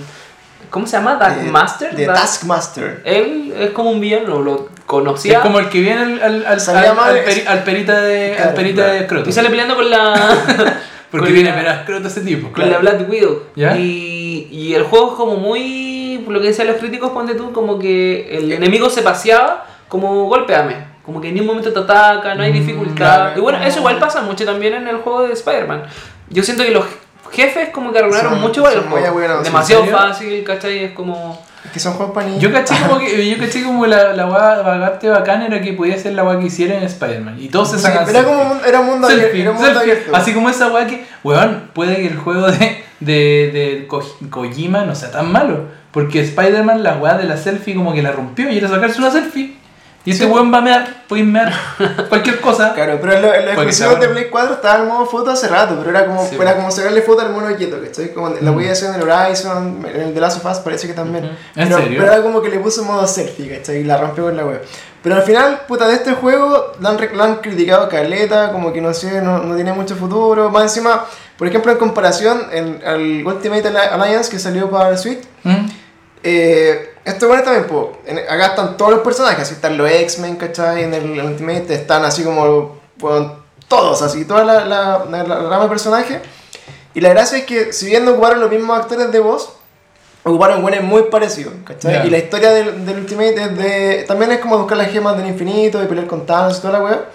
[0.69, 1.15] ¿Cómo se llama?
[1.15, 1.95] Dark Eh, Master.
[1.95, 3.01] Dark- Taskmaster.
[3.05, 5.33] Él es como un villano, lo conocía.
[5.37, 8.83] Es como el que viene al, al, al, al- peri- perita de, Claro, al perita
[8.83, 8.99] claro.
[8.99, 9.29] de Croto.
[9.29, 10.13] Y sale peleando con la...
[11.11, 12.51] Porque con viene la- verás Croto ese tipo.
[12.51, 13.43] Con la Black Widow.
[13.55, 13.77] ¿Ya?
[13.77, 16.25] Y, y el juego es como muy.
[16.27, 20.92] Lo que decían los críticos, ponte tú, como que el enemigo se paseaba como golpeame.
[21.05, 22.95] Como que en ningún momento te ataca, no hay Mm, dificultad.
[22.95, 23.37] claro.
[23.37, 25.83] Y bueno, eso igual pasa mucho también en el juego de Spider-Man.
[26.29, 26.85] Yo siento que los
[27.31, 29.41] jefes como que arruinaron mucho igual el son muy juego.
[29.43, 30.85] Demasiado fácil, ¿cachai?
[30.85, 31.41] Es como.
[31.65, 32.41] Es que son juegos para niños.
[32.41, 36.13] Yo caché como que yo caché como la, la bastante bacana era que podía ser
[36.13, 37.37] la weá que hiciera en Spider-Man.
[37.39, 38.33] Y todos se Sí, sacan era selfie.
[38.37, 39.23] como un, era un mundo abierto.
[39.27, 40.11] Selfie, Era un mundo abierto.
[40.15, 43.13] Así como esa weá que, weón, puede que el juego de, de,
[43.53, 45.65] de Ko- Kojima no sea tan malo.
[45.91, 49.11] Porque Spider-Man la weá de la selfie como que la rompió y era sacarse una
[49.11, 49.55] selfie.
[50.05, 50.29] Y este Sí.
[50.31, 51.53] weón va a mear, puedes mear
[52.09, 52.73] cualquier cosa.
[52.73, 55.47] Claro, pero en lo- en los exclusivos de Play 4 estaba el modo foto hace
[55.47, 58.13] rato, pero era como, Sí, era como sacarle foto al mono quieto, ¿cachai?
[58.13, 58.57] Como en la Mm.
[58.57, 61.23] Wii hacer en el Horizon, en el The Last of Us parece que también.
[61.25, 61.33] Ujú.
[61.55, 61.99] ¿En pero, serio?
[62.01, 63.77] pero era como que le puso modo selfie, ¿cachai?
[63.77, 64.61] Y la rompió con la web.
[65.01, 68.81] Pero al final, puta, de este juego lo han, lo han criticado caleta, como que
[68.81, 70.49] no sé, no, no tiene mucho futuro.
[70.49, 71.05] Más encima,
[71.37, 75.65] por ejemplo, en comparación el, al Ultimate Alliance que salió para el Switch, ¿Mm?
[76.23, 80.35] Eh, esto bueno también, po, en- acá están todos los personajes, así están los X-Men,
[80.37, 80.83] ¿cachai?
[80.83, 85.63] En el Ultimate están así como, bueno, todos, así, toda la, la, la- la rama
[85.63, 86.19] de personajes.
[86.93, 89.53] Y la gracia es que, si bien no ocuparon los mismos actores de voz,
[90.23, 91.93] ocuparon buenos muy parecidos, ¿cachai?
[91.93, 92.05] Ya.
[92.05, 95.27] Y la historia del, del Ultimate es de, también es como buscar las gemas del
[95.27, 97.05] infinito y pelear con Thanos y toda la weá.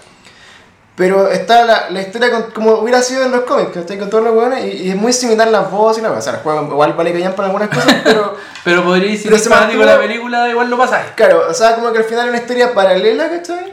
[0.99, 3.99] Pero está la, la historia con- como hubiera sido en los cómics, ¿cachai?
[3.99, 6.19] Con todos los weones, y, y es muy similar las voces y la weá.
[6.19, 8.35] O sea, igual vale que para algunas cosas, pero...
[8.65, 11.07] Pero podría decir que de la mantuvo- película, igual lo pasáis.
[11.15, 13.73] Claro, o sea, como que al final es una historia paralela, ¿cachai?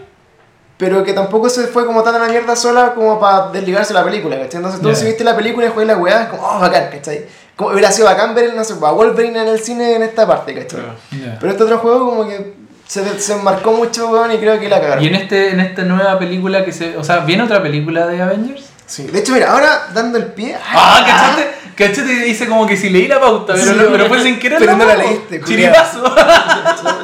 [0.77, 3.99] Pero que tampoco se fue como tan a la mierda sola como para desligarse de
[3.99, 4.57] la película, ¿cachai?
[4.57, 4.95] Entonces tú Ya.
[4.95, 7.25] si viste la película y juegas la weá, es como, oh, bacán, ¿cachai?
[7.55, 10.53] Como hubiera sido bacán ver, no sé, a Wolverine en el cine en esta parte,
[10.53, 10.81] ¿cachai?
[11.11, 11.37] Ya.
[11.39, 14.81] Pero este otro juego como que se, se marcó mucho, weón, y creo que la
[14.81, 15.03] cagaron.
[15.03, 16.97] Y en este en esta nueva película que se.
[16.97, 18.75] O sea, ¿viene otra película de Avengers?
[18.85, 20.55] Sí, de hecho, mira, ahora dando el pie...
[20.63, 21.64] Ah, ¿cachaste?
[21.75, 22.03] ¿Cachaste?
[22.03, 24.59] Dice como que si leí la pauta, pero, Sí, no- pero fue sin querer.
[24.59, 25.41] pero no la leíste.
[25.43, 26.03] Chiripazo.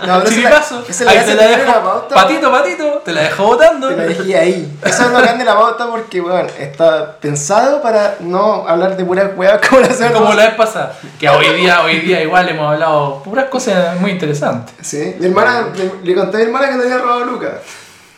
[0.07, 0.83] No, Chiripazo.
[0.87, 3.01] esa la Ahí la pauta, Patito, patito.
[3.03, 3.89] Te la dejo botando.
[3.89, 4.73] Te la dejé ahí.
[4.83, 9.03] Eso es lo grande de la pauta porque, weón, está pensado para no hablar de
[9.03, 10.97] puras weas como la semana Como la vez pasada.
[11.19, 14.73] Que hoy día, hoy día igual hemos hablado puras cosas muy interesantes.
[14.81, 17.51] Sí, mi hermana, le, le conté a mi hermana que te había robado Lucas.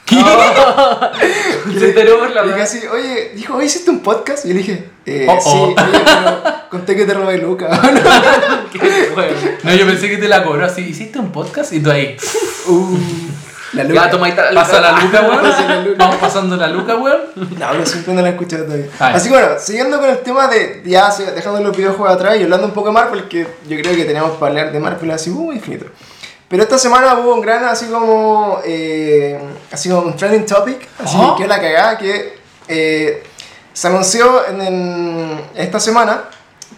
[1.80, 4.46] Se enteró por la casi, oye, dijo, oye, ¿hiciste un podcast?
[4.46, 5.68] Y yo le dije, eh, Oh, sí, oh.
[5.68, 5.76] oye,
[6.06, 7.36] pero conté que te robé.
[8.72, 9.38] Qué bueno.
[9.64, 10.82] No, yo pensé que te la cobró así.
[10.82, 11.72] ¿Hiciste un podcast?
[11.74, 12.18] Y tú ahí.
[12.68, 12.98] uh,
[13.74, 15.86] la Ya, toma ahí está la Pasa la luca, weón.
[15.86, 15.98] Luca.
[15.98, 17.22] Vamos pasando la luca, weón.
[17.36, 18.88] No, pero siempre no la he escuchado todavía.
[19.00, 19.18] Ah, ya.
[19.18, 22.68] Así que bueno, siguiendo con el tema de ya dejando los videojuegos atrás y hablando
[22.68, 25.52] un poco de Marvel, que yo creo que tenemos para hablar de Marvel así, uh,
[25.52, 25.86] infinito.
[26.54, 29.40] Pero esta semana hubo un gran, así como, eh,
[29.72, 31.34] así como un trending topic, así Ajá.
[31.36, 32.38] que la cagada, que
[32.68, 33.24] eh,
[33.74, 36.26] se anunció en, en esta semana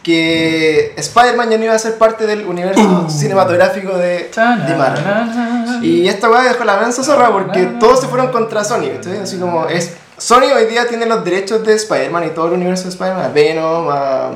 [0.01, 3.09] que Spider-Man ya no iba a ser parte del universo Uh.
[3.09, 4.29] cinematográfico de,
[4.65, 5.83] de Marvel.
[5.83, 8.91] Y esta weá dejó la mensa zorra porque todos se fueron contra Sony.
[9.21, 9.91] Así como es.
[10.17, 13.27] Sony hoy día tiene los derechos de Spider-Man y todo el universo de Spider-Man, a
[13.27, 14.29] Venom, a.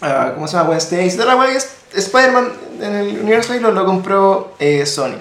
[0.00, 0.66] a- ¿Cómo se llama?
[0.68, 1.16] Gwen Stacy.
[1.16, 5.16] Toda la es Spider-Man en el universo ahí lo, lo compró eh, Sony.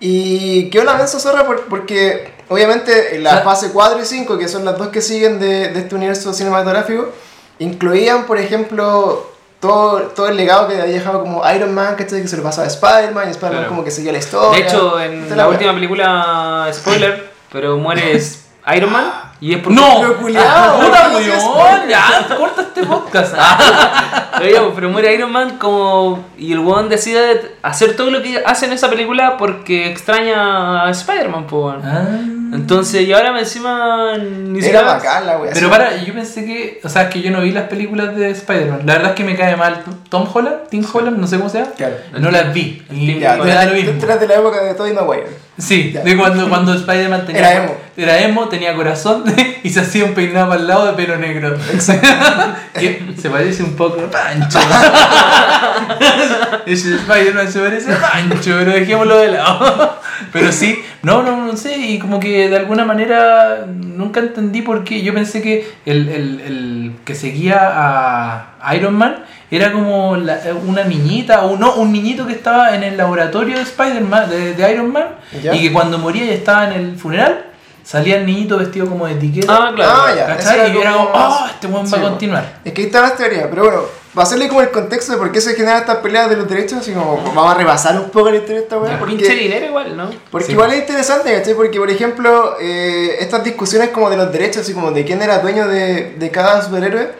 [0.00, 3.42] Y quedó la mensa zorra por- porque, obviamente, en la Ah.
[3.42, 7.10] fase 4 y 5, que son las dos que siguen de, de este universo cinematográfico,
[7.58, 9.30] incluían, por ejemplo,
[9.60, 12.20] todo, todo el legado que había dejado como Iron Man, ¿cachai?
[12.20, 13.68] Que se lo pasaba a Spider-Man y Spider-Man Claro.
[13.70, 14.60] como que seguía la historia.
[14.60, 18.20] De hecho, en la la última película, spoiler, pero muere
[18.76, 19.78] Iron Man y es porque.
[19.78, 20.00] ¡No!
[20.00, 21.88] Pero culiao, ¡Puta weón!
[21.88, 22.26] ¡Ya!
[22.36, 23.34] ¡Corta este podcast!
[24.40, 26.24] Oye, pero muere Iron Man como.
[26.38, 30.90] Y el weón decide hacer todo lo que hace en esa película porque extraña a
[30.90, 31.82] Spider-Man, po, weón.
[31.84, 32.06] Ah.
[32.54, 34.16] Entonces, y ahora encima.
[34.18, 35.52] Ni Era siquiera- bacán la wea.
[35.52, 38.30] Pero para, yo pensé que, o sea, es que yo no vi las películas de
[38.30, 38.80] Spider-Man.
[38.84, 41.58] La verdad es que me cae mal Tom Holland, Tim Holland, no sé cómo se
[41.58, 41.72] llama.
[41.76, 41.96] Claro.
[42.18, 42.82] No las vi.
[42.90, 43.92] Y Ya, me da lo mismo.
[44.00, 45.45] tú de la época de Tobey Maguire.
[45.58, 46.02] Sí, Ya.
[46.02, 47.40] de cuando, cuando Spider-Man tenía.
[47.40, 47.76] Era emo.
[47.96, 49.24] Era emo, tenía corazón
[49.62, 51.56] y se hacía un peinado el lado de pelo negro.
[52.74, 54.58] que se parece un poco a Pancho.
[56.66, 60.00] Ese Spider-Man se parece a Pancho, pero dejémoslo de lado.
[60.32, 64.84] pero sí, no, no, no sé, y como que de alguna manera nunca entendí por
[64.84, 65.02] qué.
[65.02, 70.82] Yo pensé que el, el, el que seguía a Iron Man era como la- una
[70.84, 74.90] niñita, o no, un niñito que estaba en el laboratorio de Spider-Man, de, de Iron
[74.92, 75.06] Man,
[75.42, 75.54] Ya.
[75.54, 77.46] y que cuando moría y estaba en el funeral,
[77.84, 79.54] salía el niñito vestido como de etiqueta.
[79.68, 79.92] Ah, claro.
[79.94, 80.34] Ah, ya.
[80.34, 80.58] Eso ¿Cachai?
[80.58, 82.52] era Y era como- oh, este weón va a continuar.
[82.64, 85.30] Es que ahí está la teoría, pero bueno, para hacerle como el contexto de por
[85.30, 88.30] qué se generan estas peleas de los derechos, así como vamos a repasar un poco
[88.30, 88.98] la historia de esta weá.
[88.98, 90.10] Pinche Porque, dinero igual, ¿no?
[90.32, 90.52] porque Sí.
[90.52, 91.54] igual es interesante, ¿cachai?
[91.54, 95.38] Porque, por ejemplo, eh, estas discusiones como de los derechos, así como de quién era
[95.38, 97.12] dueño de, de cada superhéroe,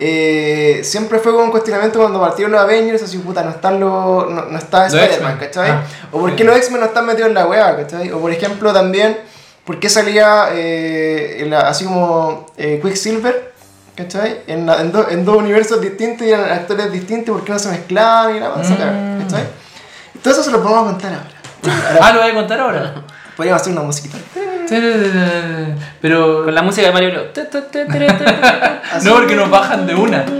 [0.00, 4.30] eh, siempre fue como un cuestionamiento cuando partieron los Avengers, así puta, no están los.
[4.30, 5.38] No, no está Spider-Man.
[5.38, 5.70] ¿cachai?
[5.70, 5.82] Ah,
[6.12, 6.36] o por sí.
[6.36, 8.10] qué los X-Men no están metidos en la weá, ¿cachai?
[8.12, 9.18] O por ejemplo también,
[9.64, 13.52] ¿por qué salía eh, la- así como eh, Quicksilver?
[13.96, 14.42] ¿Cachai?
[14.46, 17.58] En, la- en, do- en dos universos distintos y eran actores distintos, ¿por qué no
[17.58, 18.92] se mezclaban y la van a sacar?
[18.92, 19.22] Mm.
[19.22, 19.44] ¿Cachai?
[20.22, 21.28] Todo eso se lo podemos contar ahora.
[22.00, 22.94] Ah, lo voy a contar ahora.
[23.38, 24.18] Podríamos hacer una musiquita.
[26.02, 26.44] Pero.
[26.44, 27.26] Con la música de Mario Bros.
[29.04, 30.26] No, porque nos bajan de una.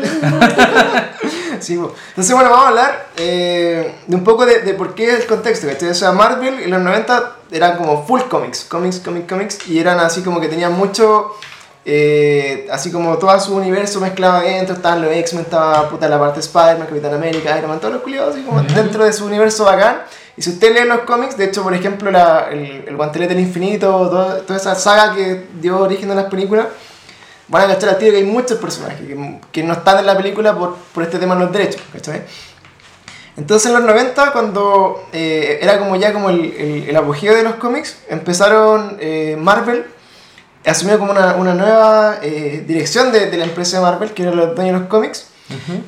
[1.60, 5.26] Sí, entonces bueno, vamos a hablar eh, de un poco de, de por qué el
[5.26, 5.88] contexto, ¿cachai?
[5.88, 9.98] O sea, Marvel en los 90 eran como full comics, comics, comics, comics, y eran
[9.98, 11.34] así como que tenían mucho,
[11.84, 16.36] eh, así como todo su universo mezclado adentro, estaban los X-Men, estaba puta la parte
[16.36, 19.64] de Spider-Man, Capitán América, Iron Man, todos los culiados así como dentro de su universo
[19.64, 20.02] bacán.
[20.38, 23.42] Y si usted lee los cómics, de hecho, por ejemplo, la, el, el Guantelete del
[23.42, 26.68] Infinito, todo- toda esa saga que dio origen a las películas,
[27.48, 29.00] van a cachar al tiro que hay muchos personajes
[29.50, 32.22] que, no están en la película por, por este tema de los derechos, ¿cachai?
[33.36, 36.96] Entonces en los 90, cuando eh, era como ya como el, el, el
[37.34, 39.86] de los cómics, empezaron eh, Marvel,
[40.64, 44.36] asumió como una, una nueva eh, dirección de, de la empresa de Marvel, que eran
[44.36, 45.28] los dueños de los cómics,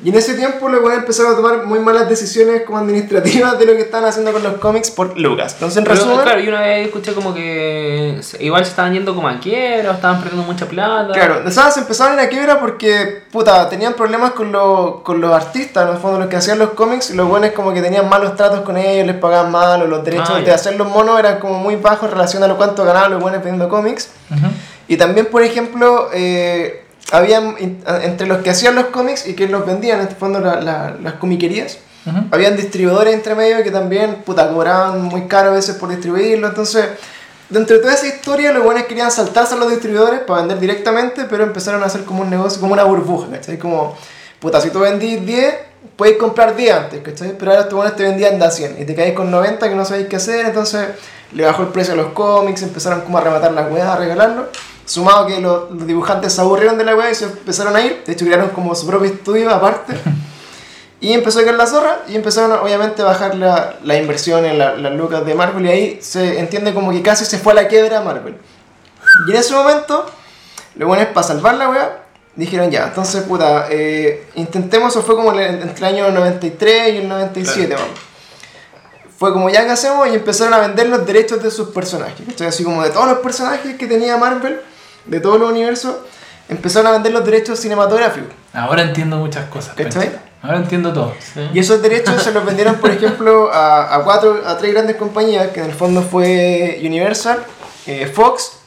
[0.03, 3.65] y en ese tiempo los buenos empezaron a tomar muy malas decisiones como administrativas de
[3.65, 5.53] lo que estaban haciendo con los cómics por Lucas.
[5.53, 6.19] Entonces en resumen...
[6.21, 10.19] claro, yo una vez escuché como que igual se estaban yendo como a quiebra, estaban
[10.19, 11.13] perdiendo mucha plata.
[11.13, 15.31] Claro, o sea, se empezaron a quiebra porque, puta, tenían problemas con, los con los
[15.31, 18.35] artistas, en el fondo, los que hacían los cómics, los buenos como que tenían malos
[18.35, 21.39] tratos con ellos, les pagaban mal, o los derechos Ah, de hacer los monos eran
[21.39, 24.09] como muy bajos en relación a lo cuánto ganaban los buenos vendiendo cómics.
[24.87, 26.80] Y también, por ejemplo, eh,
[27.11, 27.55] habían,
[28.03, 30.95] entre los que hacían los cómics y que los vendían, en el fondo, la- la-
[31.01, 32.17] las comiquerías, Ujú.
[32.31, 36.85] habían distribuidores entre medio que también, puta, cobraban muy caro a veces por distribuirlo, entonces...
[37.49, 41.25] Dentro de toda esa historia, los buenos querían saltarse a los distribuidores para vender directamente,
[41.29, 43.59] pero empezaron a hacer como un negocio, como una burbuja, ¿cachai?
[43.59, 43.93] Como,
[44.39, 45.53] puta, si tú vendís 10,
[46.01, 47.37] puedes comprar 10 antes, ¿cachai?
[47.37, 49.75] Pero ahora estos buenos te vendían de a 100 y te caes con 90 que
[49.75, 50.87] no sabéis qué hacer, entonces
[51.31, 54.47] le bajó el precio a los cómics, empezaron como a rematar las weas, a regalarlo.
[54.83, 58.01] Sumado que los, los dibujantes se aburrieron de la wea y se empezaron a ir,
[58.03, 59.93] de hecho crearon como su propio estudio aparte.
[61.03, 64.57] Y empezó a caer la zorra y empezaron obviamente a bajar la, la inversión en
[64.59, 67.55] la- las lucas de Marvel y ahí se entiende como que casi se fue a
[67.55, 68.37] la quiebra Marvel.
[69.27, 70.05] Y en ese momento,
[70.75, 72.03] lo bueno es para salvar la wea,
[72.35, 77.07] dijeron ya, entonces puta, eh, intentemos, eso fue como entre el año 93 y el
[77.07, 77.89] 97, vamos.
[79.17, 82.25] Fue como ya que hacemos y empezaron a vender los derechos de sus personajes.
[82.25, 82.47] ¿cachai?
[82.47, 84.61] Así como de todos los personajes que tenía Marvel,
[85.05, 85.95] de todos los universos,
[86.49, 88.31] empezaron a vender los derechos cinematográficos.
[88.51, 89.75] Ahora entiendo muchas cosas.
[90.41, 91.13] Ahora entiendo todo.
[91.53, 95.49] Y esos derechos se los vendieron, por ejemplo, a, a cuatro, a tres grandes compañías,
[95.49, 97.43] que en el fondo fue Universal,
[97.85, 98.60] eh, Fox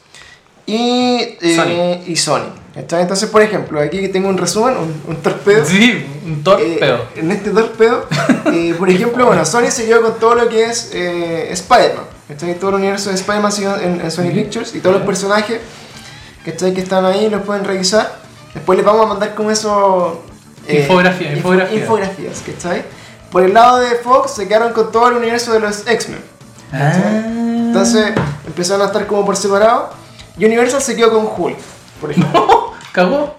[0.65, 2.03] y, eh, Sony.
[2.11, 2.49] y Sony.
[2.75, 5.65] Entonces, por ejemplo, aquí tengo un resumen, un, un torpedo.
[5.65, 6.95] Sí, un torpeo.
[6.95, 8.05] Eh, en este torpedo,
[8.51, 12.03] eh, por ejemplo, bueno, Sony se quedó con todo lo que es eh, Spider-Man.
[12.59, 13.51] Todo el universo de Spider-Man
[13.81, 15.59] en, en Sony Pictures y todos los personajes
[16.43, 18.19] que están ahí los pueden revisar.
[18.53, 20.23] Después les vamos a mandar como eso.
[20.67, 21.79] Infografía, info- infografía.
[21.79, 22.83] infografías, ¿cachai?
[23.31, 26.19] Por el lado de Fox se quedaron con todo el universo de los X-Men.
[26.73, 26.93] Ah.
[27.67, 28.13] Entonces
[28.47, 29.91] empezaron a estar como por separado.
[30.37, 31.57] Universal se quedó con Hulk,
[32.01, 32.73] por ejemplo.
[32.95, 33.35] ¿Cagó?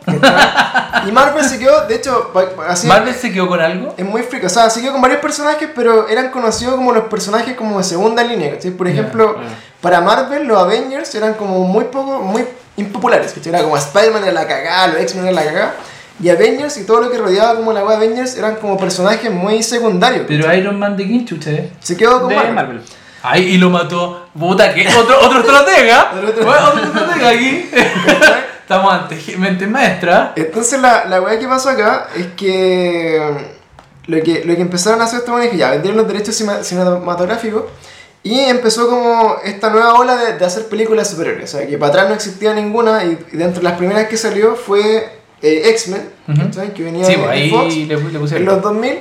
[1.09, 2.31] y Marvel se quedó, de hecho,
[2.69, 2.87] así.
[2.87, 3.95] ¿Marvel se quedó con algo?
[3.97, 7.57] Es muy frico, o sea, siguió con varios personajes, pero eran conocidos como los personajes
[7.57, 8.73] como de segunda línea, ¿cachai?
[8.73, 9.37] Por ejemplo,
[9.81, 12.45] para Marvel los Avengers eran como muy poco, muy
[12.77, 13.55] impopulares, ¿cachai?
[13.55, 15.75] Era como Spider-Man era la cagada, los X-Men era la cagada,
[16.23, 19.63] y Avengers y todo lo que rodeaba como la web Avengers eran como personajes muy
[19.63, 20.25] secundarios.
[20.29, 21.51] Pero Iron Man de quién chucha?
[21.81, 22.55] Se quedó con De Marvel.
[22.55, 22.83] Marvel.
[23.29, 24.29] Ay, y lo mató.
[24.39, 26.13] Puta, que otro, otro estratega.
[26.17, 26.29] Otro
[26.85, 27.29] estratega.
[27.29, 27.71] Aquí.
[28.61, 30.33] Estamos ante mente maestra.
[30.37, 33.21] Entonces la, la weá que pasó acá es que
[34.07, 36.37] lo que, lo que empezaron a hacer estos buenos es que ya vendieron los derechos
[36.63, 37.65] cinematográficos
[38.23, 41.55] y empezó como esta nueva ola de, de hacer películas superiores.
[41.55, 44.17] O sea, que para atrás no existía ninguna y, y dentro de las primeras que
[44.17, 46.11] salió fue eh, X-Men,
[46.75, 48.99] que venía Sí, de, pues de ahí Fox le, le en los 2000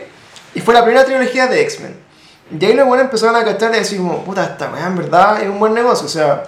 [0.53, 2.04] y fue la primera trilogía de X-Men.
[2.51, 5.41] Y ahí los buenos empezaron a cachar y decir como, puta, esta weá en verdad
[5.41, 6.05] es un buen negocio.
[6.05, 6.43] O sea,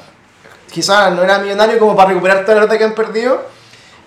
[0.71, 3.41] quizás no era millonario como para recuperar toda la plata que han perdido,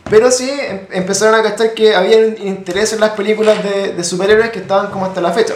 [0.08, 4.04] pero sí em- empezaron a cachar que había un interés en las películas de, de
[4.04, 5.54] superhéroes que estaban como hasta la fecha.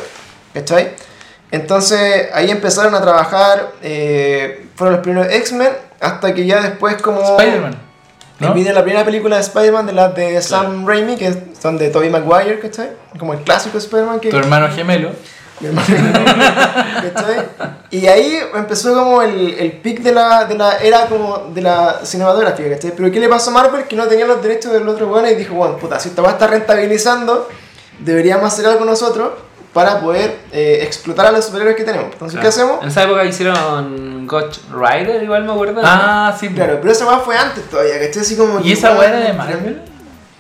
[0.53, 0.93] ¿Cachai?
[1.51, 5.71] Entonces ahí empezaron a trabajar, eh, fueron los primeros X-Men,
[6.01, 7.21] hasta que ya después como...
[7.39, 7.77] Spider-Man.
[8.41, 8.53] ¿no?
[8.55, 12.11] Viene la primera película de Spider-Man de las de Sam Raimi, que son de Tobey
[12.11, 12.91] Maguire, ¿cachai?
[13.19, 14.31] Como el clásico Spider-Man que...
[14.31, 15.11] Tu hermano gemelo.
[15.61, 15.87] Mi hermano.
[17.15, 17.47] ¿Cachai?
[17.91, 22.01] Y ahí empezó como el, el pic de la, de la era como de la
[22.05, 22.93] cinematografía, ¿cachai?
[22.97, 23.85] Pero ¿qué le pasó a Marvel?
[23.85, 26.31] Que no tenía los derechos del otro bueno y dijo, bueno, puta, si esta va
[26.31, 27.49] a estar rentabilizando,
[28.01, 29.33] deberíamos hacer algo nosotros
[29.73, 32.13] para poder eh, explotar a los superhéroes que tenemos.
[32.13, 32.83] Entonces, ¿qué hacemos?
[32.83, 35.75] En esa época hicieron Ghost Rider, igual me acuerdo.
[35.75, 35.83] ¿no?
[35.85, 36.49] Ah, sí.
[36.49, 38.23] Claro, pero esa weá fue antes todavía, ¿cachai?
[38.23, 38.61] Así como...
[38.61, 39.83] ¿Y esa weá era de Marvel?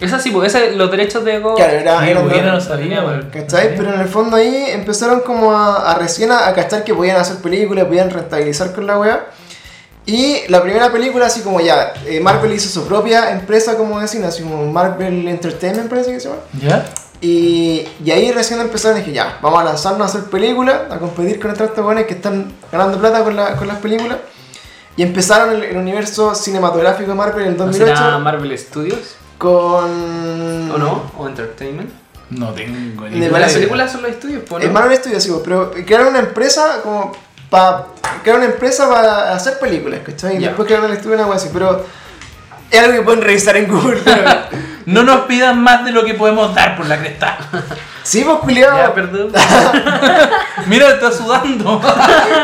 [0.01, 1.57] Esa sí, porque ese, los derechos de Ghost.
[1.57, 3.30] Claro, era, era de- no sabía, weón.
[3.32, 3.76] ¿Cachai?
[3.76, 7.16] Pero en el fondo ahí empezaron como a, a recién a, a cachar que podían
[7.16, 9.26] hacer películas, podían rentabilizar con la wea.
[10.07, 14.24] Y la primera película, así como ya, eh, Marvel hizo su propia empresa, como decían,
[14.24, 16.40] así como Marvel Entertainment, parece que se llama.
[16.61, 16.84] ¿Ya?
[17.22, 21.40] Y, y ahí recién empezaron, dije, ya, vamos a lanzarnos a hacer películas, a competir
[21.40, 24.18] con otros buenos que están ganando plata con, la- con las películas.
[24.97, 29.16] Y empezaron el, el universo cinematográfico de Marvel en el ¿No 2008 será Marvel Studios?
[29.39, 30.70] Con...
[30.70, 31.11] ¿O no?
[31.18, 31.91] ¿O Entertainment?
[32.30, 33.39] No tengo ni De idea.
[33.39, 34.74] Las películas son los estudios, pues, Es ¿no?
[34.74, 37.12] Marvel Studios, sí, pero crearon una empresa como
[37.51, 37.87] para...
[38.22, 40.37] Crearon una empresa para hacer películas, ¿cachai?
[40.37, 40.49] Y Ya.
[40.49, 41.85] después crearon el estudio una wea así, pero...
[42.70, 44.22] Es algo que pueden revisar en Google, pero...
[44.87, 47.39] No nos pidan más de lo que podemos dar por la cresta.
[48.03, 48.76] sí, pues, culiao.
[48.76, 49.32] Ya, perdón.
[50.66, 51.80] Mira, está sudando.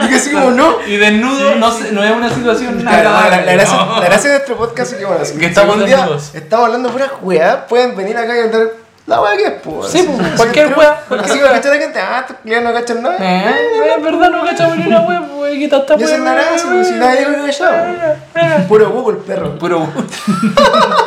[0.05, 0.77] Y que así como, no.
[0.87, 4.37] Y desnudo no, no es una situación La, la- la- la gracia, la gracia de
[4.37, 6.35] nuestro podcast es que, bueno, si Que estamos un día desnudos.
[6.35, 8.61] estamos hablando de puras weas, pueden venir acá y contar
[9.07, 9.91] la wea que es, pues.
[9.91, 13.03] Sí, pues, cualquier pero- wea, Así que cachar la gente, ah, estos culiados no cachan
[13.03, 13.17] nada.
[13.21, 16.33] Eh, es verdad, no cachamos ni una wea, pues, ¿qué tanta Y esa es la
[16.35, 18.67] gracia, pues, si nadie lo cachado.
[18.69, 19.59] Puro Google, perro.
[19.59, 19.89] Puro.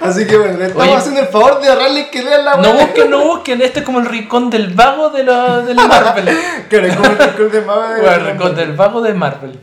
[0.00, 0.96] Así que bueno, le estamos Oye.
[0.96, 3.98] haciendo el favor de ahorrarles que lean la No busquen, no busquen, este es como
[4.00, 6.28] el rincón del vago de la, de la Marvel.
[6.68, 9.60] Claro, es como el rincón de Mama de- Bueno, el rincón del vago de Marvel.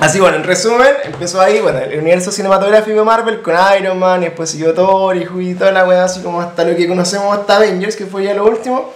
[0.00, 4.22] Así bueno, en resumen, empezó ahí, bueno, el universo cinematográfico de Marvel con Iron Man,
[4.22, 7.36] y después siguió Thor y y toda la weá, así como hasta lo que conocemos
[7.38, 8.92] hasta Avengers, que fue ya lo último.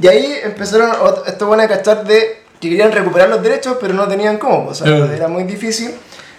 [0.00, 0.90] Y ahí empezaron
[1.26, 4.74] estos buenos a cachar de que querían recuperar los derechos, pero no tenían cómo, o
[4.74, 5.12] sea, Mm.
[5.12, 5.92] era muy difícil,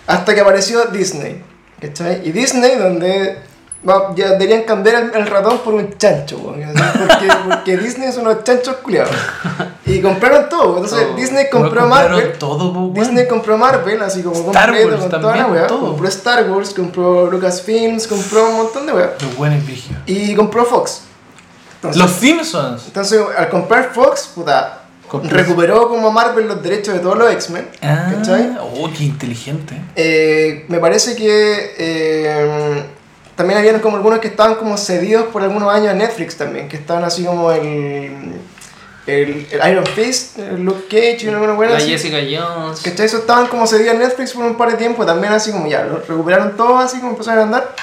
[0.07, 1.43] hasta que apareció Disney,
[1.79, 2.21] ¿cachai?
[2.27, 3.37] Y Disney, donde
[4.15, 6.67] ya deberían cambiar el, el ratón por un chancho, porque,
[7.49, 9.11] porque Disney son unos chanchos culiados.
[9.85, 11.15] Y compraron todo, entonces Todo.
[11.15, 12.33] Disney compró Marvel.
[12.37, 12.89] todo.
[12.93, 15.87] Disney compró Marvel, así como Star completo Wars con toda la todo.
[15.87, 19.13] Compró Star Wars, compró Lucasfilms, compró un montón de weá.
[19.19, 19.63] Los buenos.
[20.05, 21.01] Y compró Fox.
[21.75, 22.83] Entonces, Los Simpsons.
[22.85, 24.83] entonces, al comprar Fox, puta,
[25.23, 27.67] recuperó como Marvel los derechos de todos los X-Men.
[27.81, 28.55] Ah, ¿Cachai?
[28.61, 29.81] oh, qué inteligente.
[29.95, 32.85] Eh, me parece que eh,
[33.41, 36.77] también habían como algunos que estaban como cedidos por algunos años a Netflix también, que
[36.77, 38.33] estaban así como el,
[39.07, 41.89] el, el Iron Fist, el Luke Cage y alguna weá La así.
[41.89, 42.81] Jessica Jones.
[42.81, 43.07] ¿Cachai?
[43.07, 45.85] Eso estaban como cedidos a Netflix por un par de tiempo, también así como ya,
[45.85, 47.75] lo recuperaron todo así como empezaron a andar.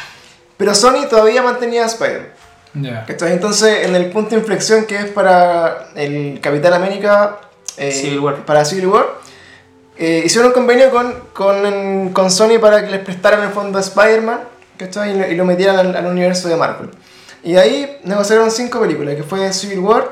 [0.57, 3.05] Pero Sony todavía mantenía a Spider-Man.
[3.09, 3.33] ¿Cachai?
[3.33, 7.39] Entonces, en el punto de inflexión que es para el Capitán América,
[7.77, 8.37] eh, Civil War.
[8.45, 9.07] para Civil War,
[9.97, 13.81] eh, hicieron un convenio con, con, con Sony para que les prestaran el fondo a
[13.81, 14.39] Spider-Man,
[14.79, 15.11] ¿cachai?
[15.15, 16.91] Y lo, y lo metieran al, al universo de Marvel.
[17.43, 20.11] Y de ahí negociaron cinco películas, que fue Civil War,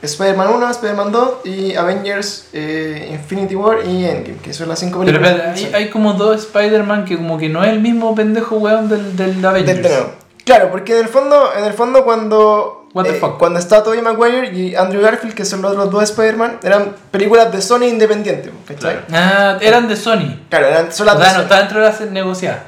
[0.00, 5.00] Spider-Man 1, Spider-Man 2 y Avengers eh, Infinity War y Endgame, que son las cinco
[5.04, 5.56] Pero películas.
[5.58, 8.88] espérate, hay, hay como dos Spider-Man que como que no es el mismo pendejo weón
[8.88, 9.82] del, del Avengers.
[9.82, 9.92] Del.
[10.44, 13.38] Claro, porque en el fondo, en el fondo cuando, What the eh, fuck?
[13.38, 17.50] cuando está Tobey Maguire y Andrew Garfield, que son los otros dos Spider-Man, eran películas
[17.52, 19.00] de Sony independientes, ¿cachai?
[19.12, 20.38] Ah, eran de Sony.
[20.48, 21.42] Claro, eran solo O sea, de no Sony.
[21.42, 22.60] está dentro de las negociadas.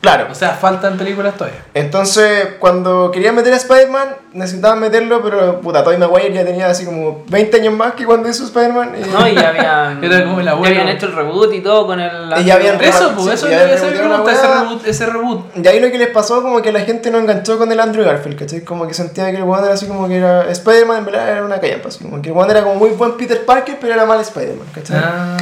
[0.00, 0.28] Claro.
[0.30, 1.64] O sea, faltan películas todavía.
[1.74, 6.84] Entonces, cuando querían meter a Spider-Man, necesitaban meterlo, pero puta, Tobey Maguire ya tenía así
[6.84, 8.92] como 20 años más que cuando hizo Spider-Man.
[9.04, 11.86] y- No, y ya habían, Era como el ya habían hecho el reboot y todo
[11.86, 12.32] con el.
[12.40, 13.76] Y ya habían Eso, Sí, pues, eso ya la
[14.22, 15.56] pregunta, ese reboot, ese reboot.
[15.56, 18.04] Y ahí lo que les pasó como que la gente no enganchó con el Andrew
[18.04, 18.60] Garfield, ¿cachai?
[18.62, 20.48] Como que sentía que el weón era así como que era...
[20.50, 23.16] Spider-Man en verdad era una callampa, así como que el weón era como muy buen
[23.16, 24.96] Peter Parker, pero era mal Spider-Man, ¿cachai?
[25.02, 25.36] Ah.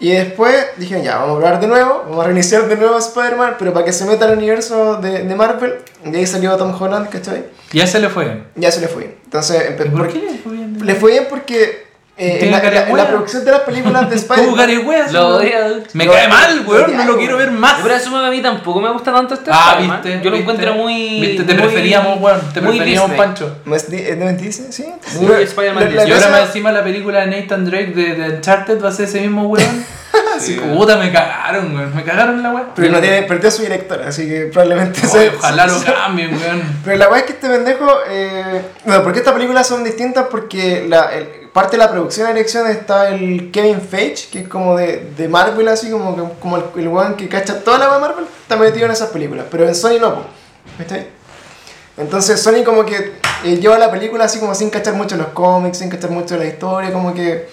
[0.00, 2.98] Y después dije, ya, vamos a probar de nuevo, vamos a reiniciar de nuevo a
[2.98, 5.74] Spider-Man, pero para que se meta al universo de, de Marvel,
[6.04, 7.44] y ahí salió Tom Holland, ¿cachai?
[7.72, 8.46] Ya se le fue bien.
[8.56, 9.16] Ya se le fue bien.
[9.24, 10.78] Entonces, ¿Y por qué le fue bien?
[10.86, 11.89] le fue bien porque
[12.20, 14.56] eh, en, Tiene la, producción de las películas de ¿Cómo Spider-Man...
[14.56, 15.10] carigüea?
[15.10, 15.50] Lo odio.
[15.94, 17.80] Me Lo cae mal, weón, no lo quiero ver más.
[17.82, 20.02] Pero eso a mí tampoco me gusta tanto este Ah, Spider-Man.
[20.02, 20.18] viste.
[20.22, 21.20] Yo lo viste, encuentro muy.
[21.20, 22.40] Viste, te muy- preferíamos, weón.
[22.52, 23.26] Te preferíamos Disney.
[23.26, 23.56] Pancho.
[23.64, 24.70] ¿No es, di- ¿es de Disney?
[24.72, 24.86] Sí.
[25.20, 28.90] Muy Spider-Man Y ahora más encima la película de Nathan Drake de, de Uncharted va
[28.90, 29.84] a ser ese mismo weón.
[30.40, 31.94] Sí, Puta, me cagaron, weón.
[31.94, 32.66] Me cagaron la weón.
[32.74, 36.30] Pero no tiene, perdió a su director, así que probablemente Ay, se- ojalá lo cambien,
[36.34, 36.62] weón.
[36.84, 37.86] Pero la weá es que este pendejo.
[38.08, 42.32] Eh, bueno, porque estas películas son distintas porque la, el- parte de la producción y
[42.34, 46.64] dirección está el Kevin Feige, que es como de, de Marvel, así como, como el,
[46.76, 49.46] el weón que cacha toda la de Marvel, está metido en esas películas.
[49.50, 50.22] Pero en Sony no.
[50.78, 51.08] ¿Viste?
[51.96, 55.78] Entonces Sony como que eh, lleva la película así como sin cachar mucho los cómics,
[55.78, 57.48] sin cachar mucho la historia, como que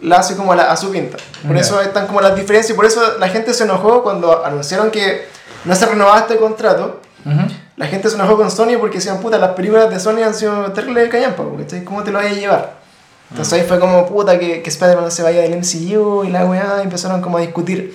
[0.00, 1.18] la hace como a, la- a su pinta.
[1.46, 1.60] Por Ya.
[1.62, 5.26] eso están como las diferencias y por eso la gente se enojó cuando anunciaron que
[5.64, 7.00] no se renovaba este contrato.
[7.24, 7.40] Ujú.
[7.76, 10.72] La gente se enojó con Sony porque decían, puta, las películas de Sony han sido
[10.72, 11.84] terrible de callampa, ¿cachai?
[11.84, 12.85] ¿Cómo te lo vayas a llevar?
[13.30, 16.76] Entonces ahí fue como, puta, que, que Spider-Man se vaya del MCU y la weá,
[16.80, 17.94] y empezaron como a discutir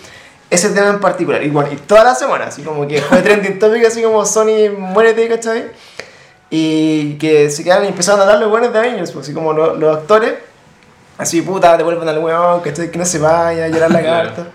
[0.49, 1.41] ese tema en particular.
[1.43, 4.69] Y bueno, y toda la semana, así como que fue trending topic, así como Sony,
[4.77, 5.65] muérete, ¿cachai?
[6.49, 9.53] Y que se quedaron y empezaron a hablar los buenos de Avengers, pues, así como
[9.53, 10.33] lo- los actores,
[11.17, 12.91] así, puta, devuelven al weón, ¿cachai?
[12.91, 14.27] Que no se vaya, a llorar la Claro.
[14.35, 14.47] carta.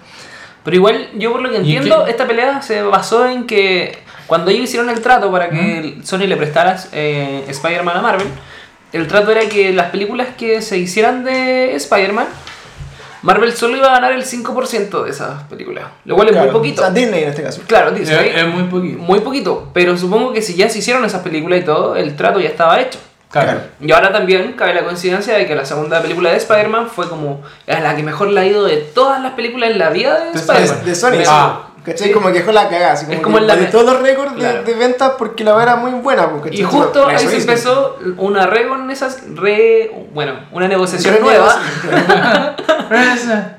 [0.63, 3.97] Pero igual, yo por lo que ¿Y entiendo, esta pelea se basó en que
[4.27, 6.05] cuando ellos hicieron el trato para que ¿Mm?
[6.05, 8.27] Sony le prestara eh, Spider-Man a Marvel,
[8.93, 12.27] el trato era que las películas que se hicieran de Spider-Man,
[13.23, 15.87] Marvel solo iba a ganar el 5% de esas películas.
[16.05, 16.83] Lo cual es muy poquito.
[16.83, 17.63] O sea, Disney en este caso.
[17.67, 18.33] Claro, Disney.
[18.35, 18.99] es muy poquito.
[18.99, 19.71] Muy poquito.
[19.73, 22.81] Pero supongo que si ya se hicieron esas películas y todo, el trato ya estaba
[22.81, 22.99] hecho.
[23.31, 23.61] Claro.
[23.81, 27.43] Y ahora también cabe la coincidencia de que la segunda película de Spider-Man fue como
[27.67, 30.39] la que mejor le ha ido de todas las películas en la vida de De
[30.39, 30.79] Spider-Man.
[30.85, 31.69] De, de Sony, Ah.
[31.87, 31.93] Sí.
[31.93, 32.13] ¿Cachai?
[32.13, 32.93] Como que dejó la cagada.
[32.93, 34.63] Así como Es como que en la de me- todos los récords de- Claro.
[34.65, 36.31] de, ventas porque la verdad era muy buena.
[36.31, 36.61] pues, ¿cachai?
[36.61, 41.61] Y justo ahí se empezó una re con esas re bueno, una negociación nueva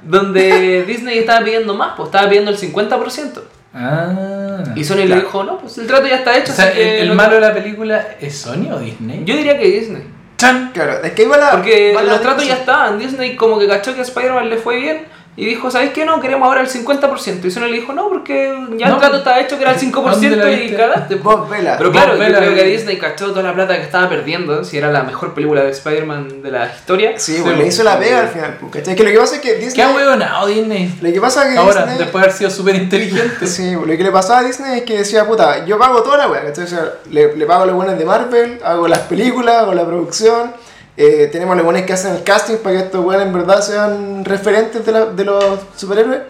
[0.03, 3.41] donde Disney estaba pidiendo más, pues estaba pidiendo el 50%.
[3.73, 4.63] Ah.
[4.75, 7.01] Y Sony le dijo, "No, pues el trato ya está hecho." O sea, así que
[7.01, 9.23] el, malo de la película es Sony o Disney.
[9.25, 10.03] Yo diría que Disney.
[10.37, 10.71] ¡Chan!
[10.73, 11.51] Claro, es que iba la.
[11.51, 12.97] Porque va la los tratos ya estaban.
[12.97, 15.05] Disney como que cachó que a Spider-Man le fue bien
[15.39, 16.03] y dijo, ¿sabes qué?
[16.03, 17.45] No, queremos ahora el 50%.
[17.45, 18.95] Y Sony le dijo, no, porque ya No.
[18.95, 21.15] el trato estaba hecho que era el 5% ¿Dónde la y cagaste.
[21.15, 21.75] Vos, vela.
[21.77, 22.71] Pero claro, yo vela, creo que eh.
[22.77, 26.41] Disney cachó toda la plata que estaba perdiendo, si era la mejor película de Spider-Man
[26.41, 27.19] de la historia.
[27.19, 27.73] Sí, Sí, pues le pues.
[27.75, 28.57] hizo la pega al final.
[28.59, 28.95] pues, ¿cachai?
[28.95, 29.73] Que lo que pasa es que Disney.
[29.75, 30.97] ¿Qué ha huevonado Disney?
[31.01, 31.97] Lo que pasa es que Ahora, Disney.
[31.99, 33.45] después de haber sido súper inteligente.
[33.47, 36.27] Sí, lo que le pasaba a Disney es que decía, puta, yo pago toda la
[36.29, 36.63] weá, ¿cachai?
[36.63, 40.51] O sea, le, le pago los buenos de Marvel, hago las películas, hago la producción,
[40.97, 44.25] eh, tenemos los buenos que hacen el casting para que estos weones en verdad sean
[44.25, 46.21] referentes de, la- de los superhéroes.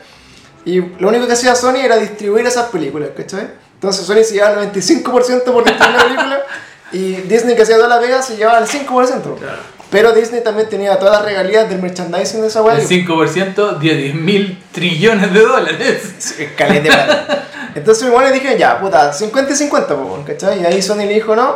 [0.65, 3.47] Y lo único que hacía Sony era distribuir esas películas, ¿cachai?
[3.75, 6.41] Entonces Sony se llevaba el 95% por distribuir la película
[6.91, 9.21] y Disney que hacía toda la pega se llevaba el 5%.
[9.89, 12.75] Pero Disney también tenía todas las regalías del merchandising de esa weá.
[12.75, 16.35] El 5% de 10 mil trillones de dólares.
[16.89, 17.47] Plata.
[17.73, 20.61] Entonces mi bueno dije, ya, puta, 50 y 50, po, weón, ¿cachai?
[20.61, 21.55] Y ahí Sony le dijo no.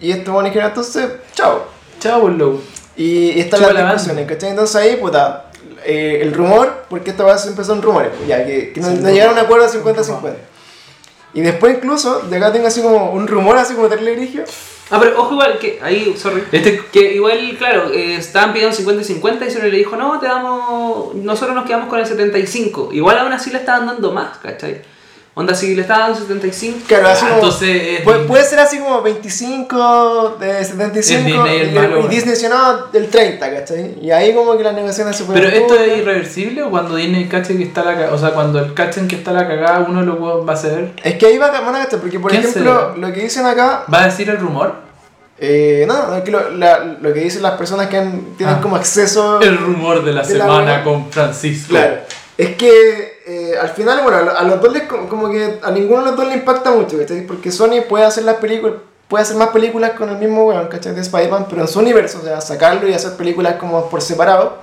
[0.00, 1.64] Y este bueno dijeron, entonces, chao.
[2.02, 2.60] Chao, low.
[2.96, 4.50] Y, y están Chupa las la discusiones, ¿cachai?
[4.50, 5.50] Entonces ahí, puta,
[5.84, 9.08] eh, el rumor, porque esta vez empezó en rumores, pues, ya, que, que no, no
[9.08, 9.94] llegaron a un acuerdo rumor.
[9.94, 10.34] 50-50.
[11.34, 14.42] Y después incluso, de acá tengo así como un rumor, así como terrible grigio.
[14.90, 16.42] Ah, pero ojo igual, que ahí, sorry.
[16.50, 20.18] Este, Que igual, claro, eh, estaban pidiendo 50 y 50 y Sony le dijo, no,
[20.18, 22.90] te damos, nosotros nos quedamos con el 75.
[22.92, 24.82] Igual aún así le estaban dando más, ¿cachai?
[25.34, 26.80] Onda, si le estaban dando 75...
[26.86, 31.24] Claro, así Ah, como, entonces es puede, puede ser así como 25 de 75 Es
[31.24, 32.08] Disney el y, y.
[32.08, 33.98] Disney decía no, del 30, ¿cachai?
[34.02, 37.56] Y ahí como que las negociaciones se Pero esto es irreversible o cuando Disney cache
[37.56, 38.12] que está la cagada.
[38.14, 40.92] O sea, cuando el cachen que está la cagada, uno lo va- a ceder.
[41.02, 43.46] Es que ahí va a van a gastar, porque por ¿Quién ejemplo, lo que dicen
[43.46, 44.74] acá, ¿Va a decir el rumor?
[45.38, 48.60] eh, no, es que lo, la- lo que dicen las personas que han- tienen Ah.
[48.60, 51.70] como acceso, El rumor de la De semana con Francisco.
[51.70, 51.96] claro,
[52.36, 55.70] es que eh, al final, bueno, a lo- a los dos les, como que a
[55.70, 57.26] ninguno de los dos le impacta mucho, ¿cachai?
[57.26, 58.76] Porque Sony puede hacer las películas,
[59.08, 60.94] puede hacer más películas con el mismo weón, ¿cachai?
[60.94, 64.58] De Spider-Man, pero en su universo, o sea, sacarlo y hacer películas como por separado.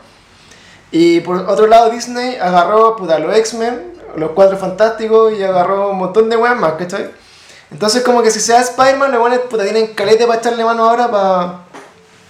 [0.91, 5.97] Y por otro lado, Disney agarró puta, los X-Men, los Cuatro Fantásticos y agarró un
[5.99, 7.11] montón de weas más, ¿cachai?
[7.71, 11.11] Entonces, como que si sea Spider-Man, los weones puta, tienen calete para echarle mano ahora
[11.11, 11.53] para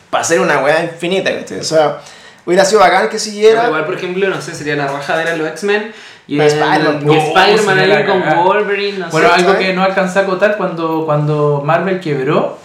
[0.10, 1.60] pa hacer una wea infinita, ¿cachai?
[1.62, 2.02] O sea,
[2.46, 3.68] hubiera sido bacán que siguiera.
[3.68, 5.94] Igual, por ejemplo, no sé, sería la rajadera de los X-Men
[6.36, 8.44] y Spider-Man, y no, la con.
[8.46, 9.34] Wolverine, no Bueno, sé.
[9.36, 9.68] algo ¿sabes?
[9.68, 12.58] que no alcancé a acotar cuando, cuando Marvel quebró.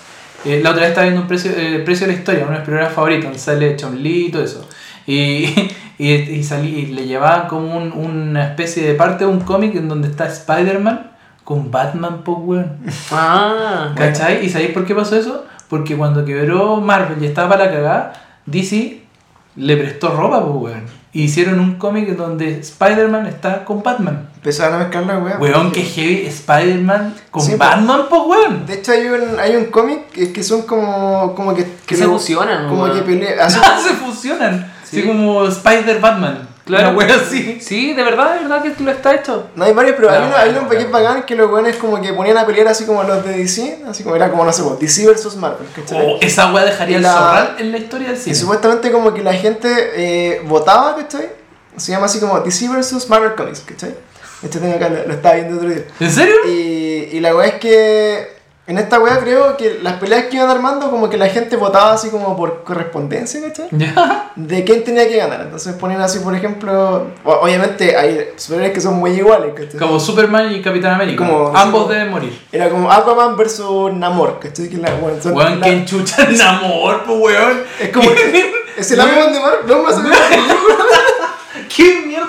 [0.45, 2.53] eh, la otra vez estaba viendo un precio, eh, el precio de la historia, uno
[2.53, 4.69] de mis primeras favoritos, donde sale Chun-Li y todo eso.
[5.07, 5.47] Y,
[5.99, 9.75] y, y salí, y le llevaban como un- una especie de parte de un cómic
[9.77, 11.11] en donde está Spider-Man
[11.45, 12.79] con Batman, po, weón.
[13.11, 14.45] Ah, ¿Cachai?
[14.45, 15.45] ¿Y sabéis por qué pasó eso?
[15.69, 18.13] Porque cuando quebró Marvel y estaba para la cagada,
[18.47, 19.01] DC
[19.57, 21.04] le prestó ropa, pues, weón.
[21.17, 24.29] Y hicieron un cómic donde Spider-Man está con Batman.
[24.35, 25.39] Empezaron a mezclar la wea.
[25.39, 27.59] Weón, que heavy Spider-Man con Sí, pues.
[27.61, 28.67] Batman, pues, weón.
[28.67, 31.67] De hecho, hay un, hay un cómic que, que son como, como que.
[31.87, 32.97] Que se fusionan, Como weón.
[32.99, 33.39] que pelean.
[33.41, 34.73] así- se fusionan.
[34.85, 34.99] Sí.
[34.99, 36.49] Así como Spider-Batman.
[36.65, 36.91] Claro.
[36.91, 37.59] Una wea así.
[37.61, 39.49] Sí, de verdad, de verdad que lo está hecho.
[39.55, 40.91] No, hay varios, pero hay No, es bueno.
[40.91, 44.03] bacán que los weones como que ponían a pelear así como los de DC, así
[44.03, 45.67] como era como, no sé, DC versus Marvel.
[45.93, 48.35] Oh, esa wea dejaría Y el zorral en la historia del Y cine.
[48.35, 51.29] supuestamente como que la gente eh, votaba, ¿cachai?
[51.77, 53.95] Se llama así como DC versus Marvel Comics, ¿cachai?
[54.43, 55.85] Este tengo acá, lo, lo estaba viendo otro día.
[56.01, 56.35] ¿En serio?
[56.49, 58.34] Y, y la weá es que
[58.67, 61.93] en esta weá creo que las peleas que iban armando como que la gente votaba
[61.93, 63.69] así como por correspondencia, ¿cachai?
[63.73, 64.33] Ya.
[64.37, 65.43] De quién tenía que ganar.
[65.43, 69.79] Entonces ponían así, por ejemplo, obviamente hay superhéroes que son muy iguales, ¿cachai?
[69.79, 71.27] Como Superman y Capitán América.
[71.27, 72.41] Como- Ambos deben morir.
[72.53, 74.69] Era como Aquaman versus Namor, ¿cachai?
[74.69, 77.63] Que la, bueno, son Weón, la- que chucha el amor, pues, weón.
[77.81, 78.11] Es como...
[78.77, 79.59] ¿Es el Aquaman de Marvel?
[79.69, 80.19] No, más menos.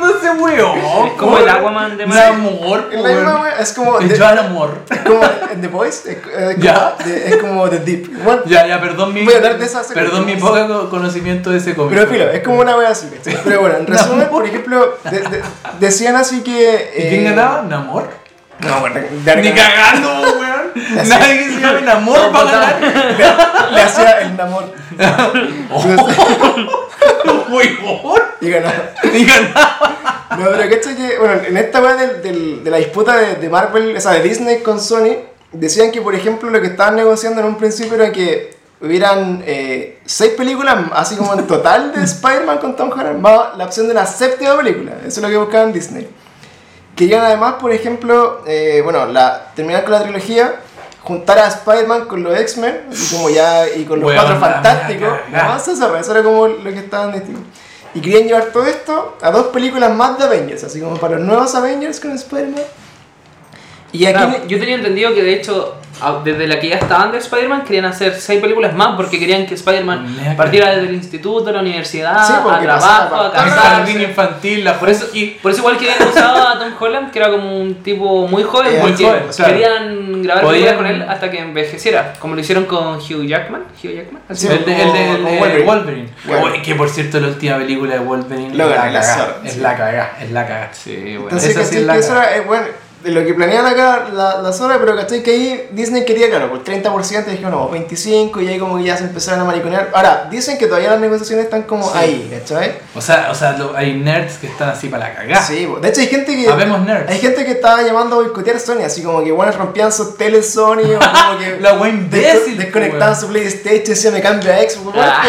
[0.07, 0.77] ¿Qué mierda ese weón?
[1.07, 2.23] Es como el Aquaman de Marvel.
[2.33, 3.99] Amor, Es la misma es como...
[3.99, 4.77] El de- Joan Amor.
[4.89, 5.21] Es como
[5.51, 6.95] en The Voice, es, es como, Ya.
[7.05, 8.23] de- es como The Deep.
[8.23, 11.49] Bueno, Ya, ya, perdón mi, Voy a hablar de esa perdón mi poco co- conocimiento
[11.51, 11.93] de ese cómic.
[11.97, 13.09] pero filo, es como una wea así.
[13.43, 15.41] Pero bueno, en resumen, por ejemplo, de- de-
[15.79, 16.91] decían así que...
[16.97, 17.61] ¿Y quién eh, ganaba?
[17.63, 18.24] ¿Namor?
[18.59, 20.09] No, bueno, de Ni cagando,
[20.39, 20.71] weón.
[21.09, 23.71] Nadie se llame Namor para ganar.
[23.73, 24.73] Le hacía el Namor.
[27.49, 28.21] Huevón.
[28.41, 28.73] y ganaba.
[29.13, 30.27] Y ganaba.
[30.37, 33.49] No, pero ¿cachai que, bueno, en esta weá del- del- de la disputa de, de
[33.49, 35.15] Marvel, o sea, de Disney con Sony,
[35.51, 39.99] decían que, por ejemplo, lo que estaban negociando en un principio era que hubieran eh,
[40.05, 43.93] seis películas, así como en total, de Spider-Man con Tom Holland, más la opción de
[43.93, 44.91] la séptima película.
[45.05, 46.07] Eso es lo que buscaban Disney.
[46.95, 50.61] Querían además, por ejemplo, eh, bueno, la, terminar con la trilogía,
[51.03, 55.13] juntar a Spider-Man con los X-Men, y como ya, y con los Weón, cuatro fantásticos.
[55.31, 57.41] Más eso era como lo que estaban diciendo.
[57.93, 61.25] Y querían llevar todo esto a dos películas más de Avengers, así como para los
[61.25, 62.63] nuevos Avengers con Spider-Man.
[63.95, 64.13] Y aquí.
[64.17, 65.75] Claro, yo tenía entendido que de hecho,
[66.25, 69.53] desde la que ya estaban de Spider-Man, querían hacer seis películas más porque querían que
[69.53, 73.59] Spider-Man partiera desde el instituto, la universidad, Sí, a trabajo, a Casarse.
[73.59, 77.19] jardín infantil, la Por eso, y por eso igual querían usar a Tom Holland, que
[77.19, 79.53] era como un tipo muy joven, muy porque joven, claro.
[79.53, 83.63] querían grabar Podían- películas con él hasta que envejeciera, como lo hicieron con Hugh Jackman.
[83.81, 84.21] Hugh Jackman.
[84.33, 85.65] Sí, el de, el de, el de Wolverine.
[85.65, 86.09] Wolverine.
[86.25, 86.51] Wolverine.
[86.55, 89.77] Oye, que por cierto la última película de Wolverine Lo es la zorra, Es la
[89.77, 90.69] cagada, es la cagada.
[90.73, 91.21] Sí, bueno.
[91.23, 92.31] Entonces, esa es la que eso cagada.
[92.31, 92.65] era, eh, bueno,
[93.05, 95.21] de lo que planeaban acá la, la zona, pero ¿cachai?
[95.23, 98.97] Que ahí Disney quería, claro, por 30%, dijeron, no, 25%, y ahí como que ya
[98.97, 99.91] se empezaron a mariconear.
[99.93, 101.97] Ahora, dicen que todavía las negociaciones están como Sí.
[101.97, 102.73] ahí, ¿cachai?
[102.95, 105.41] O sea, o sea lo- hay nerds que están así para la cagada.
[105.41, 105.79] Sí, po.
[105.79, 106.49] de hecho hay gente que...
[106.49, 107.09] Habemos nerds.
[107.11, 110.51] Hay gente que estaba llamando a boicotear Sony, así como que bueno, rompían sus teles
[110.53, 114.51] Sony o como que La wea imbécil, desco- desconectaban po, su PlayStation decían me cambio
[114.51, 114.97] a Xbox.
[114.99, 115.23] Ah.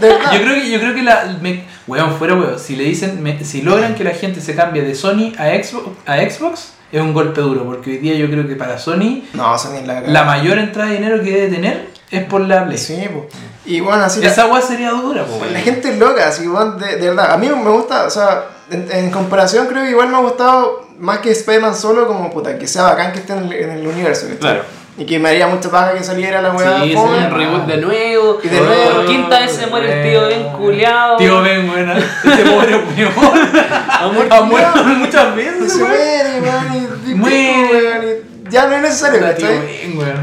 [0.00, 0.32] de verdad.
[0.32, 1.38] Yo creo que, yo creo que la.
[1.40, 2.58] Me, weón, fuera weón.
[2.58, 3.22] Si le dicen.
[3.22, 7.00] me- si logran que la gente se cambie de Sony a Xbox, a Xbox, es
[7.00, 7.64] un golpe duro.
[7.64, 10.96] Porque hoy día yo creo que para Sony, No, Sony la la mayor entrada de
[10.96, 12.78] dinero que debe tener es por la Play.
[12.78, 13.26] Sí, po.
[13.66, 15.52] Y bueno, así la- Esa weá sería dura, po, weón.
[15.52, 17.32] La gente es loca, así, weón, de, de verdad.
[17.32, 20.88] A mí me gusta, o sea, en, en comparación creo que igual me ha gustado
[20.98, 23.86] más que Spider-Man solo, como puta, que sea bacán que esté en el, en el
[23.86, 24.26] universo.
[24.40, 24.62] Claro.
[25.00, 26.82] Y que me haría mucha paja que saliera la weá.
[26.82, 28.38] Sí, un reboot de nuevo.
[28.44, 28.96] Y de nuevo.
[28.96, 31.16] Por quinta vez se muere el tío Ben culiao.
[31.16, 31.90] Tío Ben, weón.
[31.90, 34.28] Este pobre weón.
[34.30, 35.88] Ha muerto muchas veces, se weón.
[35.88, 38.29] muere, weón, Muere.
[38.50, 39.56] Ya no es necesario, ¿cachai?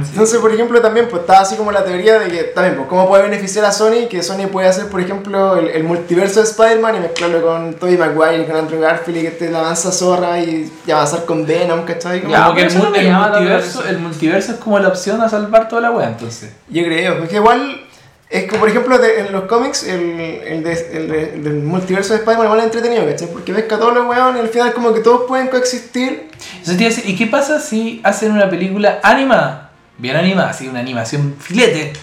[0.04, 0.10] Sí.
[0.12, 3.08] Entonces, por ejemplo, también pues estaba así como la teoría de que también, pues, cómo
[3.08, 6.95] puede beneficiar a Sony, que Sony puede hacer, por ejemplo, el, el multiverso de Spider-Man
[6.95, 10.40] y mezclarlo con Tobey Maguire y con Andrew Garfield y que esté la danza zorra
[10.40, 12.22] y, y avanzar con Venom, ¿cachai?
[12.22, 15.68] Como- Ya, Como que el, el multiverso, el multiverso es como la opción a salvar
[15.68, 16.52] toda la weá, entonces.
[16.70, 17.82] Yo creo, porque igual
[18.30, 21.54] es como, por ejemplo, de- en los cómics, el, el, de- el de- el del
[21.64, 23.28] multiverso de Spider-Man igual es entretenido, ¿cachai?
[23.28, 26.30] Porque ves que a todos los weones y al final como que todos pueden coexistir.
[26.62, 29.72] Eso te iba a decir, ¿y qué pasa si hacen una película animada?
[29.98, 31.94] Bien animada, así, una animación filete.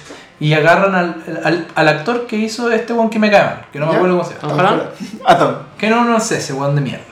[0.41, 3.79] Y agarran al, al, al actor que hizo este one que me cae mal, que
[3.79, 3.99] no me ¿Ya?
[3.99, 4.69] acuerdo cómo se llama.
[4.69, 4.81] Tom.
[5.25, 5.55] A Tom.
[5.79, 7.05] Que no, no sé, ese one de mierda.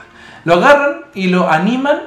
[0.45, 2.03] Lo agarran y lo animan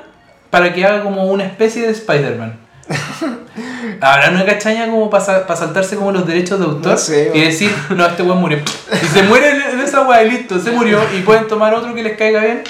[0.50, 2.60] para que haga como una especie de Spider-Man.
[4.02, 5.24] Habrá una cachaña como para
[5.56, 8.60] saltarse como los derechos de autor No sé, y decir, no, este weón murió.
[8.92, 12.04] Y se muere en esa weá y listo, se murió y pueden tomar otro que
[12.04, 12.64] les caiga bien.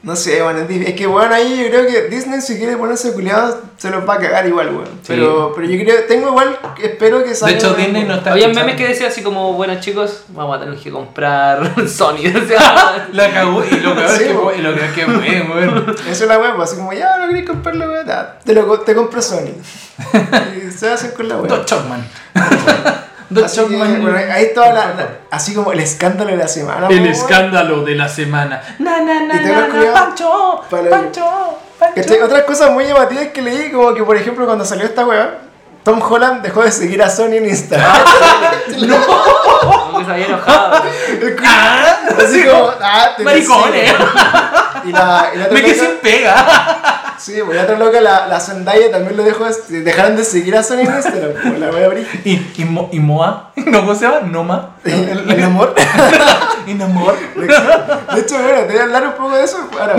[0.00, 3.12] No sé, bueno, es, es que bueno, ahí yo creo que Disney si quiere ponerse
[3.12, 4.88] culiado se los va a cagar igual, weón.
[5.06, 7.56] Pero, pero yo creo, tengo igual, espero que De salga.
[7.56, 8.66] hecho, una- Disney no está Había escuchando.
[8.72, 12.18] memes que decía así como, bueno chicos, vamos a tener que comprar Sony.
[12.44, 15.54] O sea, La cagó y lo peor Sí, es que, y lo es que bueno,
[15.54, 15.96] weón.
[16.08, 18.08] Eso es la web, así como ya no queréis comprarlo, weón.
[18.10, 19.50] ah, Te, lo, co- te compro Sony.
[20.56, 21.48] y se hacen con la web.
[21.48, 22.06] Dos Chocman.
[23.44, 26.86] Así, que, bueno, ahí estaba la, la- así como el escándalo de la semana.
[26.88, 28.62] El escándalo de la semana.
[28.78, 29.92] Na, na, na, Y te na.
[29.92, 32.24] Pancho, Pancho, Pancho.
[32.24, 35.40] Otras cosas muy llamativas que leí, como que por ejemplo cuando salió esta wea,
[35.84, 37.90] Tom Holland dejó de seguir a Sony en Instagram.
[39.60, 40.82] como que se había enojado.
[41.44, 43.92] Ah, Así como, ah, te Maricones.
[44.84, 46.97] Y la, y la otra Me quedé sin pega.
[47.18, 50.56] Sí, pues la otra loca, la, la Zendaya también lo dejó, de- dejaron de seguir
[50.56, 52.06] a Sony en Instagram, la wea abrí.
[52.24, 54.20] Y, y, Mo- y Moa, ¿no cómo se llama?
[54.20, 54.76] Noma.
[54.84, 55.74] El, el amor.
[56.66, 57.14] Y Namor.
[57.34, 59.56] De hecho, bueno, te voy a hablar un poco de eso.
[59.80, 59.94] Ahora,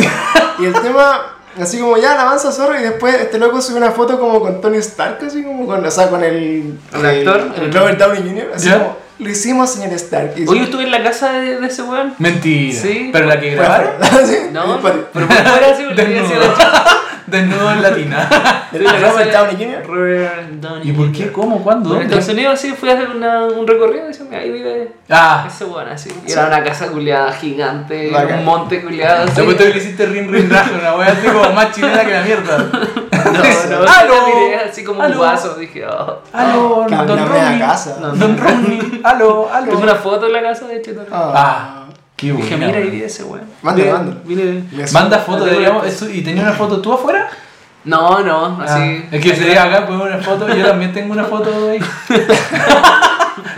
[0.59, 1.21] y el tema,
[1.59, 4.61] así como ya, la avanza zorro, y después este loco subió una foto como con
[4.61, 7.53] Tony Stark, así como con, o sea, con el, ¿El actor?
[7.59, 8.77] el Robert Downey Jr., así ¿Ya?
[8.77, 10.33] como, lo hicimos, señor Stark.
[10.47, 12.13] Hoy yo estuve en la casa de, de ese weón.
[12.19, 12.79] Mentira.
[12.81, 13.09] Sí.
[13.11, 13.91] Pero la que Fue grabaron.
[14.25, 15.07] sí, No, patio.
[15.13, 16.55] pero por fuera sí, porque había sido Desnudo.
[17.27, 18.27] Desnudo en latina.
[18.73, 19.85] ¿El Robert Downey Jr.?
[19.85, 21.31] Robert Downey ¿Y por qué?
[21.31, 21.61] ¿Cómo?
[21.63, 21.95] ¿Cuándo?
[21.95, 22.03] En.
[22.03, 25.45] Estados Unidos sí fui a hacer una, un recorrido y decían, ahí vive Ah.
[25.47, 26.09] ese weón así.
[26.25, 29.33] Y era una casa culiada gigante, un monte culiado así.
[29.35, 32.21] Después tú le hiciste rin rin raja, una wea así como más chilena que la
[32.23, 32.57] mierda.
[33.29, 33.31] No,
[33.83, 34.15] no, ¡Aló!
[34.67, 35.19] así como un ¡Aló!
[35.19, 35.53] vaso.
[35.55, 36.19] Dije, oh.
[36.33, 37.63] Aló, Don Ronnie.
[38.15, 39.01] Don Ronnie.
[39.09, 39.67] Aló, aló.
[39.71, 40.91] Tengo una foto en la casa de hecho.
[40.91, 41.13] también.
[41.13, 41.31] Ah.
[41.35, 42.67] Ah, qué Dije, buena.
[42.67, 43.47] mira, ahí ese weón.
[44.25, 44.63] Vine.
[44.71, 45.85] Les- Manda fotos, Tengo deberíamos.
[45.87, 47.29] eso- ¿Y tenía una foto tú afuera?
[47.85, 49.05] No, no, Ah, así.
[49.11, 51.79] es que se acá pongo una foto, yo también tengo una foto ahí.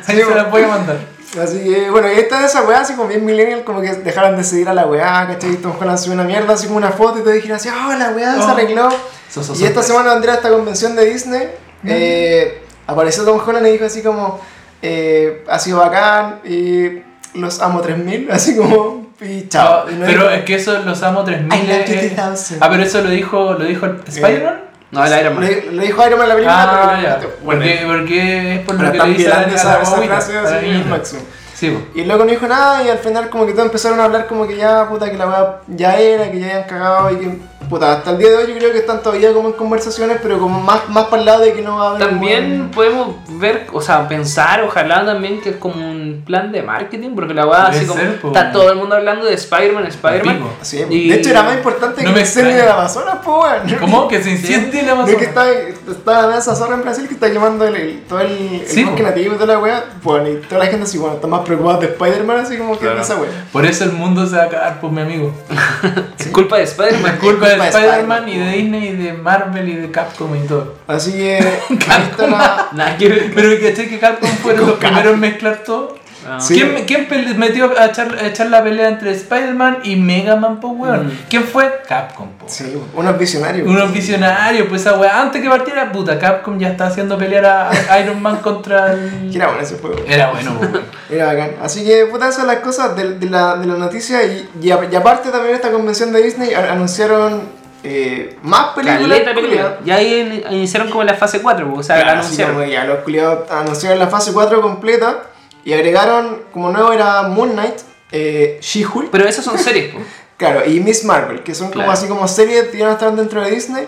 [0.08, 0.98] ahí se la voy a mandar.
[1.42, 4.36] Así que, bueno, y esta de esa weá, así como bien millennial, como que dejaron
[4.36, 5.56] de seguir a la weá, ¿cachai?
[5.58, 8.10] Tom Holland subió una mierda, así como una foto y te dijeron así, oh, la
[8.10, 8.50] weá se Oh.
[8.50, 8.90] arregló.
[9.30, 11.48] So, so, y esta semana Andrea, esta convención de Disney,
[11.86, 14.42] eh, apareció Tom Holland y dijo así como,
[14.82, 17.02] eh, ha sido bacán y
[17.38, 19.86] los amo 3000, así como, y chao.
[19.90, 21.54] No, pero es que eso los amo 3000.
[21.54, 22.58] I love you eh, 3000.
[22.62, 24.62] Ah, pero eso lo dijo, lo dijo el Spider-Man.
[24.92, 25.46] No, el Iron Man.
[25.46, 27.20] Le, le dijo Iron Man la película, Ah, pero ya.
[27.44, 30.66] bueno, Porque, porque es por lo que le dice a esa, la esa frase así
[30.66, 30.90] niñita.
[30.90, 31.22] máximo.
[31.54, 31.78] Sí.
[31.94, 34.48] Y luego no dijo nada y al final como que todos empezaron a hablar como
[34.48, 37.38] que ya, puta, que la weá ya era, que ya habían cagado y que,
[37.70, 40.40] puta, hasta el día de hoy yo creo que están todavía como en conversaciones, pero
[40.40, 42.08] como más, más para el lado de que no va a haber...
[42.08, 47.12] También podemos ver, o sea, pensar, ojalá también que es como un plan de marketing,
[47.16, 48.00] porque la weá así como.
[48.00, 48.28] ser, po.
[48.28, 50.40] Está todo el mundo hablando de Spider-Man, Spider-Man.
[50.62, 53.42] Sí, Y- De hecho era más importante No que me el incendio del Amazonas, po,
[53.42, 53.80] weón.
[53.80, 54.08] ¿Cómo?
[54.08, 55.56] Que se incendie la No es que Amazonas.
[55.58, 58.32] está, está esa zorra en Brasil que está quemando el, el- todo el,
[58.62, 59.10] el Sí, bosque po.
[59.10, 59.84] nativo y toda la weá.
[60.04, 62.86] Bueno, y toda la gente así, bueno, está más preocupada de Spider-Man así como que
[62.86, 63.30] de esa weá.
[63.52, 65.34] Por eso el mundo se va a acabar, pues mi amigo.
[66.22, 67.14] Es culpa de Spider-Man.
[67.16, 70.76] Es culpa de Spider-Man y de Disney y de Marvel y de Capcom y todo.
[70.88, 71.40] Así que
[72.18, 72.70] la...
[72.74, 72.98] Nada.
[73.00, 76.01] Pero que que Capcom fueron los primeros en mezclar todo.
[76.28, 76.40] Ah.
[76.40, 76.54] Sí.
[76.86, 77.08] ¿Quién,
[77.38, 81.08] metió a echar, a echar la pelea entre Spider-Man y Mega Man, po, weón?
[81.08, 81.12] Mm.
[81.30, 81.82] ¿Quién fue?
[81.88, 82.46] Capcom, po.
[82.48, 83.68] Sí, unos visionarios.
[83.68, 85.20] Unos visionarios, pues esa weá.
[85.22, 89.32] Antes que partiera, puta, Capcom ya está haciendo pelear a Iron Man contra el.
[89.36, 89.98] Era bueno ese juego.
[90.08, 90.82] Era bueno, po, weón.
[91.10, 91.52] Era bacán.
[91.62, 94.24] Así que, puta, esas son las cosas de, de la, de la noticia.
[94.24, 97.42] Y, y, a- y aparte también esta convención de Disney anunciaron
[97.84, 99.20] eh, más películas.
[99.22, 99.78] Película.
[99.84, 102.66] Ya ahí in- iniciaron como la fase 4, o sea, Claro, anunciaron.
[102.70, 105.24] ya los culiados anunciaron la fase 4 completa.
[105.64, 107.76] Y agregaron, como nuevo era Moon Knight,
[108.12, 109.10] eh, She-Hulk.
[109.12, 110.00] Pero esas son series, po.
[110.38, 113.44] Claro, y Miss Marvel, que son como así como series que iban a estar dentro
[113.44, 113.88] de Disney.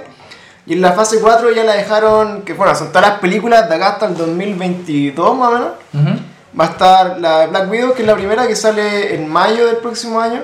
[0.67, 3.73] Y en la fase 4 ya la dejaron, que bueno, son todas las películas de
[3.75, 5.71] acá hasta el 2022 más o menos.
[5.93, 6.19] Ujú.
[6.59, 9.77] Va a estar la Black Widow, que es la primera que sale en mayo del
[9.77, 10.41] próximo año.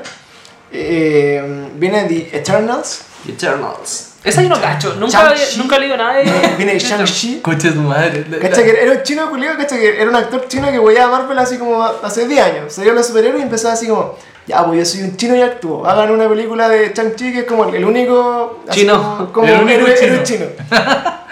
[0.72, 3.02] Eh, viene The Eternals.
[3.28, 4.09] Eternals.
[4.24, 4.96] Esa yo no cacho.
[4.96, 6.24] Nunca, nunca he leído nada de.
[6.58, 7.40] Viene de Shang-Chi.
[7.42, 8.26] Coche tu madre.
[8.42, 8.66] ¿Cachai?
[8.66, 9.80] Que era un chino culiado, ¿cachai?
[9.80, 12.74] Que era un actor chino que voy a Marvel así como hace 10 años.
[12.74, 14.16] Salió los superhéroes y empezaba así como,
[14.46, 15.86] ya, pues yo soy un chino y actúo.
[15.86, 18.64] Hagan una película de Shang-Chi que es como el, único.
[18.72, 19.18] Chino.
[19.18, 20.46] Como, como El único héroe, chino.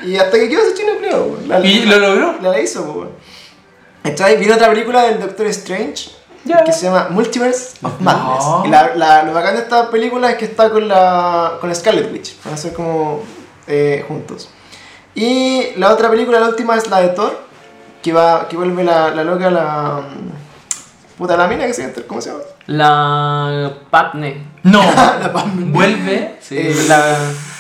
[0.06, 1.40] y hasta que quedó ese chino, creo.
[1.46, 2.36] La, ¿Y lo logró?
[2.42, 3.10] La, la hizo, pues.
[4.04, 4.38] ¿Cachai?
[4.38, 6.17] Viene otra película del Doctor Strange.
[6.48, 6.64] Ya.
[6.64, 8.46] Que se llama Multiverse of Madness.
[8.46, 8.64] No.
[8.66, 12.12] Y la, la- lo bacán de esta película es que está con la con Scarlet
[12.12, 12.36] Witch.
[12.44, 13.22] Van a ser como
[13.68, 14.50] eh, juntos.
[15.16, 17.46] Y la otra película, la última, es la de Thor.
[18.02, 20.02] Que, va, que vuelve la, la loca, la.
[21.18, 22.44] Puta, la mina que se llama, ¿cómo se llama?
[22.68, 24.46] La Patne.
[24.64, 24.82] No.
[25.20, 25.72] La Pam.
[25.74, 26.36] Vuelve.
[26.42, 27.16] Sí, Eh, la,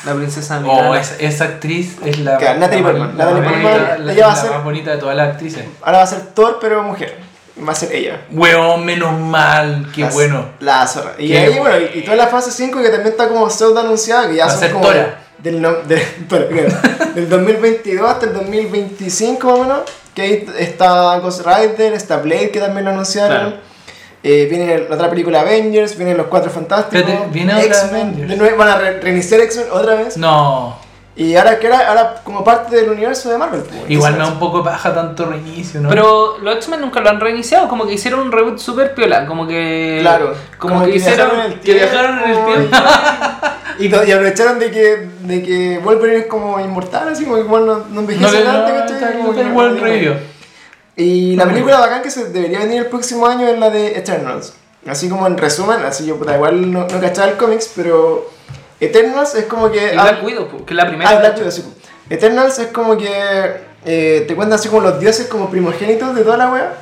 [0.06, 3.18] la princesa Oh, esa, esa actriz es la, Natalie la- Portman.
[3.18, 5.16] la Natalie más Portman, bonita- la- ella va a la ser- más bonita de todas
[5.18, 5.66] las actrices.
[5.82, 7.18] Ahora va a ser Thor, pero mujer.
[7.66, 8.22] Va a ser ella.
[8.32, 10.46] Weón, menos mal, qué La- bueno.
[10.60, 11.14] La zorra.
[11.18, 13.80] Y Qué ahí, bueno, y, y toda la fase 5 que también está como pseudo
[13.80, 15.20] anunciada, que ya Va son como Tora.
[15.40, 15.98] Del, no- de-
[16.30, 16.70] Tora, claro.
[17.16, 19.80] del 2022 hasta el 2025 más o menos.
[20.14, 23.38] Que ahí está Ghost Rider, está Blade que también lo anunciaron.
[23.52, 23.58] Claro.
[24.24, 27.00] Eh, viene la otra película Avengers, vienen los Cuatro Fantásticos.
[27.10, 28.28] Espérate, ¿viene X-Men.
[28.28, 30.18] De nuevo van a re- reiniciar X-Men otra vez.
[30.18, 30.78] No.
[31.18, 33.61] Y ahora que era ahora como parte del universo de Marvel.
[33.61, 35.89] pues, Igual me da un poco paja tanto reinicio, ¿no?
[35.89, 39.48] Pero los X-Men nunca lo han reiniciado, como que hicieron un reboot super piola, como
[39.48, 39.98] que.
[40.02, 41.30] Claro, Como, como que, que hicieron.
[41.31, 42.77] viajaron en el que viajaron en el tiempo.
[43.80, 47.65] Y, y aprovecharon de que, de que Wolverine es como inmortal, así como que igual
[47.68, 50.15] no, no no envejece no, igual revivió.
[50.95, 54.53] Y la película bacán que se debería venir el próximo año es la de Eternals.
[54.88, 58.31] Así como en resumen, así yo puta, igual no, no cachaba el cómics, pero
[58.80, 59.88] Eternals es como que...
[59.94, 61.10] Y Black Widow, que es la primera.
[61.10, 61.64] Ah, Black Widow, sí.
[62.10, 63.10] Eternals es como que
[63.86, 66.74] eh, te cuentan así como los dioses como primogénitos de toda la wea.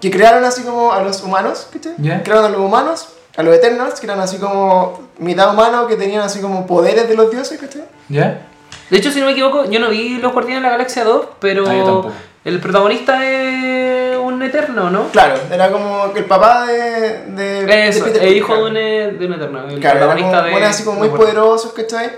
[0.00, 1.94] Que crearon así como a los humanos, ¿cachai?
[1.98, 2.22] Ya.
[2.22, 6.22] Crearon a los humanos, a los Eternals, que eran así como mitad humanos, que tenían
[6.22, 7.82] así como poderes de los dioses, ¿cachai?
[8.08, 8.46] ¿Ya?
[8.90, 11.26] De hecho, si no me equivoco, yo no vi Los Guardianes de la Galaxia 2,
[11.40, 12.12] pero Ah, yo tampoco.
[12.44, 15.08] El protagonista es un eterno, ¿no?
[15.08, 17.24] Claro, era como que el papá de...
[17.34, 19.68] de Eso, de Peter Quill, hijo de un, e- de un eterno.
[19.68, 20.64] El Claro, protagonista como, de.
[20.64, 22.10] así como muy poderosos, ¿cachai?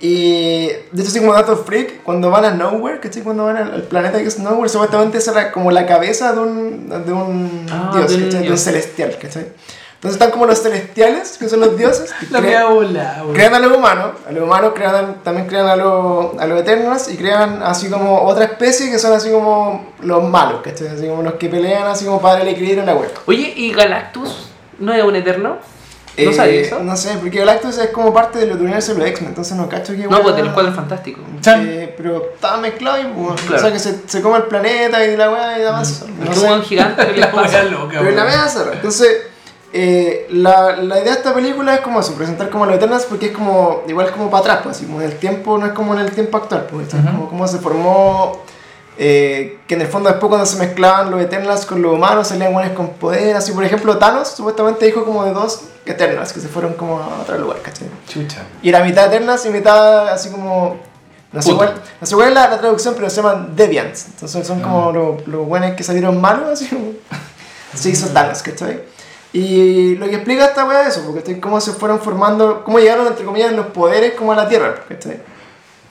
[0.00, 3.22] Y de hecho, así como dato freak, cuando van a Nowhere, ¿cachai?
[3.22, 6.88] Cuando van al, planeta que es Nowhere, supuestamente esa era como la cabeza de un,
[7.04, 8.42] de un Ah, dios, ¿cachai?
[8.44, 9.48] De un celestial, ¿cachai?
[9.98, 13.54] Entonces están como los celestiales, que son los dioses, que La cre- mea bola, crean
[13.54, 17.16] a los humanos, a los humanos crean, también crean a los, a los eternos y
[17.16, 20.86] crean así como otra especie que son así como los malos, ¿cachai?
[20.88, 23.10] Así como los que pelean así como para el equilibrio en la web.
[23.26, 25.56] Oye, ¿y Galactus no es un eterno?
[26.16, 26.78] ¿No sabía eso?
[26.80, 29.92] No sé, porque Galactus es como parte del universo de los X-Men, entonces no cacho
[29.94, 30.06] que.
[30.06, 31.20] No, pues del cuadro fantástico.
[31.40, 31.64] Chan.
[31.68, 33.56] Eh, pero estaba mezclado y bueno, Claro.
[33.56, 36.04] o sea que se, se come el planeta y la weá y demás.
[36.20, 36.60] El No sé.
[36.62, 37.26] gigante en el La
[37.64, 38.72] loca, Pero la.
[38.72, 39.16] Entonces,
[39.72, 43.26] eh, la, la idea de esta película es como eso, presentar como los Eternals porque
[43.26, 45.94] es como, igual como para atrás, pues, así como en el tiempo, no es como
[45.94, 47.06] en el tiempo actual, pues, es Ujú.
[47.06, 48.42] como cómo se formó,
[48.96, 52.52] eh, que en el fondo después cuando se mezclaban los Eternals con los humanos salían
[52.52, 56.48] buenos con poder, así por ejemplo Thanos supuestamente hijo como de dos Eternals que se
[56.48, 57.88] fueron como a otro lugar, ¿cachai?
[58.08, 58.42] Chucha.
[58.62, 60.76] Y era mitad Eternals y mitad así como...
[61.30, 64.06] No sé, cuál, no sé cuál es la, la traducción, pero se llaman Deviants.
[64.06, 66.92] Entonces son como los, los buenos que salieron malos, así como...
[67.74, 68.80] Se hizo Thanos, ¿cachai?
[69.32, 71.40] Y lo que explica esta weá es eso, porque ¿cachai?
[71.40, 75.20] cómo se fueron formando, cómo llegaron, entre comillas, los poderes como a la Tierra, ¿cachai?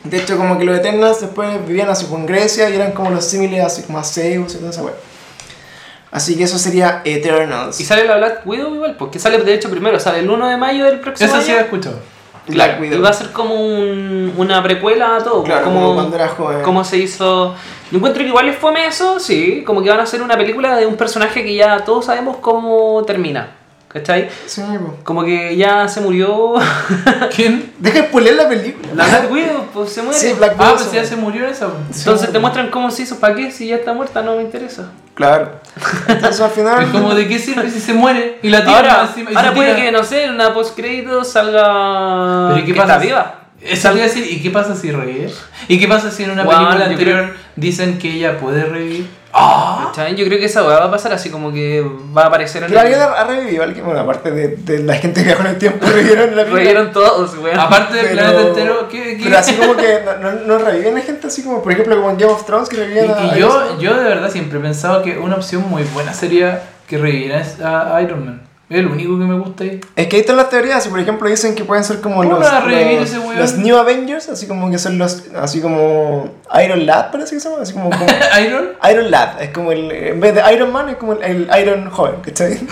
[0.03, 3.25] De hecho, como que los Eternals después vivían así con Grecia y eran como los
[3.25, 4.93] símiles así como a Zeus y toda esa weá.
[6.09, 7.79] Así que eso sería Eternals.
[7.79, 10.57] Y sale la Black Widow igual, porque sale de hecho primero, sale el 1 de
[10.57, 11.59] mayo del próximo Eso sí año.
[11.59, 11.63] he
[12.47, 12.79] escuchado.
[12.79, 15.43] Black va a ser como un- una precuela a todo.
[15.43, 16.61] Claro, como, como cuando era joven.
[16.63, 17.55] Cómo se hizo.
[17.91, 19.63] Yo encuentro que igual es fome eso, sí.
[19.65, 23.03] Como que van a hacer una película de un personaje que ya todos sabemos cómo
[23.05, 23.51] termina.
[23.87, 24.29] ¿Cachai?
[24.45, 24.97] Sí, po.
[25.03, 26.55] Como que ya se murió.
[27.35, 27.71] ¿Quién?
[27.79, 28.89] Deja de spoiler la película.
[28.93, 30.19] la Black Widow, pues se muere.
[30.19, 30.75] Sí, Black Ah, Widow.
[30.77, 31.69] pues ya se murió esa.
[31.97, 33.17] Entonces te muestran cómo se hizo.
[33.19, 33.49] ¿Para qué?
[33.51, 34.91] Si ya está muerta, no me interesa.
[35.13, 35.51] Claro.
[36.07, 36.83] Entonces al final.
[36.83, 39.53] Es como de qué sirve si se muere y la tira Ahora, encima y ahora
[39.53, 39.85] puede tira?
[39.85, 42.49] que, no sé, en una post-crédito salga.
[42.49, 42.93] Pero ¿y qué pasa?
[42.93, 43.39] está viva.
[43.61, 45.31] Eso decir, ¿y qué pasa si revive?
[45.67, 49.07] ¿Y qué pasa si en una película anterior dicen que ella puede revivir?
[49.31, 50.15] ¿Cachai?
[50.15, 51.85] Yo creo que esa weá va a pasar así como que
[52.15, 53.85] va a aparecer en La el- vida ha revivido alguien.
[53.85, 56.53] Bueno, aparte de, de la gente que en el tiempo, revivieron la vida.
[56.55, 57.59] Revivieron todos, weón.
[57.59, 59.17] Aparte del Pero- planeta entero, ¿qué?
[59.17, 59.23] qué?
[59.25, 62.09] Pero así como que no, no, no reviven a gente así como, por ejemplo, como
[62.11, 63.25] en Game of Thrones que reviven a.
[63.25, 66.13] Y, a y yo, yo de verdad siempre he pensado que una opción muy buena
[66.13, 68.46] sería que revivieran a Iron Man.
[68.69, 69.79] Es el único que me gusta ahí.
[69.95, 72.41] Es que ahí están las teorías, por ejemplo dicen que pueden ser como ¿Cómo los,
[72.41, 76.31] los, los New Avengers, así como que son los, así como
[76.61, 78.05] Iron Lad parece que se llama, así como, como
[78.45, 78.71] Iron.
[78.91, 81.89] Iron Lad, es como el, en vez de Iron Man es como el, el Iron
[81.89, 82.59] joven, ¿cachai?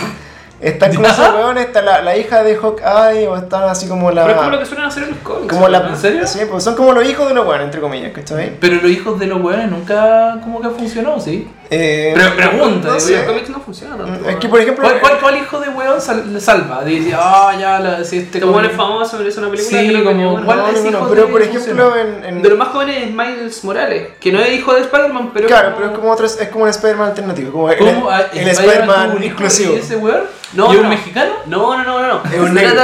[0.61, 4.23] Están como esos weones, está la, la hija de Hawkeye, o están así como la...
[4.23, 5.53] Pero es como lo que suelen hacer en los cómics.
[5.53, 5.89] como la.
[5.89, 6.25] ¿En serio?
[6.25, 8.57] Sí, pues son como los hijos de los weones, entre comillas, ¿cachai?
[8.59, 11.47] Pero los hijos de los weones nunca como que funcionó, ¿sí?
[11.69, 13.17] Eh, Pero pregunta, no sé.
[13.17, 14.29] los cómics no funciona tanto.
[14.29, 14.83] Es que por ejemplo...
[14.83, 16.83] ¿Cuál, cuál, cuál hijo de weón sal- le salva?
[16.83, 19.79] Dice, ah, ya, la, si este weón es famoso, merece una película.
[19.79, 20.45] Sí, que como- no.
[20.45, 22.23] ¿cuál no, es no, no, hijo pero de por ejemplo en...
[22.23, 25.47] en- De los más jóvenes es Miles Morales, que no es hijo de Spider-Man, pero.
[25.47, 28.09] Claro, pero es como otro, es como un Spider-Man alternativo, como el, ¿Cómo?
[28.09, 29.73] Ah, el ¿Spider-Man hijo exclusivo.
[29.75, 30.23] ¿Y ese weón?
[30.53, 31.31] No, ¿Y un mexicano?
[31.47, 32.21] No, no, no, no.
[32.31, 32.81] Es un negro.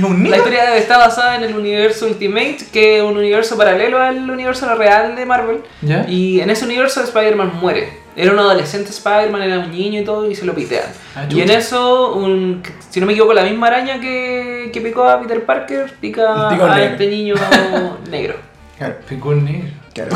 [0.00, 2.98] Trata de que ¿Y es un la historia está basada en el universo Ultimate, que
[2.98, 5.62] es un universo paralelo al universo real de Marvel.
[5.82, 6.04] ¿Ya?
[6.08, 8.04] Y en ese universo Spider-Man muere.
[8.16, 10.86] Era un adolescente Spider-Man, era un niño y todo, y se lo pitean.
[11.16, 15.02] Ah, y en eso, un, si no me equivoco, la misma araña que, que picó
[15.08, 16.74] a Peter Parker pica a negro.
[16.76, 17.34] este niño
[18.10, 18.36] negro.
[18.78, 19.68] Claro, Picó un negro.
[19.92, 20.10] claro.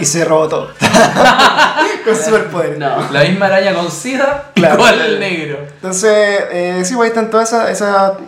[0.00, 0.70] y se robó todo.
[2.04, 2.78] Con superpoderes.
[2.78, 3.10] No.
[3.12, 4.76] La misma araña con sida Claro.
[4.76, 5.58] picó al negro.
[5.76, 6.10] Entonces,
[6.50, 8.18] eh, sí, pues ahí están toda esa, esa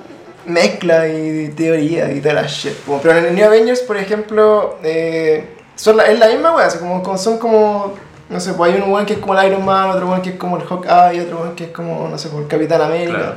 [0.46, 2.72] mezcla y teoría y toda la shit.
[3.02, 5.44] Pero en el New Avengers, por ejemplo, eh,
[5.74, 7.94] son la, es la misma wea, como, como- son como,
[8.28, 10.30] no sé, pues hay un weón que es como el Iron Man, otro weón que
[10.30, 13.16] es como el Hawkeye, otro weón que es como, no sé, como el Capitán América.
[13.18, 13.34] Claro.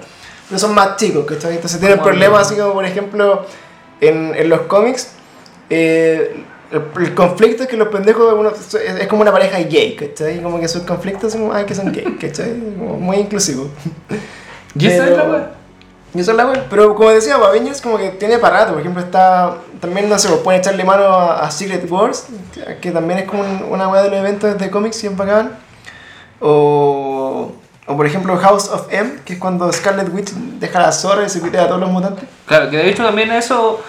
[0.49, 1.55] Pero son más chicos, ¿cachai?
[1.55, 3.45] Entonces tienen Como problemas así como, por ejemplo,
[3.99, 5.09] en, en los cómics,
[5.69, 9.95] eh, el, el conflicto es que los pendejos uno, es, es como una pareja gay,
[9.95, 10.41] ¿cachai?
[10.41, 12.53] Como que sus conflictos son, ay, que son gay, ¿cachai?
[12.77, 13.69] Como muy inclusivo.
[14.77, 15.51] ¿Y esa es la?
[15.55, 15.56] Y
[16.15, 16.65] eso es la wea.
[16.69, 18.71] Pero como decía, Avengers como que tiene para rato.
[18.73, 19.55] Por ejemplo, está.
[19.79, 23.25] También, no sé, pues, pueden echarle mano a, a Secret Wars, que- que también es
[23.25, 25.51] como un- una wea de los eventos de cómics, siempre bacán.
[26.39, 27.51] O.
[27.89, 31.29] O por ejemplo, House of M, que es cuando Scarlet Witch deja la zorra y
[31.29, 32.25] se pitea a todos los mutantes.
[32.45, 33.81] Claro, que de hecho también eso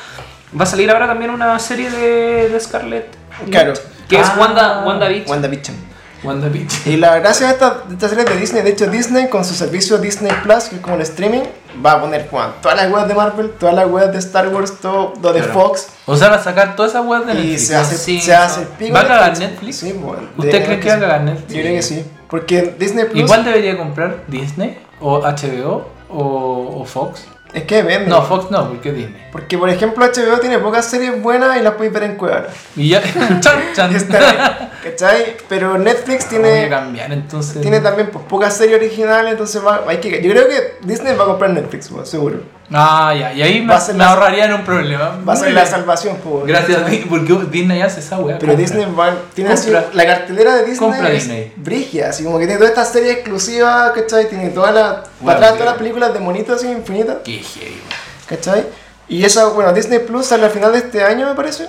[0.58, 3.08] va a salir ahora también una serie de, de Scarlet.
[3.50, 3.72] Claro.
[4.08, 4.36] Que es Ah.
[4.38, 5.28] Wanda, WandaVision.
[5.28, 5.76] WandaVision.
[6.22, 6.82] WandaVision.
[6.94, 9.54] Y la gracia de esta, de esta serie de Disney, de hecho Disney con su
[9.54, 11.42] servicio Disney Plus, que es como el streaming,
[11.84, 14.74] va a poner Juan, todas las weas de Marvel, todas las weas de Star Wars,
[14.80, 15.54] todo lo de Claro.
[15.54, 15.88] Fox.
[16.06, 17.66] O sea, va a sacar todas esas weas de Y Netflix.
[17.66, 18.66] se hace, sí, se hace no.
[18.78, 18.94] pico.
[18.94, 19.76] ¿Va a cagar Netflix?
[19.76, 20.22] Sí, bueno.
[20.36, 21.52] ¿Usted cree que va a cagar Netflix?
[21.54, 22.04] Yo creo que sí.
[22.28, 23.20] Porque Disney Plus.
[23.20, 27.26] Igual debería comprar Disney o HBO o, o Fox.
[27.52, 28.08] Es que vende.
[28.10, 29.27] No, Fox no, porque Disney.
[29.38, 32.46] Porque, por ejemplo, HBO tiene pocas series buenas y las podéis ver en Cuevana.
[32.74, 33.00] Y ya.
[33.40, 33.94] chan, chan.
[33.94, 35.36] Está bien, ¿Cachai?
[35.48, 37.60] Pero Netflix Voy a tiene, cambiar entonces.
[37.60, 40.20] tiene también pues, pocas series originales, entonces va, hay que...
[40.22, 42.40] Yo creo que Disney va a comprar Netflix, pues, seguro.
[42.72, 43.32] Ah, ya.
[43.32, 45.18] Y ahí me, Va a ser me la- ahorrarían un problema.
[45.26, 46.44] Va a ser la salvación, pues.
[46.46, 46.84] Gracias a.
[46.84, 48.38] Disney, porque Disney hace esa weá.
[48.38, 48.56] Pero compra.
[48.56, 51.52] Disney va, tiene así, la cartelera de Disney Compra es Disney.
[51.56, 54.28] brigia, así como que tiene todas estas series exclusivas, ¿cachai?
[54.28, 57.80] Tiene todas las, Bueno, para atrás todas las películas de monitos así infinitas, Qué heavy.
[58.26, 58.66] ¿cachai?
[59.08, 61.68] Y eso, bueno, Disney Plus sale a final de este año, me parece.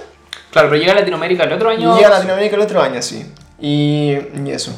[0.51, 1.95] Claro, pero llega a Latinoamérica el otro año.
[1.95, 3.25] llega a Latinoamérica el otro año, sí.
[3.59, 4.77] Y, y eso.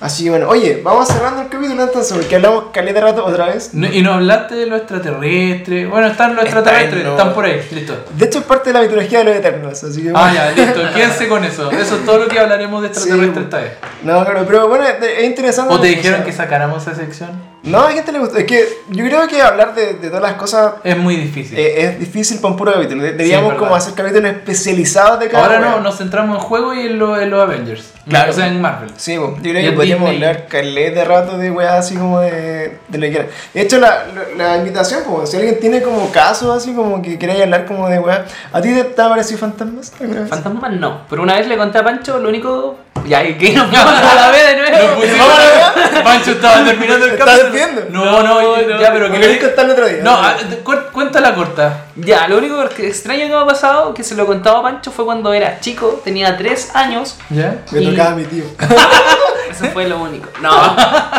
[0.00, 3.70] Así, bueno, oye, vamos cerrando el capítulo entonces, porque hablamos caleta rato otra vez.
[3.72, 5.88] No- y no hablaste de los extraterrestres.
[5.88, 8.04] Bueno, están los Está extraterrestres, lo- están por ahí, listo.
[8.18, 10.12] De hecho, es parte de la mitología de los eternos, así que...
[10.14, 11.70] Ah, ya, listo, quédense con eso.
[11.70, 13.42] Eso es todo lo que hablaremos de extraterrestres Sí.
[13.44, 13.72] esta vez.
[14.02, 15.72] No, claro, pero bueno, es es interesante.
[15.72, 17.30] ¿O te dijeron que sacáramos esa sección?
[17.64, 18.38] No, a gente le gusta.
[18.38, 21.58] Es que yo creo que hablar de, de todas las cosas Es muy difícil.
[21.58, 23.02] Eh, es difícil para un puro capítulo.
[23.02, 26.42] De- Deberíamos Sí, es como hacer capítulos especializados de cada Ahora no, nos centramos en
[26.42, 27.92] juegos y en, lo- en los Avengers.
[28.08, 28.30] Claro.
[28.30, 28.90] O sea, en Marvel.
[28.96, 29.34] Sí, po.
[29.36, 30.28] yo creo Y que podríamos Disney.
[30.28, 33.28] hablar caleta de rato de weas así como de, de lo que quieran.
[33.54, 34.04] De hecho, la,
[34.36, 37.88] la, la invitación, pues, si alguien tiene como casos así como que queráis hablar como
[37.88, 38.30] de weas.
[38.52, 39.90] ¿A ti te, te ha parecido fantasmas?
[40.28, 41.00] Fantasmas no.
[41.08, 42.76] Pero una vez le conté a Pancho lo único.
[43.06, 44.88] Ya, y que nos vamos a la vez de nuevo.
[44.88, 47.52] Lo pusimos- Pancho estaba terminando el ¿Estás capítulo.
[47.52, 47.86] despidiendo?
[47.90, 49.98] No, no, No, ya, pero ¿Me que querés contar el otro día?
[50.02, 51.84] No, ah, cu- cuéntala corta.
[51.96, 54.90] Ya, lo único que extraño que me ha pasado, que se lo contaba a Pancho,
[54.90, 57.16] fue cuando era chico, tenía 3 años.
[57.28, 57.56] ¿Ya?
[57.72, 58.44] Me y- tocaba a mi tío.
[59.50, 60.28] Eso fue lo único.
[60.40, 60.50] No.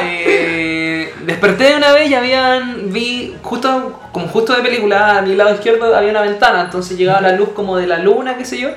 [0.02, 2.91] eh, desperté de una vez y habían.
[2.91, 7.22] Vi justo, como justo de película, a mi lado izquierdo había una ventana, entonces llegaba
[7.22, 8.69] la luz como de la luna, qué sé yo.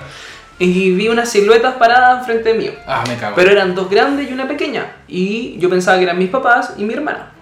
[0.60, 2.72] Y vi unas siluetas paradas frente mío.
[2.86, 3.36] Ah, me cago.
[3.36, 4.86] Pero eran dos grandes y una pequeña.
[5.06, 7.32] Y yo pensaba que eran mis papás y mi hermana.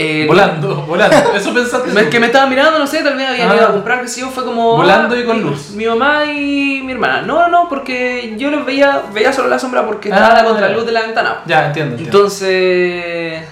[0.00, 1.16] Eh, volando, volando.
[1.34, 1.90] Eso pensaste.
[2.00, 3.56] Es que me estaba mirando, no sé, tal vez habían Ah.
[3.56, 4.76] ido a comprar, yo, fue como...
[4.76, 5.70] Volando ah, y con mi- luz.
[5.70, 7.22] Mi mamá y mi hermana.
[7.22, 10.44] No, no, no, porque yo los veía, veía solo la sombra porque Ah, estaba la
[10.44, 11.38] contraluz de la ventana.
[11.46, 11.96] Ya, entiendo.
[11.96, 12.16] entiendo.
[12.16, 13.42] Entonces...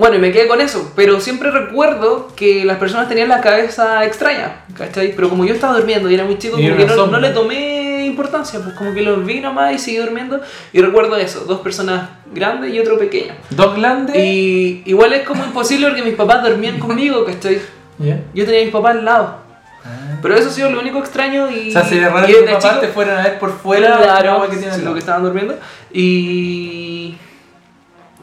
[0.00, 4.02] Bueno, y me quedé con eso, pero siempre recuerdo que las personas tenían la cabeza
[4.06, 5.14] extraña, ¿cachai?
[5.14, 8.06] Pero como yo estaba durmiendo y era muy chico, como que no, no le tomé
[8.06, 10.40] importancia, pues como que los vi nomás y seguí durmiendo.
[10.72, 13.34] Y recuerdo eso, dos personas grandes y otro pequeño.
[13.50, 14.16] Dos grandes.
[14.16, 17.60] Y igual es como imposible porque mis papás dormían conmigo, ¿cachai?
[17.98, 18.20] ¿Ya?
[18.32, 19.36] Yo tenía a mis papás al lado.
[19.84, 20.18] Ah.
[20.22, 21.68] Pero eso ha sido lo único extraño y...
[21.68, 24.48] O sea, sería raro que tus papás te fueran a ver por fuera Claro, la
[24.48, 25.58] que tienen sí, lo que estaban durmiendo.
[25.92, 27.18] Y...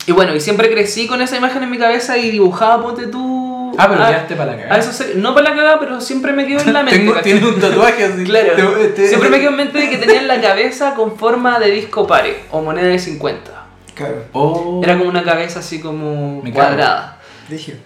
[0.08, 3.76] Y bueno, y siempre crecí con esa imagen en mi cabeza y dibujaba, ponte tú...
[3.78, 5.06] Ah, pero quedaste para la a cagada.
[5.18, 6.98] no para la cagada, pero siempre me quedó en la mente.
[6.98, 7.32] Tengo, ¿cachai?
[7.34, 8.24] tiene un tatuaje así.
[8.26, 8.54] Claro.
[8.56, 11.70] Te- te- Siempre me quedó en mente de que tenían la cabeza con forma de
[11.72, 13.52] disco pare o moneda de 50.
[13.94, 14.80] Claro, Oh.
[14.84, 16.70] Era como una cabeza así como Me cago.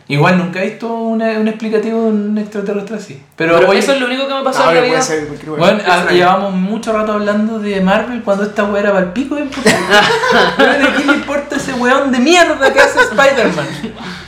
[0.08, 3.24] Igual nunca he visto una- un explicativo de un extraterrestre así.
[3.36, 5.02] Pero, Pero, oye, eso es lo único que me pasó No, en la vida.
[5.02, 9.12] ser bueno, ah, llevamos mucho rato hablando de Marvel cuando esta weá era para el
[9.12, 9.80] pico de importante.
[10.58, 13.68] Weón, ¿A quién le importa ese weón de mierda que hace Spider-Man?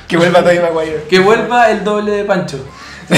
[0.07, 1.03] Que vuelva Tobey Maguire.
[1.09, 2.57] Que vuelva el doble de Pancho.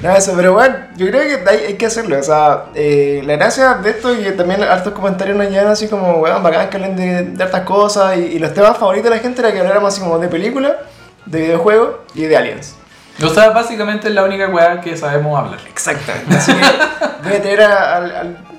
[0.00, 2.20] No, eso, pero bueno, yo creo que hay, hay que hacerlo.
[2.20, 5.88] O sea, eh, la gracia de esto y que también hartos comentarios nos llegan así
[5.88, 8.16] como, weón, bacán que hablen de, de hartas cosas.
[8.16, 10.74] Y, y los temas favoritos de la gente era que habláramos así como de películas,
[11.26, 12.74] de videojuegos y de aliens.
[13.22, 15.58] O sea, básicamente es la única weá que sabemos hablar.
[15.68, 16.36] Exactamente.
[16.36, 16.60] Así que
[17.28, 18.04] voy a tener a, a-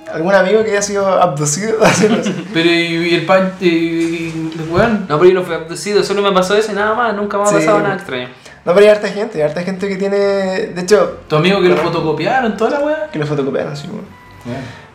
[0.09, 1.77] a algún amigo que haya sido abducido.
[2.53, 3.53] Pero y, y el pan.
[3.61, 5.05] Y, y- y- weón.
[5.07, 7.43] No, pero yo no fui abducido, solo me pasó eso y nada más, nunca me
[7.43, 7.53] ha Sí.
[7.55, 8.27] pasado nada extraño.
[8.65, 10.17] No, pero hay harta gente, hay harta gente que tiene.
[10.17, 13.07] De hecho, Tu amigo que lo fotocopiaron, toda la weá.
[13.11, 14.05] que lo fotocopian así, weón.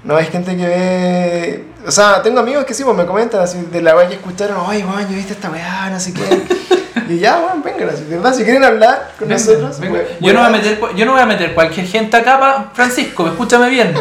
[0.05, 1.65] No, hay gente que ve.
[1.87, 4.59] O sea, tengo amigos que sí, pues me comentan así de la weá que escucharon,
[4.59, 6.23] oye, weón, yo viste esta weá, no sé qué.
[7.09, 9.81] y ya, vengan así, de verdad, si quieren hablar con Venga, nosotros.
[9.81, 10.01] venga.
[10.21, 13.27] Yo, no voy a meter, yo no voy a meter cualquier gente acá, pa- Francisco,
[13.27, 13.93] escúchame bien.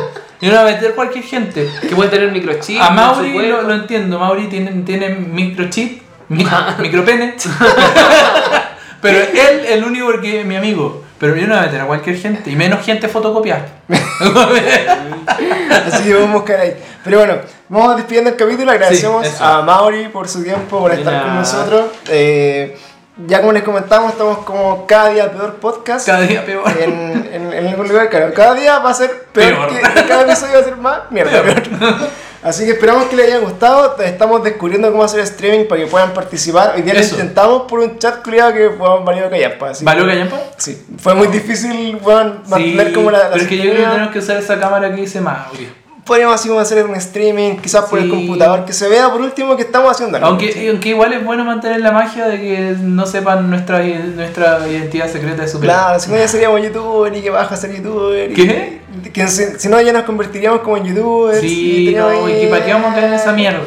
[0.41, 1.69] Yo no voy a meter cualquier gente.
[1.81, 2.79] Que pueden tener microchip.
[2.81, 6.45] A Mauri lo, lo entiendo, Mauri tiene, tiene microchip, mi-
[6.79, 7.35] micropene.
[9.01, 11.02] Pero él el único porque es mi amigo.
[11.23, 13.65] Pero yo no voy a meter a cualquier gente, y menos gente fotocopiada.
[15.87, 16.75] Así que vamos a buscar ahí.
[17.01, 17.35] Pero bueno,
[17.69, 18.69] vamos despidiendo el capítulo.
[18.69, 21.85] Agradecemos a Mauri por su tiempo, por estar con nosotros.
[22.09, 22.77] Eh,
[23.25, 26.07] ya como les comentamos, estamos como cada día peor podcast.
[26.07, 26.65] Cada día peor.
[26.77, 28.33] en, en, en algún lugar, claro.
[28.33, 29.93] Cada día va a ser peor, Peor.
[29.93, 31.41] que cada episodio va a ser más mierda.
[31.41, 31.63] Peor.
[31.63, 31.95] peor.
[32.43, 33.95] Así que esperamos que les haya gustado.
[34.01, 36.73] Estamos descubriendo cómo hacer streaming para que puedan participar.
[36.75, 39.69] Hoy día lo intentamos por un chat culiado que fue valido callampa.
[39.69, 40.39] Así ¿Valió que- callampa?
[40.57, 41.99] Sí, fue muy difícil
[42.47, 44.59] mantener Sí, como la, la pero es que yo creo que tenemos que usar esa
[44.59, 45.69] cámara que dice Mauri.
[46.05, 49.55] Podríamos así como hacer un streaming, quizás por el computador, que se vea por último
[49.55, 50.29] que estamos haciendo algo.
[50.29, 55.07] Aunque, aunque igual es bueno mantener la magia de que no sepan nuestra, nuestra identidad
[55.09, 55.69] secreta de super.
[55.69, 58.31] Claro, si no ya seríamos youtubers y que baja a ser youtuber.
[58.31, 58.81] y- ¿Qué?
[59.13, 61.43] Que si, si no ya nos convertiríamos como en youtubers.
[61.43, 63.59] y Sí, teníamos no, y que para qué vamos a caer en esa mierda.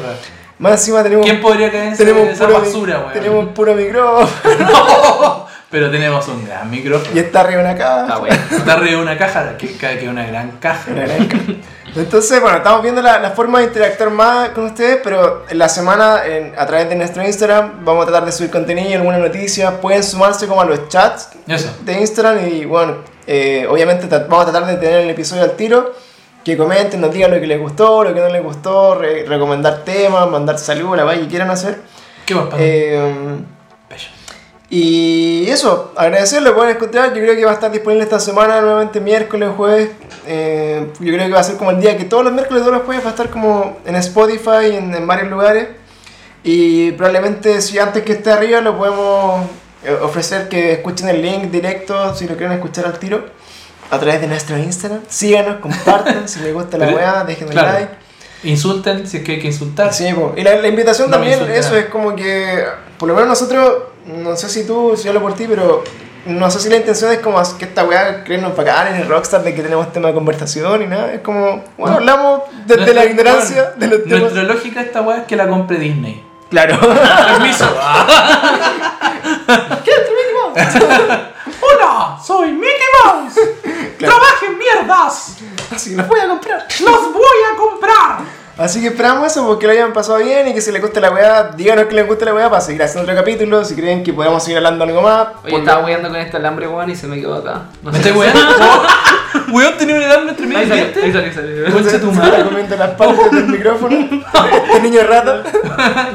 [0.59, 3.13] Más encima tenemos, ¿Quién podría caer en esa, tenemos, esa puro, basura, weón?
[3.13, 4.27] tenemos puro micrófono
[5.69, 7.11] Pero tenemos un gran micrófono.
[7.13, 8.07] y está arriba una caja.
[8.09, 8.35] Ah, bueno.
[8.51, 10.89] Está arriba de una caja, que, que es una gran caja.
[10.91, 11.43] Una gran caja.
[11.97, 15.67] Entonces, bueno, estamos viendo la, la forma de interactuar más con ustedes, pero en la
[15.69, 19.73] semana, en- a través de nuestro Instagram, vamos a tratar de subir contenido, algunas noticias.
[19.81, 21.69] Pueden sumarse como a los chats Eso.
[21.81, 25.93] de Instagram y, bueno, eh, obviamente vamos a tratar de tener el episodio al tiro.
[26.43, 29.83] Que comenten, nos digan lo que les gustó, lo que no les gustó, re- recomendar
[29.83, 31.81] temas, mandar saludos, la vaya que quieran hacer.
[32.25, 32.45] ¿Qué más?
[32.57, 33.13] Eh,
[34.69, 37.09] y eso, agradecerlo, pueden encontrar.
[37.13, 39.89] Yo creo que va a estar disponible esta semana, nuevamente miércoles, jueves.
[40.27, 42.75] Eh, yo creo que va a ser como el día que todos los miércoles, todos
[42.75, 45.69] los jueves va a estar como en Spotify, en, en varios lugares.
[46.43, 49.45] Y probablemente si antes que esté arriba lo podemos
[49.83, 53.25] eh, ofrecer que escuchen el link directo si lo quieren escuchar al tiro
[53.89, 55.01] a través de nuestro Instagram.
[55.07, 57.73] Síganos, compartan, si les gusta la weá, déjenme claro.
[57.73, 57.93] like.
[58.43, 59.93] Insulten si es que hay que insultar.
[59.93, 60.05] Sí,
[60.35, 62.63] y la, la invitación No también, eso es como que,
[62.97, 65.83] por lo menos nosotros, no sé si tú, si hablo por ti, pero
[66.27, 69.43] no sé si la intención es como que esta weá creernos bacán en el Rockstar
[69.43, 71.97] de que tenemos tema de conversación y nada, es como, bueno, No.
[71.97, 74.19] hablamos desde la ignorancia bueno, de los temas.
[74.21, 76.23] Nuestra lógica esta weá es que la compre Disney.
[76.49, 76.79] Claro.
[76.79, 77.65] Permiso.
[81.61, 83.39] Hola, soy Mickey Mouse.
[83.97, 84.15] Claro.
[84.15, 85.37] Trabajen mierdas.
[85.73, 86.67] Así que los voy a comprar.
[86.79, 88.17] Los voy a comprar.
[88.57, 91.11] Así que esperamos eso, porque lo hayan pasado bien y que si les gusta la
[91.11, 94.13] weá, díganos que les gusta la weá para seguir haciendo otro capítulo, si creen que
[94.13, 95.27] podemos seguir hablando algo más.
[95.43, 97.65] Oye, estaba weando con este alambre, weón, y se me quedó acá.
[97.83, 98.39] No ¿Me qué weando?
[99.51, 101.13] Weón, tenía un alambre entre medio Ahí del sale, ahí diente.
[101.13, 101.33] sale, ahí
[101.65, 101.71] sale.
[101.83, 102.43] Concha tu madre.
[102.49, 103.97] comiendo las partes del micrófono.
[104.67, 105.43] Este niño rata.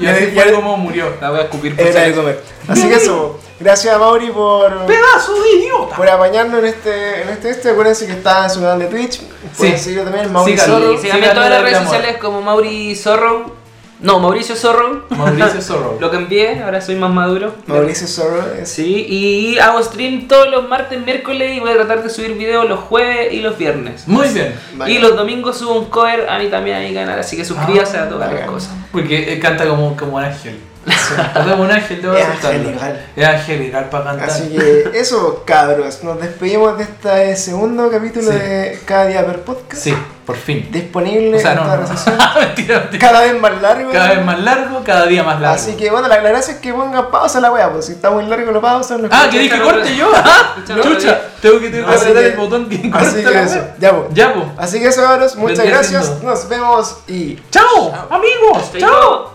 [0.00, 1.14] Y así fue como murió.
[1.20, 2.40] La voy a escupir por Era de comer.
[2.68, 5.96] Así que eso, gracias a Mauri por, ¡Pedazo de idiota!
[5.96, 7.70] por apañarnos en este, en este, este.
[7.70, 9.20] Acuérdense que está en su canal de Twitch.
[9.56, 9.84] Pueden Sí.
[9.84, 10.56] seguir también Mauri.
[10.58, 10.98] Zorro.
[10.98, 13.61] Síganme en todas las de redes sociales como Mauri Zorro.
[14.02, 15.04] No, Mauricio Zorro.
[15.10, 15.96] Mauricio Zorro.
[16.00, 17.54] Lo cambié, ahora soy más maduro.
[17.66, 18.42] Mauricio Zorro.
[18.60, 22.34] es- Sí, y hago stream todos los martes, miércoles y voy a tratar de subir
[22.34, 24.06] videos los jueves y los viernes.
[24.08, 24.54] Muy bien.
[24.74, 24.92] Vale.
[24.92, 27.96] Y los domingos subo un cover a mí también a mi canal, así que suscríbase
[27.98, 28.72] a todas las cosas.
[28.90, 30.58] Porque él canta como, como un ángel.
[31.32, 32.58] Canta como un ángel, debo Es aceptarlo.
[32.58, 33.06] angelical.
[33.14, 34.28] Es angelical para cantar.
[34.30, 36.02] Así que eso, cabros.
[36.02, 38.36] Nos despedimos de este segundo capítulo Sí.
[38.36, 39.80] de Cada Día Per Podcast.
[39.80, 39.94] Sí,
[40.32, 40.68] por fin.
[40.70, 41.88] Disponible O sea, en no, todas no.
[41.88, 42.24] las sociales.
[42.40, 43.08] mentira, mentira.
[43.08, 43.90] Cada vez más largo.
[43.92, 45.54] Cada vez más largo, cada día más largo.
[45.56, 47.92] Así que bueno, la, la gracia es que ponga pausa a la wea, pues si
[47.92, 49.02] está muy largo lo pausan.
[49.02, 49.30] lo Ah, escuchan.
[49.30, 50.12] ¿querés que Escúchalo, corte yo?
[50.56, 53.34] Escúchalo, Chucha, tengo que, tengo que Así apretar que- el botón que Así corta que
[53.34, 54.08] la eso, ya pues.
[54.14, 54.44] Ya, po.
[54.58, 56.06] Así que eso, cabros, muchas Vendría gracias.
[56.06, 56.24] siendo.
[56.30, 58.70] Nos vemos y Chao, amigos.
[58.78, 58.80] Chao.
[58.90, 59.31] Chao.